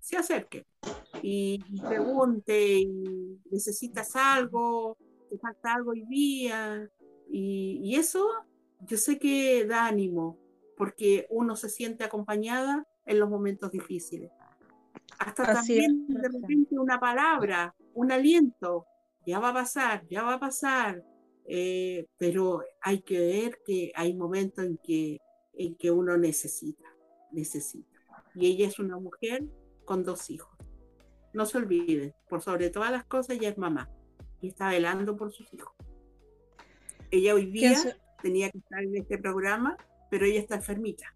se 0.00 0.16
acerque 0.16 0.66
y, 1.22 1.62
pregunte, 1.80 2.78
y 2.78 3.40
necesitas 3.50 4.16
algo, 4.16 4.96
te 5.28 5.38
falta 5.38 5.74
algo 5.74 5.90
hoy 5.90 6.04
día. 6.06 6.88
Y, 7.30 7.94
eso 7.94 8.26
yo 8.80 8.96
sé 8.96 9.18
que 9.18 9.66
da 9.66 9.86
ánimo 9.86 10.38
porque 10.76 11.26
uno 11.30 11.54
se 11.54 11.68
siente 11.68 12.04
acompañada 12.04 12.86
en 13.04 13.20
los 13.20 13.28
momentos 13.28 13.70
difíciles. 13.70 14.30
Hasta 15.18 15.52
también 15.52 16.06
de 16.08 16.28
repente 16.28 16.78
una 16.78 16.98
palabra, 16.98 17.74
un 17.92 18.10
aliento, 18.10 18.86
ya 19.26 19.38
va 19.38 19.50
a 19.50 19.54
pasar, 19.54 20.06
ya 20.08 20.22
va 20.22 20.34
a 20.34 20.40
pasar, 20.40 21.04
eh, 21.46 22.06
pero 22.16 22.62
hay 22.80 23.02
que 23.02 23.18
ver 23.18 23.58
que 23.66 23.92
hay 23.94 24.14
momentos 24.14 24.64
en 24.64 24.78
que, 24.78 25.20
en 25.52 25.74
que 25.74 25.90
uno 25.90 26.16
necesita, 26.16 26.88
necesita. 27.32 27.98
Y 28.34 28.46
ella 28.46 28.68
es 28.68 28.78
una 28.78 28.98
mujer 28.98 29.44
con 29.90 30.04
dos 30.04 30.30
hijos. 30.30 30.56
No 31.32 31.46
se 31.46 31.58
olviden, 31.58 32.14
por 32.28 32.42
sobre 32.42 32.70
todas 32.70 32.92
las 32.92 33.04
cosas, 33.06 33.30
ella 33.30 33.48
es 33.48 33.58
mamá 33.58 33.90
y 34.40 34.46
está 34.46 34.68
velando 34.68 35.16
por 35.16 35.32
sus 35.32 35.52
hijos. 35.52 35.74
Ella 37.10 37.34
hoy 37.34 37.46
día 37.46 37.74
tenía 38.22 38.50
que 38.50 38.58
estar 38.58 38.84
en 38.84 38.96
este 38.96 39.18
programa, 39.18 39.76
pero 40.08 40.26
ella 40.26 40.38
está 40.38 40.54
enfermita. 40.54 41.12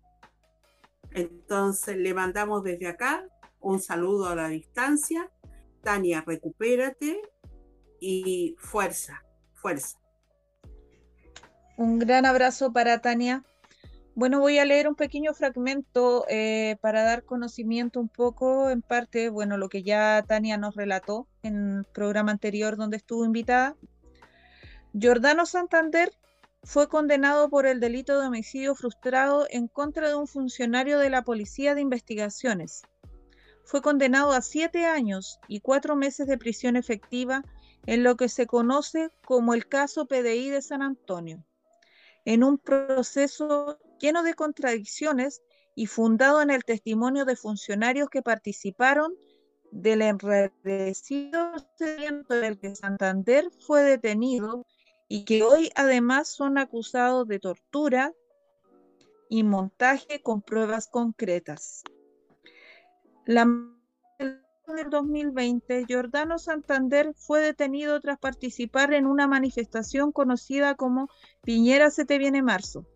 Entonces 1.12 1.96
le 1.98 2.14
mandamos 2.14 2.64
desde 2.64 2.88
acá 2.88 3.24
Un 3.60 3.80
saludo 3.80 4.26
a 4.26 4.34
la 4.34 4.48
distancia. 4.48 5.30
Tania, 5.80 6.24
recupérate 6.26 7.22
y 8.00 8.56
fuerza, 8.58 9.22
fuerza. 9.52 10.00
Un 11.76 12.00
gran 12.00 12.26
abrazo 12.26 12.72
para 12.72 13.00
Tania. 13.00 13.44
Bueno, 14.16 14.38
voy 14.38 14.58
a 14.58 14.64
leer 14.64 14.86
un 14.86 14.94
pequeño 14.94 15.34
fragmento 15.34 16.24
eh, 16.28 16.76
para 16.80 17.02
dar 17.02 17.24
conocimiento 17.24 17.98
un 17.98 18.08
poco, 18.08 18.70
en 18.70 18.80
parte, 18.80 19.28
bueno, 19.28 19.56
lo 19.56 19.68
que 19.68 19.82
ya 19.82 20.24
Tania 20.26 20.56
nos 20.56 20.76
relató 20.76 21.26
en 21.42 21.78
el 21.78 21.84
programa 21.84 22.30
anterior 22.30 22.76
donde 22.76 22.96
estuvo 22.96 23.24
invitada. 23.24 23.76
Jordano 24.92 25.46
Santander 25.46 26.12
fue 26.62 26.88
condenado 26.88 27.50
por 27.50 27.66
el 27.66 27.80
delito 27.80 28.20
de 28.20 28.28
homicidio 28.28 28.76
frustrado 28.76 29.48
en 29.50 29.66
contra 29.66 30.08
de 30.08 30.14
un 30.14 30.28
funcionario 30.28 31.00
de 31.00 31.10
la 31.10 31.22
Policía 31.22 31.74
de 31.74 31.80
Investigaciones. 31.80 32.82
Fue 33.64 33.82
condenado 33.82 34.30
a 34.30 34.42
siete 34.42 34.86
años 34.86 35.40
y 35.48 35.58
cuatro 35.58 35.96
meses 35.96 36.28
de 36.28 36.38
prisión 36.38 36.76
efectiva 36.76 37.42
en 37.84 38.04
lo 38.04 38.16
que 38.16 38.28
se 38.28 38.46
conoce 38.46 39.10
como 39.26 39.54
el 39.54 39.66
caso 39.66 40.06
PDI 40.06 40.50
de 40.50 40.62
San 40.62 40.82
Antonio, 40.82 41.44
en 42.24 42.44
un 42.44 42.58
proceso 42.58 43.78
lleno 44.04 44.22
de 44.22 44.34
contradicciones 44.34 45.42
y 45.74 45.86
fundado 45.86 46.42
en 46.42 46.50
el 46.50 46.62
testimonio 46.62 47.24
de 47.24 47.36
funcionarios 47.36 48.10
que 48.10 48.20
participaron 48.20 49.14
del 49.70 50.02
enredecido 50.02 51.52
procedimiento 51.52 52.34
en 52.34 52.44
el 52.44 52.58
que 52.58 52.76
Santander 52.76 53.48
fue 53.66 53.82
detenido 53.82 54.66
y 55.08 55.24
que 55.24 55.42
hoy 55.42 55.70
además 55.74 56.28
son 56.28 56.58
acusados 56.58 57.26
de 57.26 57.38
tortura 57.38 58.12
y 59.30 59.42
montaje 59.42 60.20
con 60.20 60.42
pruebas 60.42 60.86
concretas. 60.86 61.82
La 63.24 63.46
del 64.18 64.90
2020, 64.90 65.86
Giordano 65.86 66.38
Santander 66.38 67.14
fue 67.14 67.40
detenido 67.40 68.00
tras 68.00 68.18
participar 68.18 68.92
en 68.92 69.06
una 69.06 69.26
manifestación 69.26 70.12
conocida 70.12 70.74
como 70.74 71.08
Piñera 71.42 71.90
se 71.90 72.04
te 72.04 72.18
viene 72.18 72.42
marzo, 72.42 72.86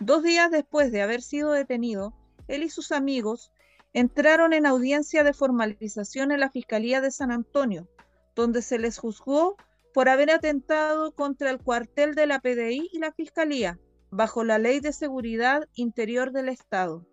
Dos 0.00 0.22
días 0.22 0.50
después 0.50 0.90
de 0.92 1.02
haber 1.02 1.20
sido 1.20 1.52
detenido, 1.52 2.14
él 2.48 2.62
y 2.62 2.70
sus 2.70 2.90
amigos 2.90 3.52
entraron 3.92 4.54
en 4.54 4.64
audiencia 4.64 5.24
de 5.24 5.34
formalización 5.34 6.32
en 6.32 6.40
la 6.40 6.50
Fiscalía 6.50 7.02
de 7.02 7.10
San 7.10 7.30
Antonio, 7.30 7.86
donde 8.34 8.62
se 8.62 8.78
les 8.78 8.96
juzgó 8.96 9.56
por 9.92 10.08
haber 10.08 10.30
atentado 10.30 11.12
contra 11.12 11.50
el 11.50 11.58
cuartel 11.58 12.14
de 12.14 12.26
la 12.26 12.40
PDI 12.40 12.88
y 12.90 12.98
la 12.98 13.12
Fiscalía, 13.12 13.78
bajo 14.10 14.42
la 14.42 14.58
Ley 14.58 14.80
de 14.80 14.94
Seguridad 14.94 15.68
Interior 15.74 16.32
del 16.32 16.48
Estado. 16.48 17.06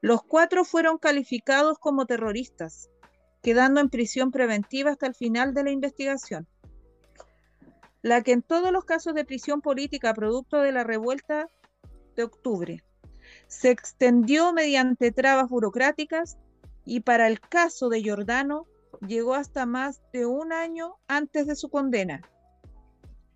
Los 0.00 0.22
cuatro 0.22 0.64
fueron 0.64 0.96
calificados 0.96 1.78
como 1.78 2.06
terroristas, 2.06 2.88
quedando 3.42 3.82
en 3.82 3.90
prisión 3.90 4.30
preventiva 4.30 4.92
hasta 4.92 5.06
el 5.06 5.14
final 5.14 5.52
de 5.52 5.64
la 5.64 5.72
investigación. 5.72 6.48
La 8.00 8.22
que 8.22 8.32
en 8.32 8.40
todos 8.40 8.72
los 8.72 8.86
casos 8.86 9.14
de 9.14 9.26
prisión 9.26 9.60
política 9.60 10.14
producto 10.14 10.58
de 10.60 10.72
la 10.72 10.84
revuelta 10.84 11.48
de 12.14 12.24
octubre. 12.24 12.84
Se 13.46 13.70
extendió 13.70 14.52
mediante 14.52 15.12
trabas 15.12 15.48
burocráticas 15.48 16.38
y 16.84 17.00
para 17.00 17.26
el 17.26 17.40
caso 17.40 17.88
de 17.88 18.02
Giordano 18.02 18.66
llegó 19.06 19.34
hasta 19.34 19.66
más 19.66 20.02
de 20.12 20.26
un 20.26 20.52
año 20.52 20.96
antes 21.08 21.46
de 21.46 21.56
su 21.56 21.68
condena 21.68 22.22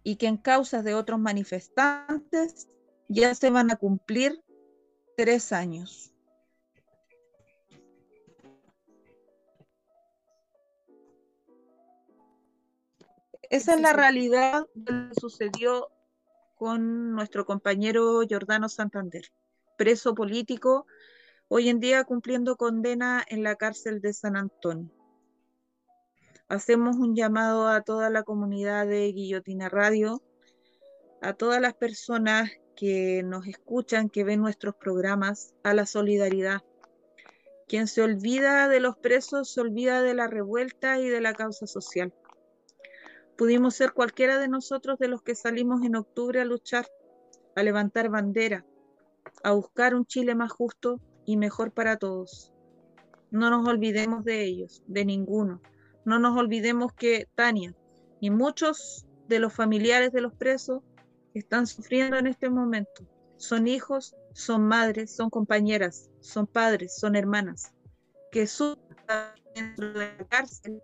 y 0.03 0.17
que 0.17 0.27
en 0.27 0.37
causas 0.37 0.85
de 0.85 0.95
otros 0.95 1.19
manifestantes 1.19 2.69
ya 3.09 3.35
se 3.35 3.51
van 3.51 3.71
a 3.71 3.77
cumplir 3.77 4.43
tres 5.17 5.53
años. 5.53 6.15
Esa 13.51 13.75
es 13.75 13.81
la 13.81 13.95
realidad 13.95 14.67
de 14.75 14.93
lo 14.93 15.09
que 15.09 15.21
sucedió 15.21 15.89
con 16.59 17.13
nuestro 17.13 17.47
compañero 17.47 18.21
Jordano 18.29 18.69
Santander, 18.69 19.23
preso 19.77 20.15
político, 20.15 20.87
hoy 21.47 21.69
en 21.69 21.79
día 21.79 22.03
cumpliendo 22.03 22.57
condena 22.57 23.25
en 23.29 23.45
la 23.45 23.55
cárcel 23.55 24.01
de 24.01 24.13
San 24.13 24.37
Antonio. 24.37 24.91
Hacemos 26.49 26.97
un 26.97 27.15
llamado 27.15 27.69
a 27.69 27.83
toda 27.83 28.11
la 28.11 28.25
comunidad 28.25 28.87
de 28.87 29.13
Guillotina 29.13 29.69
Radio, 29.69 30.21
a 31.23 31.33
todas 31.33 31.61
las 31.61 31.75
personas 31.75 32.51
que 32.75 33.23
nos 33.23 33.47
escuchan, 33.47 34.09
que 34.09 34.25
ven 34.25 34.41
nuestros 34.41 34.75
programas, 34.75 35.55
a 35.63 35.75
la 35.75 35.87
solidaridad. 35.87 36.63
Quien 37.69 37.87
se 37.87 38.03
olvida 38.03 38.69
de 38.69 38.81
los 38.81 38.97
presos 38.97 39.53
se 39.53 39.61
olvida 39.61 40.03
de 40.03 40.15
la 40.15 40.27
revuelta 40.27 40.99
y 40.99 41.09
de 41.09 41.21
la 41.21 41.35
causa 41.35 41.67
social. 41.67 42.13
Pudimos 43.39 43.77
ser 43.77 43.93
cualquiera 43.93 44.37
de 44.39 44.49
nosotros 44.49 44.99
de 44.99 45.07
los 45.07 45.23
que 45.23 45.37
salimos 45.37 45.85
en 45.85 45.95
octubre 45.95 46.41
a 46.41 46.45
luchar, 46.45 46.89
a 47.55 47.63
levantar 47.63 48.09
bandera, 48.09 48.67
a 49.45 49.53
buscar 49.53 49.95
un 49.95 50.05
Chile 50.07 50.35
más 50.35 50.51
justo 50.51 51.01
y 51.25 51.37
mejor 51.37 51.71
para 51.71 51.99
todos. 51.99 52.53
No 53.31 53.49
nos 53.49 53.69
olvidemos 53.69 54.25
de 54.25 54.43
ellos, 54.43 54.83
de 54.89 55.05
ninguno. 55.05 55.63
No 56.05 56.19
nos 56.19 56.37
olvidemos 56.37 56.93
que 56.95 57.29
Tania 57.37 57.77
y 58.19 58.31
muchos 58.31 59.07
de 59.29 59.39
los 59.39 59.53
familiares 59.53 60.11
de 60.11 60.21
los 60.21 60.35
presos 60.35 60.83
están 61.33 61.69
sufriendo 61.69 62.17
en 62.17 62.27
este 62.27 62.51
momento. 62.51 63.07
Son 63.37 63.69
hijos, 63.69 64.17
son 64.33 64.67
madres, 64.67 65.15
son 65.15 65.31
compañeras, 65.31 66.11
son 66.19 66.49
padres, 66.49 66.97
son 66.97 67.15
hermanas, 67.15 67.73
que 68.33 68.49
sufren 68.49 68.97
dentro 69.55 69.93
de 69.93 70.17
la 70.19 70.27
cárcel 70.27 70.83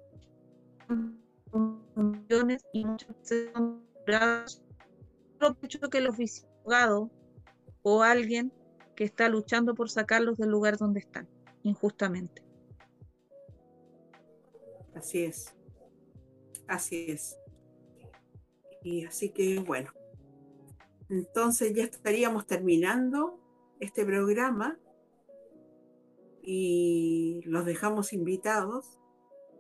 y 2.73 2.85
muchas 2.85 3.17
son 3.53 3.85
que 5.91 5.99
el 5.99 6.09
oficial 6.09 7.11
o 7.83 8.03
alguien 8.03 8.53
que 8.97 9.05
está 9.05 9.29
luchando 9.29 9.75
por 9.75 9.91
sacarlos 9.91 10.39
del 10.39 10.51
lugar 10.51 10.79
donde 10.79 11.01
están, 11.01 11.29
injustamente. 11.63 12.43
Así 14.95 15.25
es. 15.25 15.55
Así 16.67 17.07
es. 17.09 17.37
Y 18.83 19.05
así 19.05 19.31
que 19.31 19.59
bueno. 19.61 19.93
Entonces 21.09 21.75
ya 21.75 21.85
estaríamos 21.85 22.47
terminando 22.47 23.41
este 23.81 24.05
programa 24.05 24.79
y 26.43 27.43
los 27.45 27.65
dejamos 27.67 28.13
invitados 28.13 28.99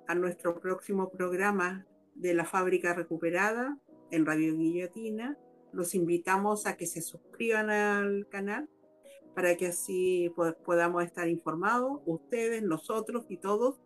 a 0.06 0.14
nuestro 0.14 0.60
próximo 0.60 1.10
programa 1.10 1.86
de 2.14 2.34
la 2.34 2.44
fábrica 2.44 2.94
recuperada 2.94 3.78
en 4.10 4.26
Radio 4.26 4.56
Guillotina. 4.56 5.38
Los 5.72 5.94
invitamos 5.94 6.66
a 6.66 6.76
que 6.76 6.86
se 6.86 7.02
suscriban 7.02 7.70
al 7.70 8.28
canal 8.28 8.68
para 9.34 9.56
que 9.56 9.68
así 9.68 10.32
podamos 10.64 11.04
estar 11.04 11.28
informados, 11.28 12.00
ustedes, 12.06 12.62
nosotros 12.62 13.26
y 13.28 13.38
todos. 13.38 13.80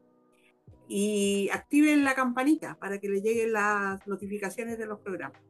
Y 0.87 1.49
activen 1.53 2.05
la 2.05 2.15
campanita 2.15 2.79
para 2.79 2.99
que 2.99 3.09
les 3.09 3.23
lleguen 3.23 3.53
las 3.53 4.07
notificaciones 4.07 4.79
de 4.79 4.87
los 4.87 5.01
programas. 5.01 5.43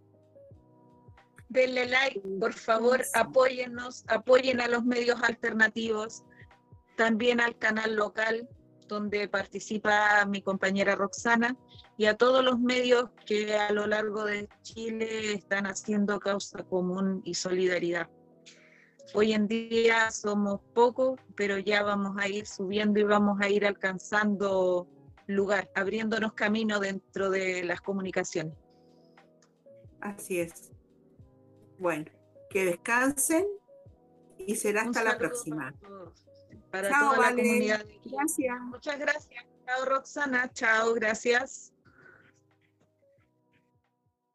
Denle 1.48 1.86
like, 1.86 2.20
por 2.38 2.52
favor, 2.52 3.02
apóyennos, 3.14 4.04
apoyen 4.08 4.60
a 4.60 4.68
los 4.68 4.84
medios 4.84 5.22
alternativos, 5.22 6.24
también 6.96 7.40
al 7.40 7.56
canal 7.56 7.96
local 7.96 8.48
donde 8.88 9.28
participa 9.28 10.24
mi 10.26 10.42
compañera 10.42 10.96
Roxana, 10.96 11.56
y 11.96 12.06
a 12.06 12.16
todos 12.16 12.44
los 12.44 12.58
medios 12.58 13.10
que 13.26 13.54
a 13.54 13.72
lo 13.72 13.86
largo 13.86 14.24
de 14.24 14.48
Chile 14.62 15.34
están 15.34 15.66
haciendo 15.66 16.18
causa 16.18 16.62
común 16.64 17.20
y 17.24 17.34
solidaridad. 17.34 18.08
Hoy 19.14 19.32
en 19.32 19.48
día 19.48 20.10
somos 20.10 20.60
pocos, 20.74 21.18
pero 21.34 21.58
ya 21.58 21.82
vamos 21.82 22.16
a 22.18 22.28
ir 22.28 22.46
subiendo 22.46 23.00
y 23.00 23.04
vamos 23.04 23.40
a 23.40 23.48
ir 23.48 23.66
alcanzando 23.66 24.86
lugar, 25.26 25.70
abriéndonos 25.74 26.34
camino 26.34 26.78
dentro 26.78 27.30
de 27.30 27.64
las 27.64 27.80
comunicaciones. 27.80 28.54
Así 30.00 30.40
es. 30.40 30.72
Bueno, 31.78 32.06
que 32.50 32.64
descansen 32.64 33.46
y 34.38 34.56
será 34.56 34.82
hasta 34.82 35.02
la 35.02 35.18
próxima 35.18 35.74
para 36.70 36.88
toda 36.88 37.18
la 37.18 37.30
comunidad. 37.30 37.84
Gracias. 38.04 38.60
Muchas 38.62 38.98
gracias. 38.98 39.44
Chao 39.66 39.84
Roxana, 39.84 40.50
chao, 40.52 40.94
gracias. 40.94 41.72